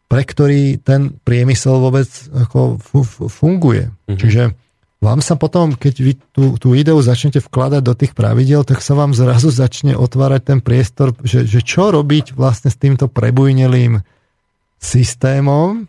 [0.07, 2.79] pre ktorý ten priemysel vôbec ako
[3.27, 3.91] funguje.
[3.91, 4.19] Mm-hmm.
[4.19, 4.43] Čiže
[4.97, 8.97] vám sa potom, keď vy tú, tú ideu začnete vkladať do tých pravidel, tak sa
[8.97, 14.01] vám zrazu začne otvárať ten priestor, že, že čo robiť vlastne s týmto prebujnelým
[14.81, 15.85] systémom,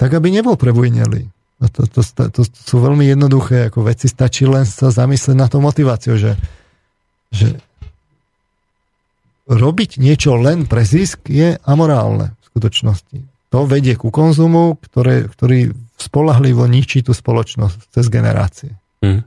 [0.00, 1.28] tak aby nebol prebujnelý.
[1.60, 5.46] A to, to, to, to sú veľmi jednoduché ako veci, stačí len sa zamyslieť na
[5.46, 6.32] tú motiváciu, že,
[7.28, 7.60] že
[9.48, 13.18] robiť niečo len pre zisk je amorálne v skutočnosti.
[13.52, 18.74] To vedie ku konzumu, ktoré, ktorý spolahlivo ničí tú spoločnosť cez generácie.
[19.00, 19.22] Hmm.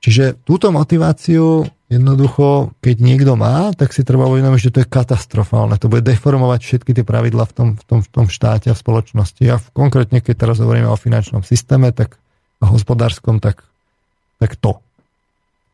[0.00, 5.76] Čiže túto motiváciu jednoducho, keď niekto má, tak si treba uvedomiť, že to je katastrofálne.
[5.76, 8.80] To bude deformovať všetky tie pravidla v tom, v tom, v tom štáte a v
[8.80, 9.44] spoločnosti.
[9.50, 12.16] A v, konkrétne, keď teraz hovoríme o finančnom systéme tak,
[12.64, 13.60] a hospodárskom, tak,
[14.40, 14.80] tak to.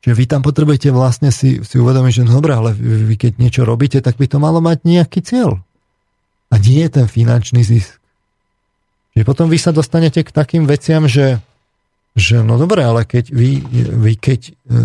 [0.03, 3.33] Čiže vy tam potrebujete vlastne si, si uvedomiť, že no dobré, ale vy, vy keď
[3.39, 5.63] niečo robíte, tak by to malo mať nejaký cieľ.
[6.51, 7.99] A nie je ten finančný zisk.
[9.17, 11.41] Že potom vy sa dostanete k takým veciam, že,
[12.13, 13.65] že no dobre, ale keď vy,
[13.97, 14.83] vy keď, e,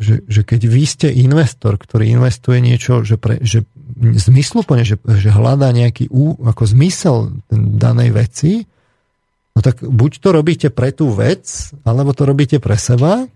[0.00, 3.68] že, že keď vy ste investor, ktorý investuje niečo, že, pre, že
[4.00, 8.64] zmysluplne, že, že hľadá nejaký ú, ako zmysel danej veci,
[9.52, 11.44] no tak buď to robíte pre tú vec,
[11.84, 13.28] alebo to robíte pre seba,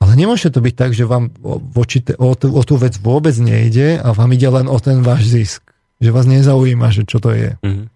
[0.00, 4.16] Ale nemôže to byť tak, že vám voči o, o tú vec vôbec nejde a
[4.16, 5.62] vám ide len o ten váš zisk.
[6.00, 7.60] Že vás nezaujíma, že čo to je.
[7.60, 7.86] Mm-hmm.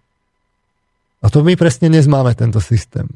[1.25, 3.09] A to my presne nezmáme tento systém.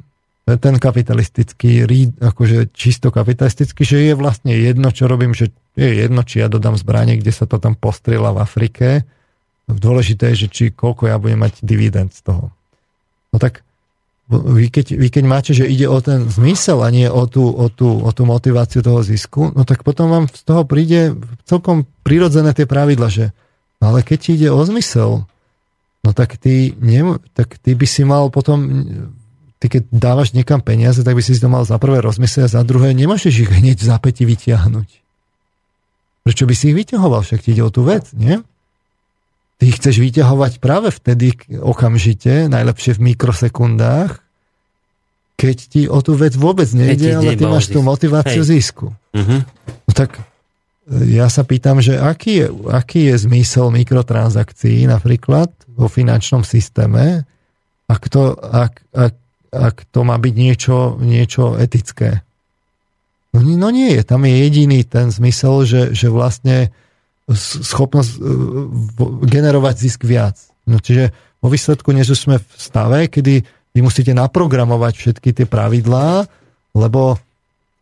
[0.49, 1.85] Ten kapitalistický,
[2.17, 6.73] akože čisto kapitalistický, že je vlastne jedno, čo robím, že je jedno, či ja dodám
[6.73, 8.87] zbranie, kde sa to tam postrela v Afrike.
[9.69, 12.49] Dôležité je, že či koľko ja budem mať dividend z toho.
[13.29, 13.61] No tak
[14.29, 17.65] vy keď, vy keď máte, že ide o ten zmysel a nie o tú, o,
[17.69, 21.17] tú, o tú motiváciu toho zisku, no tak potom vám z toho príde
[21.49, 23.33] celkom prirodzené tie pravidla, že
[23.81, 25.29] no ale keď ide o zmysel,
[26.03, 28.59] no tak ty, nie, tak ty by si mal potom,
[29.59, 32.63] ty keď dávaš niekam peniaze, tak by si to mal za prvé rozmyslieť a za
[32.63, 34.89] druhé nemôžeš ich hneď za päti vytiahnuť.
[36.23, 37.25] Prečo by si ich vyťahoval?
[37.25, 38.39] Však ti ide o tú vec, nie?
[39.59, 44.23] Ty ich chceš vyťahovať práve vtedy okamžite, najlepšie v mikrosekundách,
[45.39, 48.59] keď ti o tú vec vôbec nejde, ale ty máš tú motiváciu Hej.
[48.59, 48.91] zisku.
[49.15, 49.39] Uh-huh.
[49.87, 50.19] No tak
[50.89, 57.29] ja sa pýtam, že aký je, aký je zmysel mikrotransakcií napríklad vo finančnom systéme,
[57.85, 59.13] ak to, ak, ak,
[59.53, 62.25] ak to má byť niečo, niečo etické.
[63.33, 64.01] No, no nie je.
[64.01, 66.73] Tam je jediný ten zmysel, že, že vlastne
[67.37, 68.19] schopnosť e,
[69.29, 70.37] generovať zisk viac.
[70.65, 73.45] No, čiže vo výsledku už sme v stave, kedy
[73.77, 76.25] vy musíte naprogramovať všetky tie pravidlá,
[76.73, 77.21] lebo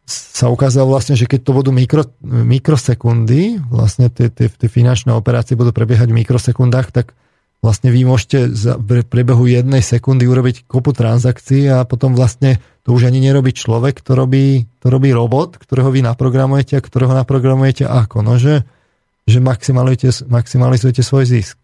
[0.07, 5.59] sa ukázalo vlastne, že keď to budú mikro, mikrosekundy, vlastne tie, tie, tie finančné operácie
[5.59, 7.11] budú prebiehať v mikrosekundách, tak
[7.59, 13.11] vlastne vy môžete za priebehu jednej sekundy urobiť kopu transakcií a potom vlastne to už
[13.11, 18.23] ani nerobí človek, to robí, to robí robot, ktorého vy naprogramujete a ktorého naprogramujete ako.
[18.23, 18.63] No, že
[19.27, 21.56] že maximalizujete, maximalizujete svoj zisk.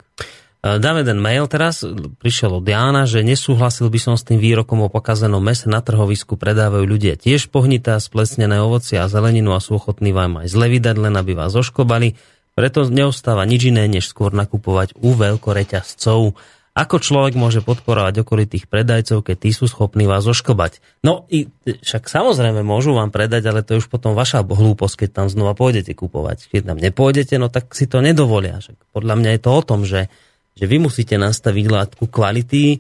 [0.64, 1.84] E, dáme jeden mail teraz,
[2.24, 6.40] prišiel od Jána, že nesúhlasil by som s tým výrokom o pokazenom mese na trhovisku
[6.40, 10.72] predávajú ľudia tiež pohnité a splesnené ovoci a zeleninu a sú ochotní vám aj zle
[10.72, 12.16] vydať, len aby vás oškobali.
[12.56, 16.38] Preto neostáva nič iné, než skôr nakupovať u veľkoreťazcov.
[16.74, 20.82] Ako človek môže podporovať okolitých predajcov, keď tí sú schopní vás oškobať?
[21.06, 25.10] No, i, však samozrejme môžu vám predať, ale to je už potom vaša hlúposť, keď
[25.14, 26.50] tam znova pôjdete kupovať.
[26.50, 28.58] Keď tam nepôjdete, no tak si to nedovolia.
[28.58, 30.10] Však podľa mňa je to o tom, že,
[30.54, 32.78] že vy musíte nastaviť látku kvality, e,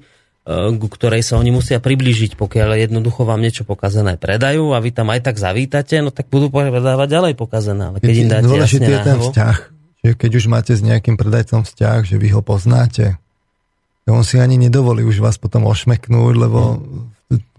[0.77, 5.09] ku ktorej sa oni musia priblížiť, pokiaľ jednoducho vám niečo pokazené predajú a vy tam
[5.09, 7.93] aj tak zavítate, no tak budú predávať ďalej pokazené.
[7.93, 9.57] Ale keď im dáte jasne je ten vzťah,
[10.03, 13.17] že keď už máte s nejakým predajcom vzťah, že vy ho poznáte,
[14.03, 16.83] on si ani nedovolí už vás potom ošmeknúť, lebo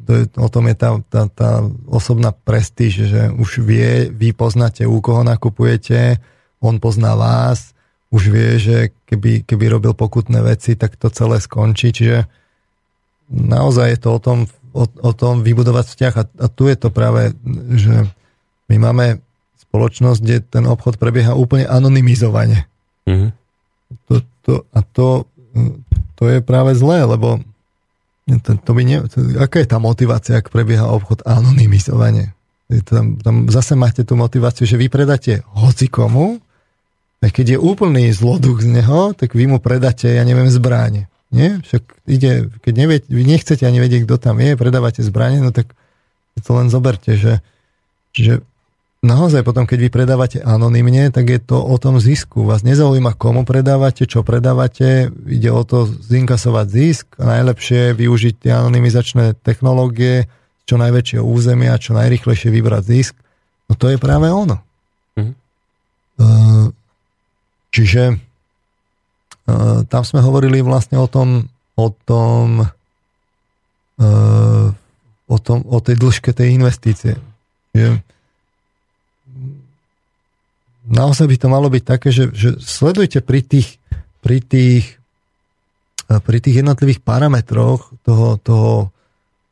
[0.05, 1.51] to je, o tom je tá, tá, tá
[1.89, 6.20] osobná prestíž, že už vie, vy poznáte, u koho nakupujete,
[6.61, 7.74] on pozná vás,
[8.11, 8.77] už vie, že
[9.09, 12.27] keby, keby robil pokutné veci, tak to celé skončí, čiže
[13.31, 14.39] naozaj je to o tom,
[14.77, 17.33] o, o tom vybudovať vzťah a, a tu je to práve,
[17.75, 18.07] že
[18.71, 19.25] my máme
[19.69, 22.71] spoločnosť, kde ten obchod prebieha úplne anonymizovane.
[23.11, 23.31] Mm-hmm.
[24.07, 24.15] To,
[24.47, 25.27] to, a to,
[26.15, 27.43] to je práve zlé, lebo
[28.25, 32.33] to, to by ne, to, aká je tá motivácia, ak prebieha obchod anonymizovanie?
[32.89, 36.41] Tam, tam zase máte tú motiváciu, že vy predáte hoci komu,
[37.25, 41.09] a keď je úplný zloduch z neho, tak vy mu predáte, ja neviem, zbráne.
[41.33, 41.65] Nie?
[41.65, 45.73] Však ide, keď nevie, vy nechcete ani vedieť, kto tam je, predávate zbranie, no tak
[46.45, 47.41] to len zoberte, že,
[48.13, 48.45] že
[49.01, 52.45] naozaj potom, keď vy predávate anonymne, tak je to o tom zisku.
[52.45, 58.53] Vás nezaujíma, komu predávate, čo predávate, ide o to zinkasovať zisk a najlepšie využiť tie
[58.53, 60.29] anonymizačné technológie,
[60.69, 63.17] čo najväčšieho územia, čo najrychlejšie vybrať zisk.
[63.73, 64.61] No to je práve ono.
[65.17, 66.84] Mm-hmm.
[67.75, 68.23] Čiže
[69.91, 72.65] tam sme hovorili vlastne o tom, o tom,
[75.27, 77.19] o, tom, o tej dĺžke tej investície.
[77.75, 77.99] Že
[80.89, 83.81] naozaj by to malo byť také, že, že sledujte pri tých,
[84.21, 85.01] pri tých,
[86.09, 88.93] eh, pri tých jednotlivých parametroch toho, toho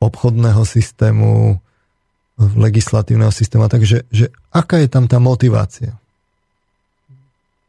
[0.03, 1.63] obchodného systému,
[2.43, 5.95] legislatívneho systému, takže že aká je tam tá motivácia.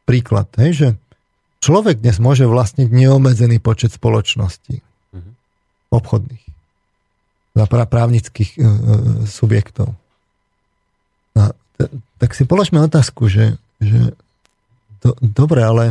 [0.04, 0.88] Príklad, hej, že
[1.64, 5.34] človek dnes môže vlastniť neobmedzený počet spoločností mm-hmm.
[5.88, 6.44] obchodných
[7.54, 8.60] za právnických e,
[9.30, 9.94] subjektov
[12.24, 14.14] tak si položme otázku, že, že
[15.02, 15.84] do, dobre, ale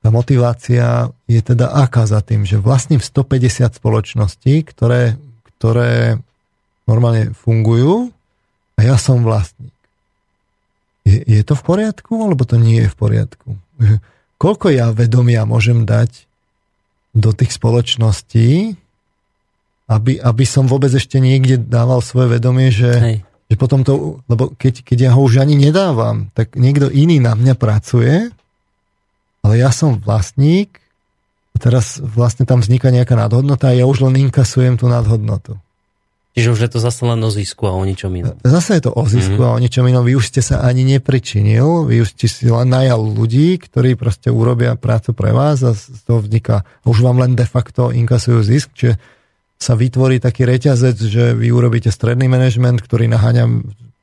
[0.00, 5.20] tá motivácia je teda aká za tým, že vlastním 150 spoločností, ktoré,
[5.54, 6.18] ktoré
[6.88, 8.10] normálne fungujú
[8.74, 9.70] a ja som vlastník.
[11.10, 13.48] Je, je to v poriadku, alebo to nie je v poriadku?
[14.42, 16.30] Koľko ja vedomia môžem dať
[17.10, 18.78] do tých spoločností,
[19.90, 23.18] aby, aby som vôbec ešte niekde dával svoje vedomie, že, Hej
[23.50, 27.34] Že potom to, lebo keď, keď ja ho už ani nedávam, tak niekto iný na
[27.34, 28.30] mňa pracuje,
[29.42, 30.78] ale ja som vlastník
[31.50, 35.58] a teraz vlastne tam vzniká nejaká nadhodnota a ja už len inkasujem tú nadhodnotu.
[36.30, 38.38] Čiže už je to zase len o zisku a o ničom inom.
[38.46, 39.50] Zase je to o zisku mm-hmm.
[39.50, 40.06] a o ničom inom.
[40.06, 44.30] Vy už ste sa ani nepričinil, vy už ste si len najal ľudí, ktorí proste
[44.30, 48.70] urobia prácu pre vás a z toho vzniká, už vám len de facto inkasujú zisk,
[48.78, 48.94] čiže
[49.60, 53.44] sa vytvorí taký reťazec, že vy urobíte stredný manažment, ktorý naháňa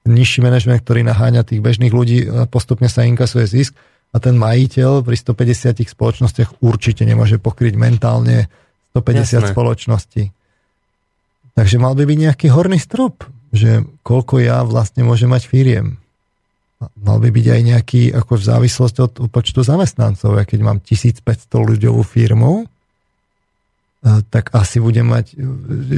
[0.06, 3.74] nižší manažment, ktorý naháňa tých bežných ľudí a postupne sa inkasuje zisk
[4.12, 8.48] a ten majiteľ pri 150 spoločnostiach určite nemôže pokryť mentálne
[8.94, 9.52] 150 Jasné.
[9.52, 10.24] spoločností.
[11.58, 15.98] Takže mal by byť nejaký horný strop, že koľko ja vlastne môžem mať firiem.
[17.02, 20.38] Mal by byť aj nejaký, ako v závislosti od počtu zamestnancov.
[20.38, 22.66] Ja keď mám 1500 ľuďovú firmu, e,
[24.30, 25.34] tak asi budem mať,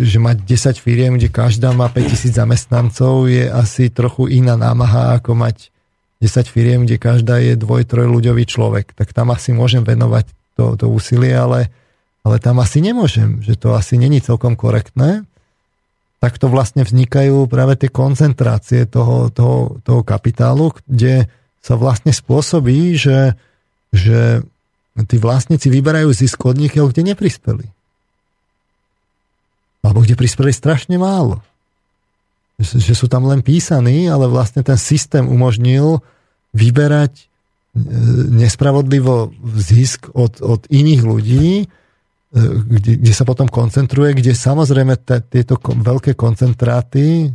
[0.07, 5.35] že mať 10 firiem, kde každá má 5000 zamestnancov, je asi trochu iná námaha, ako
[5.35, 5.75] mať
[6.23, 8.95] 10 firiem, kde každá je dvoj, ľuďový človek.
[8.95, 11.67] Tak tam asi môžem venovať to, to úsilie, ale,
[12.23, 15.27] ale tam asi nemôžem, že to asi není celkom korektné
[16.19, 21.31] takto vlastne vznikajú práve tie koncentrácie toho, toho, toho kapitálu, kde
[21.63, 23.39] sa vlastne spôsobí, že,
[23.95, 24.43] že
[25.07, 27.71] tí vlastníci vyberajú zisk od nich, kde neprispeli.
[29.79, 31.39] Alebo kde prispeli strašne málo.
[32.59, 36.03] Že, sú tam len písaní, ale vlastne ten systém umožnil
[36.51, 37.25] vyberať e,
[38.35, 41.71] nespravodlivo zisk od, od iných ľudí,
[42.33, 47.33] kde, kde sa potom koncentruje, kde samozrejme t- tieto ko- veľké koncentráty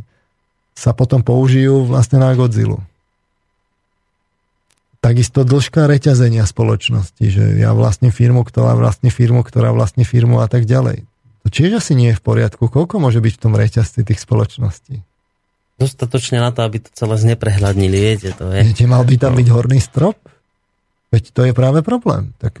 [0.75, 2.79] sa potom použijú vlastne na Godzilla.
[5.03, 10.47] Takisto dĺžka reťazenia spoločnosti, že ja vlastním firmu, ktorá vlastní firmu, ktorá vlastní firmu a
[10.49, 11.05] tak ďalej.
[11.45, 12.65] To tiež asi nie je v poriadku.
[12.71, 15.05] Koľko môže byť v tom reťazci tých spoločností?
[15.77, 18.63] Dostatočne na to, aby to celé zneprehľadnili, viete, to je.
[18.63, 20.17] Viete, mal by tam byť horný strop?
[21.15, 22.35] Veď to je práve problém.
[22.43, 22.59] Tak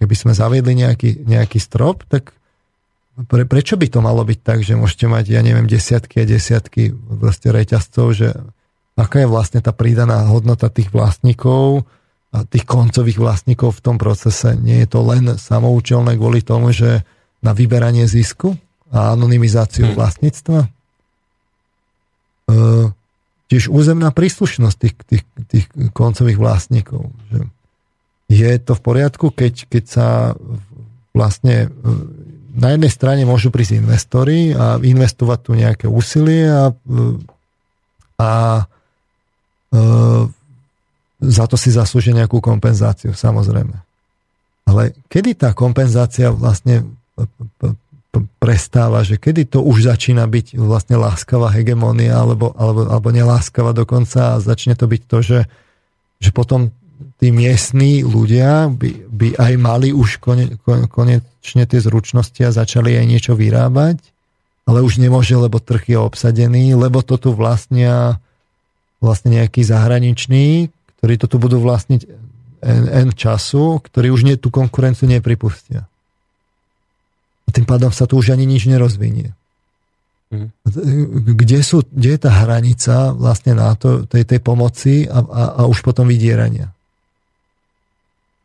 [0.00, 2.32] keby sme zaviedli nejaký, nejaký strop, tak
[3.28, 6.96] pre, prečo by to malo byť tak, že môžete mať, ja neviem, desiatky a desiatky
[6.96, 8.32] proste reťazcov, že
[8.96, 11.84] aká je vlastne tá pridaná hodnota tých vlastníkov
[12.32, 14.56] a tých koncových vlastníkov v tom procese.
[14.56, 17.04] Nie je to len samoučelné kvôli tomu, že
[17.44, 18.56] na vyberanie zisku
[18.88, 19.96] a anonymizáciu hmm.
[19.96, 20.60] vlastníctva.
[20.64, 20.68] E,
[23.52, 27.12] tiež územná príslušnosť tých, tých, tých koncových vlastníkov.
[27.28, 27.38] Že
[28.30, 30.08] je to v poriadku, keď, keď sa
[31.10, 31.74] vlastne
[32.54, 36.70] na jednej strane môžu prísť investori a investovať tu nejaké úsilie a,
[38.22, 38.62] a e,
[41.20, 43.74] za to si zaslúžia nejakú kompenzáciu, samozrejme.
[44.70, 46.86] Ale kedy tá kompenzácia vlastne
[48.42, 54.38] prestáva, že kedy to už začína byť vlastne láskavá hegemónia alebo, alebo, alebo neláskavá dokonca
[54.38, 55.40] a začne to byť to, že,
[56.18, 56.74] že potom
[57.20, 60.56] tí miestní ľudia by, by aj mali už kone,
[60.88, 64.00] konečne tie zručnosti a začali aj niečo vyrábať,
[64.64, 68.20] ale už nemôže, lebo trh je obsadený, lebo to tu vlastnia
[69.00, 70.68] vlastne nejaký zahraniční,
[71.00, 72.00] ktorí to tu budú vlastniť
[72.60, 75.88] N, N času, ktorí už nie, tú konkurenciu nepripustia.
[77.44, 79.32] A tým pádom sa tu už ani nič nerozvinie.
[80.30, 80.52] Mm.
[81.34, 85.62] Kde, sú, kde je tá hranica vlastne na to, tej, tej pomoci a, a, a
[85.66, 86.70] už potom vydierania?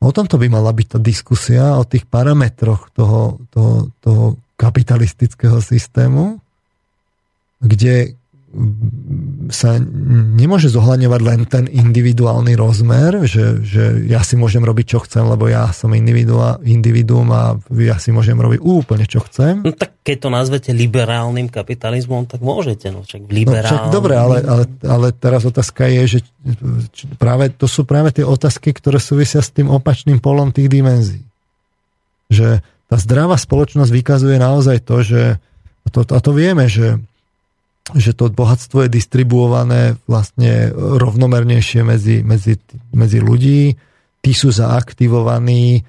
[0.06, 6.38] O tomto by mala byť tá diskusia, o tých parametroch toho, toho, toho kapitalistického systému,
[7.58, 8.14] kde
[9.52, 9.78] sa
[10.40, 15.52] nemôže zohľadňovať len ten individuálny rozmer, že, že ja si môžem robiť, čo chcem, lebo
[15.52, 19.62] ja som individuum a ja si môžem robiť úplne, čo chcem.
[19.62, 23.70] No tak keď to nazvete liberálnym kapitalizmom, tak môžete, no však liberálnym.
[23.70, 26.20] No, však dobre, ale, ale, ale teraz otázka je, že
[27.20, 31.26] práve, to sú práve tie otázky, ktoré súvisia s tým opačným polom tých dimenzií.
[32.32, 35.22] Že tá zdravá spoločnosť vykazuje naozaj to, že
[35.86, 36.98] a to, a to vieme, že
[37.94, 42.58] že to bohatstvo je distribuované vlastne rovnomernejšie medzi, medzi,
[42.98, 43.78] medzi ľudí,
[44.26, 45.82] tí sú zaaktivovaní, e,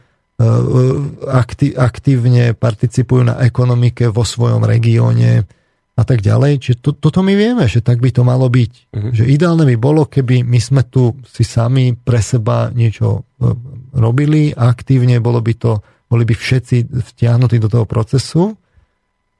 [1.25, 5.49] akti, aktívne participujú na ekonomike vo svojom regióne
[5.97, 6.61] a tak ďalej.
[6.61, 8.73] Čiže to, toto my vieme, že tak by to malo byť.
[8.93, 9.11] Uh-huh.
[9.17, 13.49] Že ideálne by bolo, keby my sme tu si sami pre seba niečo e,
[13.97, 15.81] robili, aktívne bolo by to,
[16.13, 18.53] boli by všetci vtiahnutí do toho procesu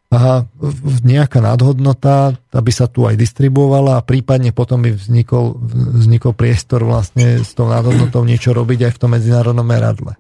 [0.07, 0.47] a
[1.03, 5.59] nejaká nadhodnota, aby sa tu aj distribuovala a prípadne potom by vznikol,
[5.99, 10.15] vznikol priestor vlastne s tou nadhodnotou niečo robiť aj v tom medzinárodnom meradle.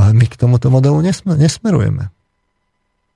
[0.00, 2.08] Ale my k tomuto modelu nesmer, nesmerujeme.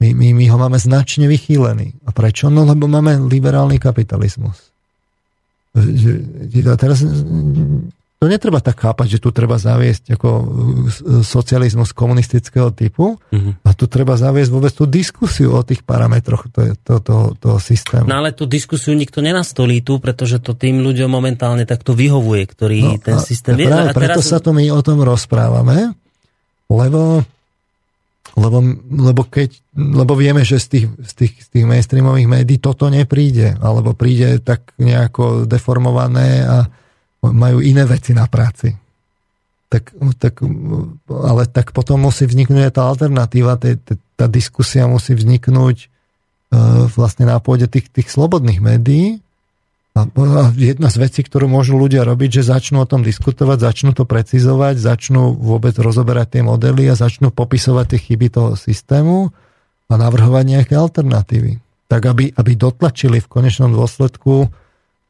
[0.00, 1.92] My, my, my ho máme značne vychýlený.
[2.08, 2.48] A prečo?
[2.48, 4.72] No lebo máme liberálny kapitalizmus.
[6.76, 7.04] teraz
[8.20, 10.28] to netreba tak chápať, že tu treba zaviesť ako
[11.24, 13.64] socializmus komunistického typu mm-hmm.
[13.64, 18.04] a tu treba zaviesť vôbec tú diskusiu o tých parametroch toho to, to, to systému.
[18.04, 22.80] No ale tú diskusiu nikto nenastolí tu, pretože to tým ľuďom momentálne takto vyhovuje, ktorý
[22.84, 23.72] no, ten systém je.
[23.72, 23.96] Práve a teraz...
[23.96, 25.96] preto sa to my o tom rozprávame,
[26.68, 27.24] lebo
[28.38, 28.62] lebo,
[28.94, 33.58] lebo, keď, lebo vieme, že z tých, z, tých, z tých mainstreamových médií toto nepríde,
[33.58, 36.70] alebo príde tak nejako deformované a
[37.24, 38.72] majú iné veci na práci.
[39.70, 40.42] Tak, tak,
[41.08, 43.78] ale tak potom musí vzniknúť tá alternatíva, tá,
[44.18, 49.22] tá diskusia musí vzniknúť uh, vlastne na pôde tých, tých slobodných médií,
[49.90, 50.06] a
[50.54, 54.78] jedna z vecí, ktorú môžu ľudia robiť, že začnú o tom diskutovať, začnú to precizovať,
[54.78, 59.34] začnú vôbec rozoberať tie modely a začnú popisovať tie chyby toho systému
[59.90, 61.58] a navrhovať nejaké alternatívy.
[61.90, 64.46] Tak, aby, aby dotlačili v konečnom dôsledku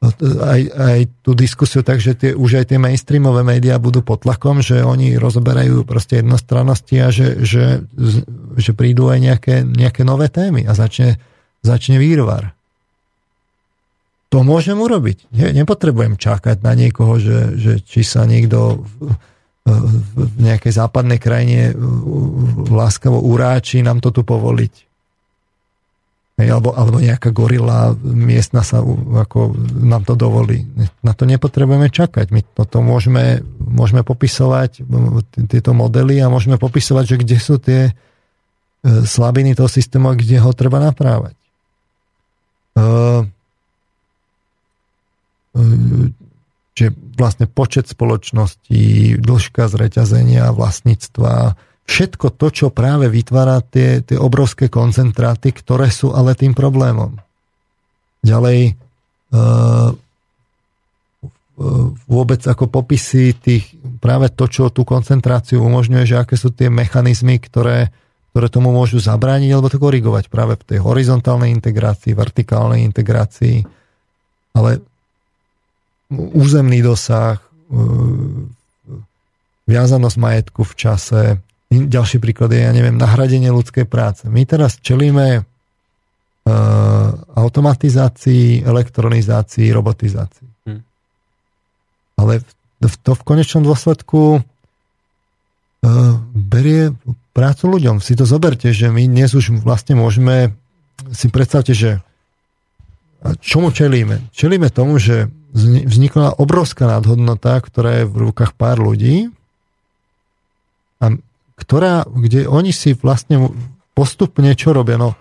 [0.00, 4.64] aj, aj tú diskusiu tak, že tie, už aj tie mainstreamové médiá budú pod tlakom,
[4.64, 7.84] že oni rozoberajú proste jednostrannosti a že, že,
[8.56, 11.20] že prídu aj nejaké, nejaké nové témy a začne,
[11.60, 12.56] začne výrvar.
[14.32, 15.28] To môžem urobiť.
[15.36, 19.20] Ne, nepotrebujem čakať na niekoho, že, že či sa niekto v,
[20.16, 21.76] v nejakej západnej krajine
[22.72, 24.89] láskavo uráči nám to tu povoliť.
[26.40, 30.64] Hej, alebo, alebo nejaká gorila miestna sa ako nám to dovolí.
[31.04, 32.32] Na to nepotrebujeme čakať.
[32.32, 34.80] My toto môžeme, môžeme popisovať,
[35.44, 37.92] tieto modely a môžeme popisovať, že kde sú tie e,
[39.04, 41.36] slabiny toho systému, kde ho treba naprávať.
[42.70, 43.26] Uh,
[46.78, 51.58] že vlastne počet spoločností, dĺžka zreťazenia, vlastníctva,
[51.90, 57.18] všetko to, čo práve vytvára tie, tie obrovské koncentráty, ktoré sú ale tým problémom.
[58.22, 58.78] Ďalej
[62.08, 67.36] vôbec ako popisy tých, práve to, čo tú koncentráciu umožňuje, že aké sú tie mechanizmy,
[67.36, 67.92] ktoré,
[68.32, 73.68] ktoré tomu môžu zabrániť alebo to korigovať práve v tej horizontálnej integrácii, vertikálnej integrácii.
[74.56, 74.80] Ale
[76.10, 77.44] územný dosah, e,
[79.68, 81.22] viazanosť majetku v čase.
[81.70, 84.26] Ďalší príklad je, ja neviem, nahradenie ľudskej práce.
[84.26, 85.42] My teraz čelíme e,
[87.38, 90.50] automatizácii, elektronizácii, robotizácii.
[90.66, 90.82] Hm.
[92.18, 92.42] Ale
[93.06, 94.40] to v konečnom dôsledku e,
[96.34, 96.90] berie
[97.30, 98.02] prácu ľuďom.
[98.02, 100.50] Si to zoberte, že my dnes už vlastne môžeme
[101.14, 102.02] si predstavte, že
[103.40, 104.26] čomu čelíme?
[104.34, 109.30] Čelíme tomu, že vznikla obrovská nadhodnota, ktorá je v rukách pár ľudí
[111.60, 113.52] ktorá, kde oni si vlastne
[113.92, 114.96] postupne čo robia?
[114.96, 115.12] No,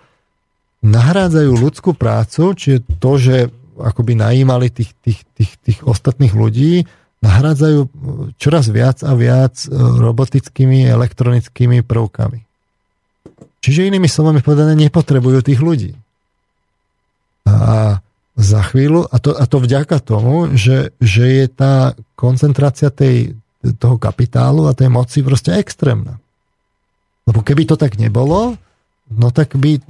[0.80, 3.36] nahrádzajú ľudskú prácu, čiže to, že
[3.76, 6.88] akoby najímali tých, tých, tých, tých ostatných ľudí,
[7.20, 7.80] nahrádzajú
[8.40, 12.40] čoraz viac a viac e, robotickými, elektronickými prvkami.
[13.60, 15.92] Čiže inými slovami povedané, nepotrebujú tých ľudí.
[17.44, 18.00] A
[18.40, 23.36] za chvíľu, a to, a to vďaka tomu, že, že je tá koncentrácia tej,
[23.76, 26.16] toho kapitálu a tej moci proste extrémna.
[27.30, 28.58] Lebo keby to tak nebolo,
[29.14, 29.82] no tak by e,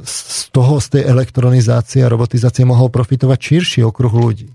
[0.00, 4.48] z toho, z tej elektronizácie a robotizácie mohol profitovať širší okruh ľudí.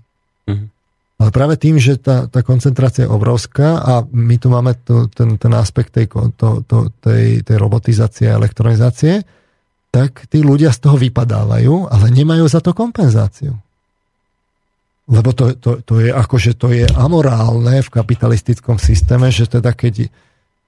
[0.50, 0.68] Mm-hmm.
[1.16, 5.38] Ale práve tým, že tá, tá koncentrácia je obrovská a my tu máme to, ten,
[5.38, 9.24] ten aspekt tej, to, to, tej, tej robotizácie a elektronizácie,
[9.88, 13.56] tak tí ľudia z toho vypadávajú, ale nemajú za to kompenzáciu.
[15.06, 20.10] Lebo to, to, to je akože to je amorálne v kapitalistickom systéme, že teda keď,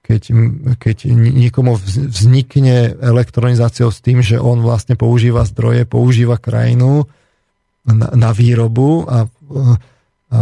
[0.09, 0.33] keď,
[0.81, 7.05] keď niekomu vznikne elektronizáciou s tým, že on vlastne používa zdroje, používa krajinu
[7.85, 9.29] na, na výrobu a,
[10.33, 10.41] a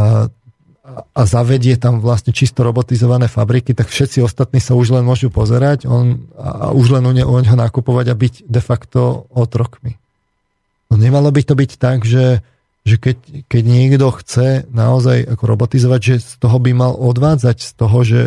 [0.87, 5.83] a zavedie tam vlastne čisto robotizované fabriky, tak všetci ostatní sa už len môžu pozerať
[5.83, 9.99] on, a už len u neho nakupovať a byť de facto otrokmi.
[10.87, 12.39] No nemalo by to byť tak, že,
[12.87, 13.17] že keď,
[13.51, 18.21] keď niekto chce naozaj ako robotizovať, že z toho by mal odvádzať z toho, že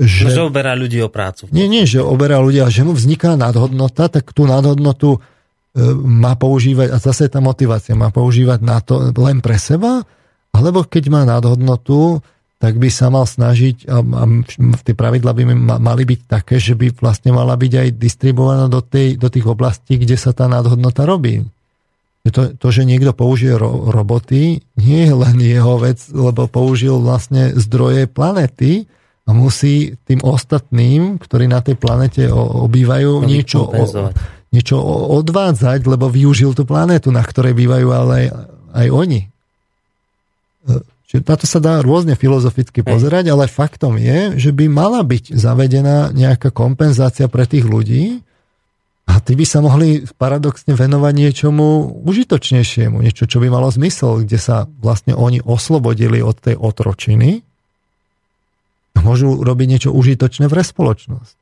[0.00, 1.48] že, že oberá ľudí o prácu.
[1.54, 5.20] Nie, nie, že oberá ľudia, že mu vzniká nadhodnota, tak tú nadhodnotu uh,
[6.00, 10.04] má používať, a zase tá motivácia, má používať na to len pre seba,
[10.56, 12.24] alebo keď má nadhodnotu,
[12.56, 14.24] tak by sa mal snažiť, a, a
[14.80, 15.44] tie pravidla by
[15.76, 20.00] mali byť také, že by vlastne mala byť aj distribuovaná do, tej, do tých oblastí,
[20.00, 21.44] kde sa tá nadhodnota robí.
[22.26, 27.54] To, to, že niekto použije ro, roboty, nie je len jeho vec, lebo použil vlastne
[27.54, 28.90] zdroje planety
[29.26, 33.84] a musí tým ostatným, ktorí na tej planete obývajú, niečo, o,
[34.54, 34.78] niečo
[35.18, 38.26] odvádzať, lebo využil tú planetu, na ktorej bývajú ale aj,
[38.70, 39.20] aj oni.
[41.06, 46.10] Čiže táto sa dá rôzne filozoficky pozerať, ale faktom je, že by mala byť zavedená
[46.10, 48.26] nejaká kompenzácia pre tých ľudí
[49.06, 54.38] a tí by sa mohli paradoxne venovať niečomu užitočnejšiemu, niečo, čo by malo zmysel, kde
[54.38, 57.45] sa vlastne oni oslobodili od tej otročiny
[59.06, 61.34] môžu robiť niečo užitočné pre spoločnosť.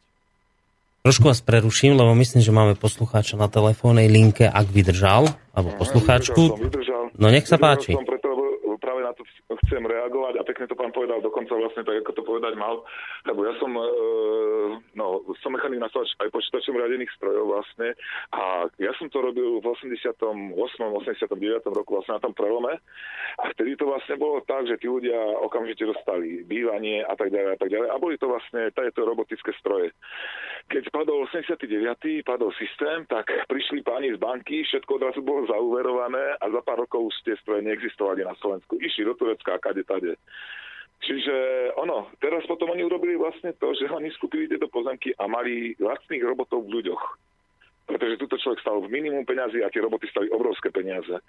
[1.05, 6.57] Trošku vás preruším, lebo myslím, že máme poslucháča na telefónnej linke, ak vydržal, alebo poslucháčku.
[7.21, 7.93] No nech sa páči.
[7.93, 8.33] Som preto,
[8.81, 9.25] práve na to
[9.65, 12.85] chcem reagovať a pekne to pán povedal dokonca vlastne tak, ako to povedať mal,
[13.25, 13.85] lebo ja som, e,
[14.97, 17.97] no, som mechanik na aj počítačom riadených strojov vlastne
[18.33, 20.17] a ja som to robil v 88.
[20.53, 21.69] 89.
[21.73, 22.81] roku vlastne na tom prelome
[23.41, 27.51] a vtedy to vlastne bolo tak, že tí ľudia okamžite dostali bývanie a tak ďalej
[27.55, 29.91] a tak ďalej a boli to vlastne tieto robotické stroje.
[30.71, 32.23] Keď padol 89.
[32.23, 37.11] padol systém, tak prišli páni z banky, všetko odrazu bolo zauverované a za pár rokov
[37.11, 38.79] už tie stroje neexistovali na Slovensku.
[38.79, 40.15] Išli do Turecka a kade tade.
[41.05, 41.35] Čiže
[41.77, 46.25] ono, teraz potom oni urobili vlastne to, že oni skúpili tieto pozemky a mali lacných
[46.25, 47.03] robotov v ľuďoch
[47.85, 51.21] pretože túto človek stal v minimum peňazí a tie roboty stali obrovské peniaze.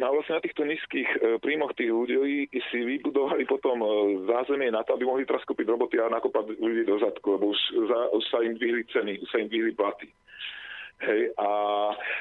[0.00, 3.86] No a vlastne na týchto nízkych e, príjmoch tých ľudí si vybudovali potom e,
[4.24, 7.60] zázemie na to, aby mohli teraz kúpiť roboty a nakopať ľudí do zadku, lebo už,
[7.92, 10.08] za, už sa im dvihli ceny, už sa im dvihli platy.
[11.02, 11.46] Hej, a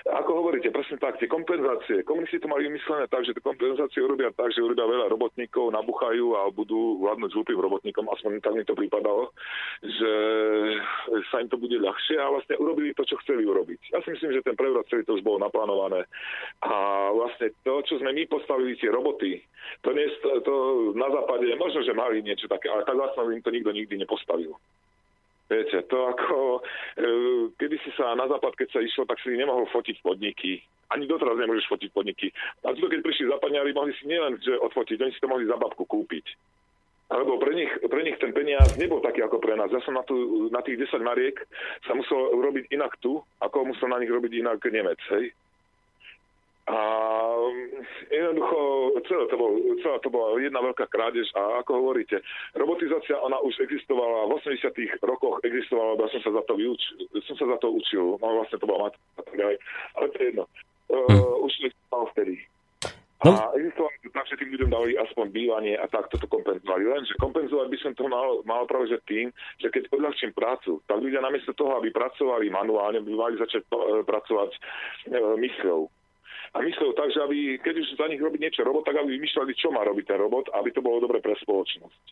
[0.09, 4.33] ako hovoríte, presne tak, tie kompenzácie, komunisti to mali vymyslené tak, že tie kompenzácie urobia
[4.33, 8.73] tak, že urobia veľa robotníkov, nabuchajú a budú vládnuť hlupým robotníkom, aspoň tak mi to
[8.73, 9.29] prípadalo,
[9.85, 10.13] že
[11.29, 13.93] sa im to bude ľahšie a vlastne urobili to, čo chceli urobiť.
[13.93, 16.01] Ja si myslím, že ten prevrat celý to už bolo naplánované.
[16.65, 16.73] A
[17.13, 19.45] vlastne to, čo sme my postavili, tie roboty,
[19.85, 20.09] to, nie,
[20.41, 20.53] to
[20.97, 24.57] na západe, možno, že mali niečo také, ale tak vlastne im to nikto nikdy nepostavil.
[25.51, 26.63] Viete, to ako,
[26.95, 27.11] e,
[27.59, 30.63] kedy si sa na západ, keď sa išlo, tak si nemohol fotiť podniky.
[30.95, 32.31] Ani doteraz nemôžeš fotiť podniky.
[32.63, 35.59] A to, keď prišli západňari, mohli si nielen že odfotiť, oni si to mohli za
[35.59, 36.23] babku kúpiť.
[37.11, 39.67] Alebo pre nich, pre nich ten peniaz nebol taký ako pre nás.
[39.67, 41.43] Ja som na, tu, na tých 10 mariek
[41.83, 45.03] sa musel robiť inak tu, ako musel na nich robiť inak Nemec.
[45.11, 45.35] Hej?
[46.69, 46.77] A
[47.41, 47.81] mm,
[48.13, 48.57] jednoducho
[49.09, 49.51] celé to, bol,
[49.81, 52.21] celé to bola jedna veľká krádež a ako hovoríte,
[52.53, 56.81] robotizácia ona už existovala, v 80 rokoch existovala, ja som sa za to, vyuč,
[57.25, 59.01] som sa za to učil, no vlastne to bola matka,
[59.97, 60.45] ale to je jedno.
[60.91, 62.35] Uh, už existoval vtedy.
[63.21, 63.37] No.
[63.37, 66.89] A existovalo to tak, že tým ľuďom dali aspoň bývanie a takto to kompenzovali.
[66.89, 69.29] Lenže kompenzovať by som to mal, mal práve že tým,
[69.61, 74.01] že keď odľahčím prácu, tak ľudia namiesto toho, aby pracovali manuálne, by mali začať uh,
[74.05, 75.89] pracovať uh, myslou
[76.51, 79.55] a myslel tak, že aby, keď už za nich robiť niečo robot, tak aby vymýšľali,
[79.55, 82.03] čo má robiť ten robot, aby to bolo dobre pre spoločnosť.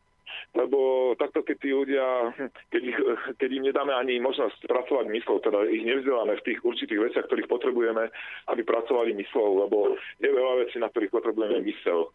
[0.56, 2.34] Lebo takto, keď tí ľudia,
[2.74, 2.98] keď, ich,
[3.38, 7.52] keď im nedáme ani možnosť pracovať myslou, teda ich nevzdeláme v tých určitých veciach, ktorých
[7.52, 8.10] potrebujeme,
[8.50, 12.10] aby pracovali myslou, lebo je veľa vecí, na ktorých potrebujeme mysel,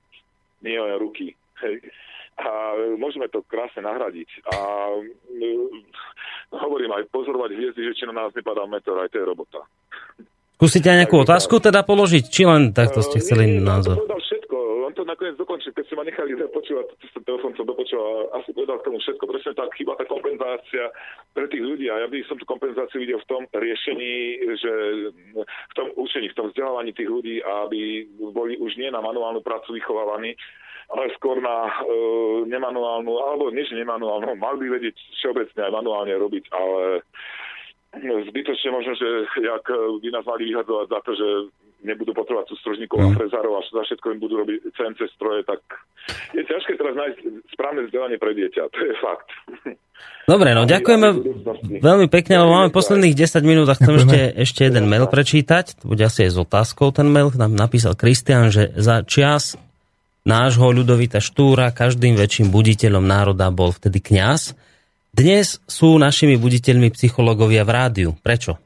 [0.65, 1.37] nie len ruky.
[1.63, 1.85] Hej
[2.35, 4.27] a môžeme to krásne nahradiť.
[4.51, 4.59] A
[6.59, 9.63] hovorím aj pozorovať hviezdy, že či na nás nepadá meteor, aj to je robota.
[10.55, 13.99] Skúsite aj nejakú otázku teda položiť, či len takto ste chceli nie, názor?
[13.99, 14.57] Povedal všetko,
[14.87, 16.87] on to nakoniec dokončil, keď ste ma nechali započúvať,
[17.25, 20.93] telefón som dopočúval, asi povedal k tomu všetko, presne tak, chýba tá kompenzácia
[21.33, 24.15] pre tých ľudí a ja by som tú kompenzáciu videl v tom riešení,
[24.61, 24.73] že
[25.43, 29.75] v tom učení, v tom vzdelávaní tých ľudí, aby boli už nie na manuálnu prácu
[29.75, 30.37] vychovávaní,
[30.93, 31.73] ale skôr na e,
[32.45, 37.03] nemanuálnu, alebo že nemanuálnu, mal by vedieť všeobecne aj manuálne robiť, ale
[38.03, 39.09] zbytočne možno, že
[39.39, 39.65] jak
[40.01, 41.29] by nás mali vyhadzovať za to, že
[41.85, 43.05] nebudú potrebovať sústrožníkov mm.
[43.05, 45.61] a frezárov a za všetko im budú robiť CNC stroje, tak
[46.33, 47.19] je ťažké teraz nájsť
[47.53, 48.63] správne vzdelanie pre dieťa.
[48.73, 49.29] To je fakt.
[50.25, 51.09] Dobre, no ďakujeme
[51.85, 55.85] veľmi pekne, lebo máme posledných 10 minút a chcem ešte, ešte jeden mail prečítať.
[55.85, 57.29] To bude asi aj s otázkou ten mail.
[57.37, 59.61] Nám napísal Kristian, že za čas
[60.25, 64.57] nášho ľudovita Štúra každým väčším buditeľom národa bol vtedy kňaz
[65.15, 68.11] dnes sú našimi buditeľmi psychológovia v rádiu.
[68.19, 68.59] Prečo?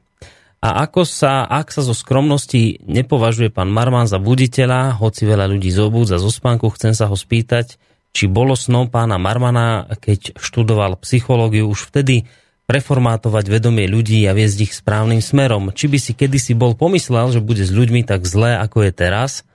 [0.59, 5.71] A ako sa, ak sa zo skromnosti nepovažuje pán Marman za buditeľa, hoci veľa ľudí
[5.71, 7.79] zobúdza zo spánku, chcem sa ho spýtať,
[8.11, 12.27] či bolo snom pána Marmana, keď študoval psychológiu, už vtedy
[12.67, 15.71] preformátovať vedomie ľudí a viesť ich správnym smerom.
[15.71, 19.47] Či by si kedysi bol pomyslel, že bude s ľuďmi tak zlé, ako je teraz,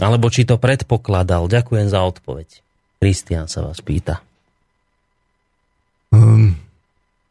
[0.00, 1.46] alebo či to predpokladal.
[1.46, 2.48] Ďakujem za odpoveď.
[2.98, 4.25] Kristian sa vás pýta.
[6.16, 6.56] Um,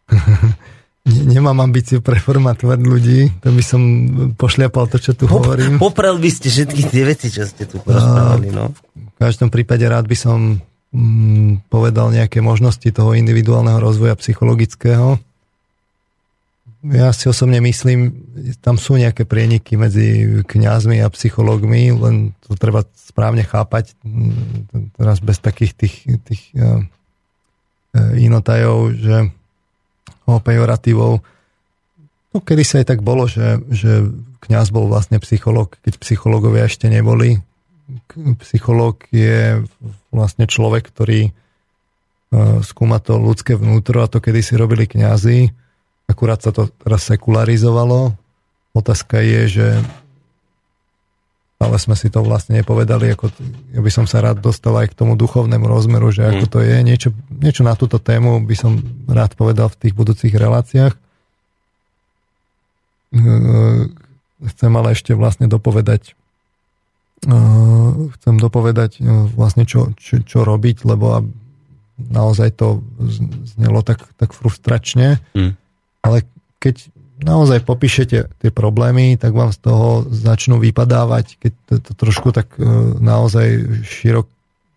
[1.06, 3.82] nemám ambíciu preformatovať ľudí, to by som
[4.34, 5.78] pošliapal to, čo tu Pop, hovorím.
[5.78, 8.49] Poprel by ste všetky tie veci, čo ste tu porozprávali.
[8.49, 8.74] No.
[8.94, 10.57] V každom prípade rád by som
[10.90, 15.22] mm, povedal nejaké možnosti toho individuálneho rozvoja psychologického.
[16.90, 18.26] ja si osobne myslím,
[18.66, 23.94] tam sú nejaké prieniky medzi kňazmi a psychológmi, len to treba správne chápať
[24.98, 25.95] teraz bez takých tých,
[26.26, 26.82] tých uh,
[28.19, 29.15] inotajov, že
[30.26, 31.22] o pejoratívov.
[32.34, 34.09] No, kedy sa aj tak bolo, že, že
[34.43, 37.39] kňaz bol vlastne psychológ, keď psychológovia ešte neboli.
[38.41, 39.61] Psychológ je
[40.09, 45.53] vlastne človek, ktorý uh, skúma to ľudské vnútro a to kedy si robili kňazi
[46.05, 48.13] Akurát sa to teraz sekularizovalo.
[48.77, 49.67] Otázka je, že
[51.56, 53.32] ale sme si to vlastne nepovedali, ako,
[53.72, 56.52] ja by som sa rád dostal aj k tomu duchovnému rozmeru, že ako mm.
[56.52, 56.77] to je.
[56.84, 58.77] Niečo, niečo na túto tému by som
[59.07, 60.94] rád povedal v tých budúcich reláciách.
[64.44, 66.15] Chcem ale ešte vlastne dopovedať
[68.06, 69.02] chcem dopovedať
[69.34, 71.26] vlastne čo, čo, čo robiť, lebo
[71.98, 72.86] naozaj to
[73.56, 75.23] znelo tak, tak frustračne.
[75.34, 75.57] Mm
[76.06, 76.22] ale
[76.61, 82.36] keď naozaj popíšete tie problémy, tak vám z toho začnú vypadávať, keď to, to trošku
[82.36, 82.66] tak e,
[83.00, 84.28] naozaj širok,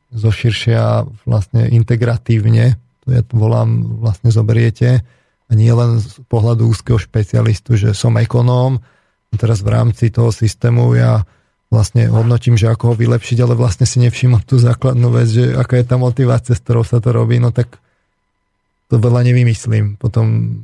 [0.09, 5.05] zoširšia vlastne integratívne, to ja volám, vlastne zoberiete
[5.49, 8.81] a nie len z pohľadu úzkeho špecialistu, že som ekonóm,
[9.29, 11.29] a teraz v rámci toho systému ja
[11.69, 15.77] vlastne hodnotím, že ako ho vylepšiť, ale vlastne si nevšimol tú základnú vec, že aká
[15.77, 17.77] je tá motivácia, s ktorou sa to robí, no tak
[18.89, 20.01] to veľa nevymyslím.
[20.01, 20.57] Potom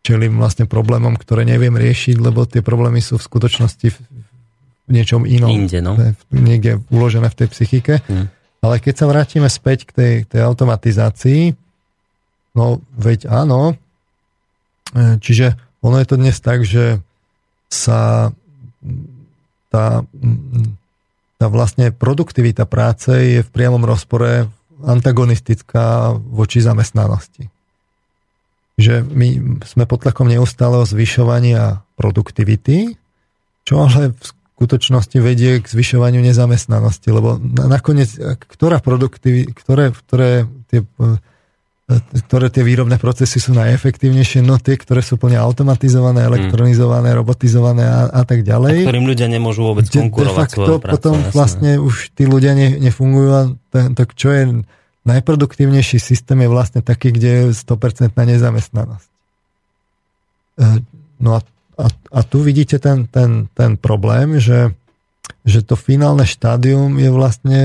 [0.00, 3.98] čelím vlastne problémom, ktoré neviem riešiť, lebo tie problémy sú v skutočnosti v
[4.90, 5.52] niečom inom.
[5.52, 5.94] Inde, no.
[6.32, 7.94] Niekde uložené v tej psychike.
[8.08, 8.32] Hmm.
[8.60, 11.56] Ale keď sa vrátime späť k tej, tej automatizácii,
[12.56, 13.76] no veď áno,
[14.92, 17.00] e, čiže ono je to dnes tak, že
[17.70, 18.32] sa
[19.70, 20.02] tá,
[21.38, 24.50] tá vlastne produktivita práce je v priamom rozpore
[24.82, 27.59] antagonistická voči zamestnanosti
[28.80, 32.96] že my sme pod tlakom neustáleho zvyšovania produktivity,
[33.68, 34.22] čo ale v
[34.60, 38.12] skutočnosti vedie k zvyšovaniu nezamestnanosti, lebo nakoniec,
[38.44, 40.84] ktorá produktivita, ktoré, ktoré tie
[41.98, 46.30] ktoré tie výrobné procesy sú najefektívnejšie, no tie, ktoré sú plne automatizované, hmm.
[46.30, 48.86] elektronizované, robotizované a, a tak ďalej.
[48.86, 51.34] A ktorým ľudia nemôžu vôbec konkurovať De facto potom jasné.
[51.34, 54.42] vlastne už tí ľudia ne, nefungujú a tak čo je
[55.04, 59.10] najproduktívnejší systém je vlastne taký, kde je 100% nezamestnanosť.
[60.60, 60.66] E,
[61.20, 61.40] no a,
[61.80, 64.76] a, a tu vidíte ten, ten, ten problém, že,
[65.44, 67.60] že to finálne štádium je vlastne,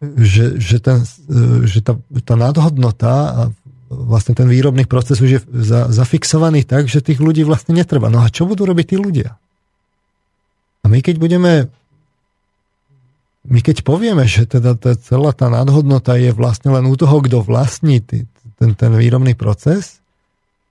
[0.00, 3.42] že, že, ten, e, že tá, tá nadhodnota a
[3.88, 8.12] vlastne ten výrobný proces už je za, zafixovaný tak, že tých ľudí vlastne netreba.
[8.12, 9.36] No a čo budú robiť tí ľudia?
[10.84, 11.52] A my keď budeme
[13.48, 17.40] my keď povieme, že teda tá, celá tá nadhodnota je vlastne len u toho, kto
[17.40, 18.28] vlastní tý,
[18.60, 20.04] ten, ten výrobný proces,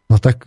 [0.07, 0.45] no tak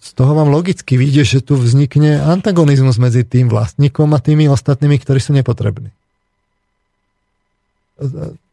[0.00, 4.96] z toho vám logicky vidie, že tu vznikne antagonizmus medzi tým vlastníkom a tými ostatnými,
[4.96, 5.92] ktorí sú nepotrební.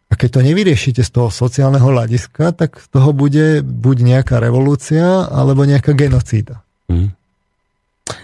[0.06, 5.26] A keď to nevyriešite z toho sociálneho hľadiska, tak z toho bude buď nejaká revolúcia,
[5.32, 6.60] alebo nejaká genocída.
[6.92, 7.16] Mm.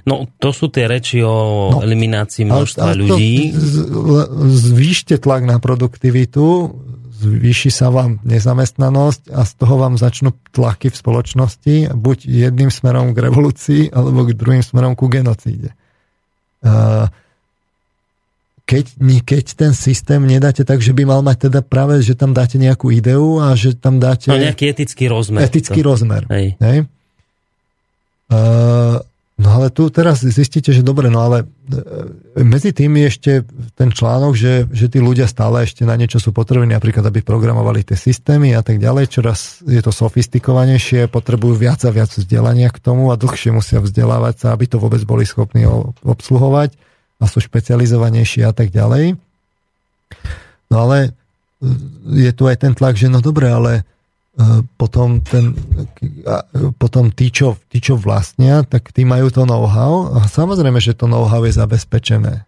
[0.08, 3.54] No, to sú tie reči o no, eliminácii množstva ale, ale ľudí.
[4.52, 6.74] Zvýšte tlak na produktivitu,
[7.22, 13.14] zvýši sa vám nezamestnanosť a z toho vám začnú tlaky v spoločnosti, buď jedným smerom
[13.14, 15.78] k revolúcii, alebo k druhým smerom ku genocíde.
[18.66, 18.86] Keď,
[19.28, 22.88] keď ten systém nedáte tak, že by mal mať teda práve, že tam dáte nejakú
[22.88, 24.32] ideu a že tam dáte...
[24.32, 25.44] No nejaký etický rozmer.
[25.44, 25.92] Etický to.
[25.92, 26.24] rozmer.
[26.32, 26.56] Hej.
[26.64, 26.78] Hej?
[28.32, 29.04] Uh,
[29.42, 33.32] No ale tu teraz zistíte, že dobre, no ale e, medzi tým je ešte
[33.74, 37.82] ten článok, že, že tí ľudia stále ešte na niečo sú potrební, napríklad aby programovali
[37.82, 42.78] tie systémy a tak ďalej, čoraz je to sofistikovanejšie, potrebujú viac a viac vzdelania k
[42.78, 45.66] tomu a dlhšie musia vzdelávať sa, aby to vôbec boli schopní
[46.06, 46.78] obsluhovať
[47.18, 49.18] a sú špecializovanejší a tak ďalej.
[50.70, 51.18] No ale
[52.14, 54.01] je tu aj ten tlak, že no dobre, ale E,
[54.80, 55.52] potom, ten,
[56.80, 61.12] potom tí, čo, tí, čo vlastnia, tak tí majú to know-how a samozrejme, že to
[61.12, 62.48] know-how je zabezpečené.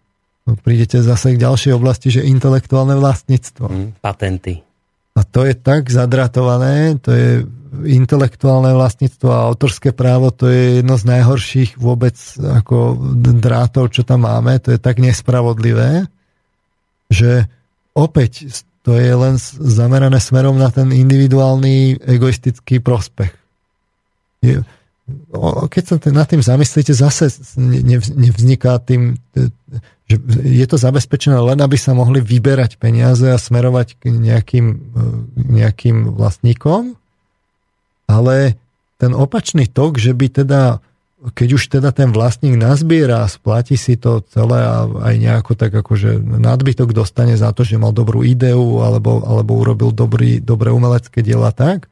[0.64, 3.64] Prídete zase k ďalšej oblasti, že intelektuálne vlastníctvo.
[3.68, 4.60] Mm, patenty.
[5.14, 7.28] A to je tak zadratované, to je
[7.86, 12.98] intelektuálne vlastníctvo a autorské právo, to je jedno z najhorších vôbec ako
[13.38, 16.06] drátov, čo tam máme, to je tak nespravodlivé,
[17.10, 17.46] že
[17.94, 18.50] opäť
[18.84, 23.32] to je len zamerané smerom na ten individuálny egoistický prospech.
[24.44, 24.60] Je,
[25.72, 27.32] keď sa nad tým zamyslíte, zase
[28.12, 29.16] nevzniká tým,
[30.04, 34.66] že je to zabezpečené len, aby sa mohli vyberať peniaze a smerovať k nejakým,
[35.32, 36.92] nejakým vlastníkom,
[38.04, 38.60] ale
[39.00, 40.84] ten opačný tok, že by teda
[41.32, 46.20] keď už teda ten vlastník nazbiera, splatí si to celé a aj nejako tak akože
[46.20, 51.48] nadbytok dostane za to, že mal dobrú ideu alebo, alebo urobil dobrý, dobré umelecké diela
[51.48, 51.88] tak,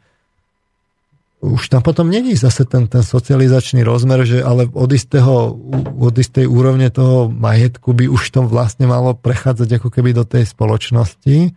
[1.42, 5.58] už tam potom není zase ten, ten socializačný rozmer, že ale od, istého,
[5.98, 10.46] od istej úrovne toho majetku by už to vlastne malo prechádzať ako keby do tej
[10.46, 11.50] spoločnosti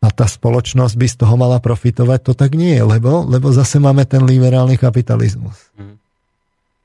[0.00, 3.76] a tá spoločnosť by z toho mala profitovať, to tak nie je, lebo, lebo zase
[3.76, 5.70] máme ten liberálny kapitalizmus.
[5.76, 6.01] Mm.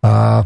[0.03, 0.45] A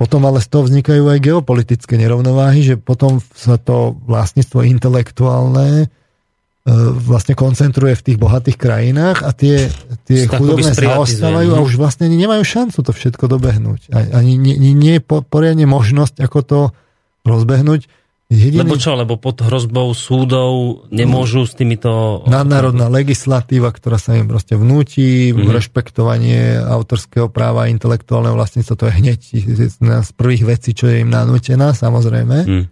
[0.00, 5.92] potom ale z toho vznikajú aj geopolitické nerovnováhy, že potom sa to vlastníctvo intelektuálne
[6.66, 9.70] E, vlastne koncentruje v tých bohatých krajinách a tie,
[10.02, 13.94] tie chudobné zaostávajú a už vlastne ani nemajú šancu to všetko dobehnúť.
[13.94, 16.60] Ani nie, nie, nie je poriadne možnosť, ako to
[17.22, 17.86] rozbehnúť.
[18.26, 18.66] Jediný...
[18.66, 22.26] Lebo čo, lebo pod hrozbou súdov nemôžu s týmito...
[22.26, 25.54] Nadnárodná legislatíva, ktorá sa im proste vnúti, mm-hmm.
[25.54, 29.18] rešpektovanie autorského práva intelektuálneho vlastníctva, to je hneď
[29.78, 32.36] z prvých vecí, čo je im nanútená, samozrejme.
[32.42, 32.64] Mm.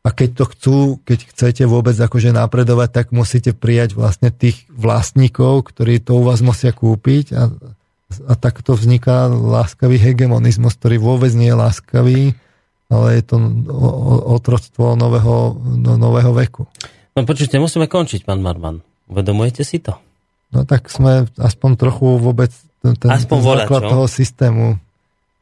[0.00, 5.68] A keď to chcú, keď chcete vôbec akože napredovať, tak musíte prijať vlastne tých vlastníkov,
[5.68, 7.52] ktorí to u vás musia kúpiť a,
[8.24, 12.20] a takto vzniká láskavý hegemonizmus, ktorý vôbec nie je láskavý,
[12.90, 13.36] ale je to
[14.34, 16.66] otroctvo nového, no, nového veku.
[17.14, 18.82] No počujte, musíme končiť, pán Marman.
[19.06, 19.94] Uvedomujete si to?
[20.50, 22.50] No tak sme aspoň trochu vôbec
[22.82, 24.64] ten, aspoň ten základ toho systému.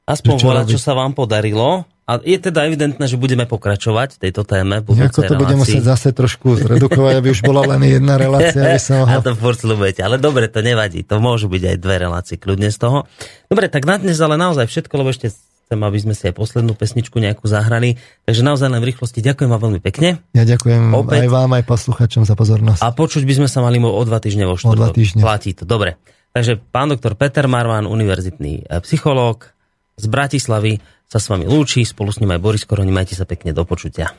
[0.04, 4.40] Aspoň voľa, čo sa vám podarilo a je teda evidentné, že budeme pokračovať v tejto
[4.48, 4.80] téme.
[4.80, 8.56] Ako to budeme musieť zase trošku zredukovať, aby už bola len jedna relácia.
[8.56, 9.12] Aby sa mohla...
[9.20, 10.00] A to furt slúbujete.
[10.00, 11.04] Ale dobre, to nevadí.
[11.04, 13.04] To môžu byť aj dve relácie kľudne z toho.
[13.52, 15.28] Dobre, tak na dnes ale naozaj všetko, lebo ešte
[15.68, 18.00] chcem, aby sme si aj poslednú pesničku nejakú zahrali.
[18.24, 20.24] Takže naozaj len v rýchlosti ďakujem vám veľmi pekne.
[20.32, 21.28] Ja ďakujem Opäť.
[21.28, 22.80] aj vám, aj posluchačom za pozornosť.
[22.80, 24.72] A počuť by sme sa mali o dva týždne vo štvrtok.
[24.72, 25.20] O dva týždne.
[25.20, 25.68] Platí to.
[25.68, 26.00] Dobre.
[26.32, 29.52] Takže pán doktor Peter Marvan, univerzitný e, psychológ
[30.00, 33.52] z Bratislavy, sa s vami lúči, spolu s ním aj Boris Koroni, majte sa pekne
[33.52, 34.12] do počutia.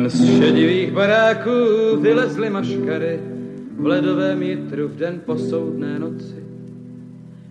[0.00, 1.50] Ven z šedivých baráků
[2.00, 3.20] vylezly maškary
[3.76, 6.44] v ledovém jitru v den posoudné noci.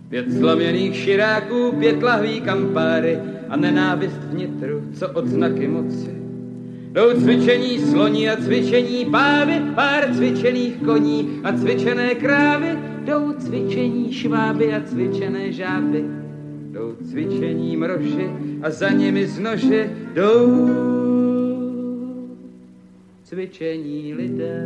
[0.08, 3.18] Pět slaměných širáků, pět lahví kampáry
[3.48, 6.10] a nenávist vnitru, co odznaky moci.
[6.92, 12.78] Jdou cvičení sloní a cvičení pávy, pár cvičených koní a cvičené krávy.
[13.04, 16.04] Jdou cvičení šváby a cvičené žáby.
[16.70, 18.30] Jdou cvičení mroži
[18.62, 20.70] a za nimi z nože jdou
[23.30, 24.58] cvičení lidé.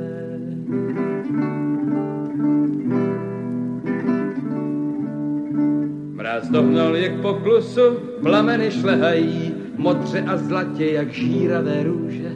[6.13, 7.81] Mráz dohnal jak po klusu,
[8.23, 12.33] plameny šlehají, modře a zlatě jak žíravé růže.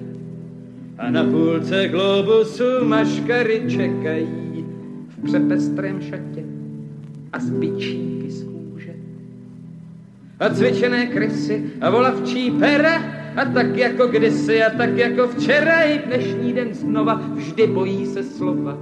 [0.99, 4.67] A na půlce globusu maškary čekají
[5.09, 6.45] v přepestrém šatě
[7.33, 8.95] a zbyčíky z kůže.
[10.41, 15.99] A cvičené krysy a volavčí pera a tak jako kdysi a tak jako včera i
[15.99, 18.79] dnešní den znova vždy bojí se slova.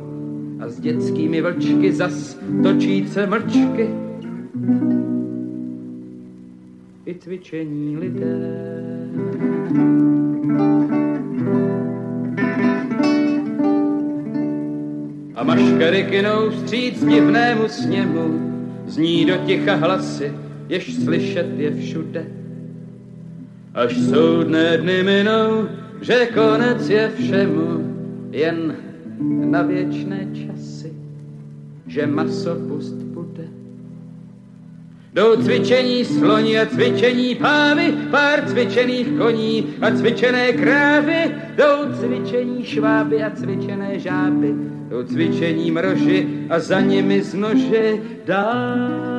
[0.60, 3.88] A s dětskými vlčky zas točíce mlčky
[7.06, 8.52] i cvičení lidé.
[15.34, 18.52] A maškary kynou vstříc divnému sněmu,
[18.86, 20.32] zní do ticha hlasy,
[20.68, 22.45] jež slyšet je všude.
[23.76, 25.68] Až soudné dny minou,
[26.00, 27.68] že konec je všemu,
[28.32, 28.76] jen
[29.52, 30.92] na věčné časy,
[31.86, 33.44] že maso pust bude.
[35.12, 41.34] Jdou cvičení sloni a cvičení pávy, pár cvičených koní a cvičené krávy.
[41.56, 44.54] Jdou cvičení šváby a cvičené žáby.
[44.88, 49.16] Jdou cvičení mroži a za nimi z nože dál.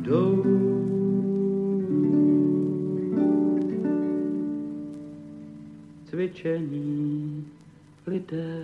[0.00, 0.51] Jdou
[6.22, 7.44] obyčejní
[8.06, 8.62] lidé.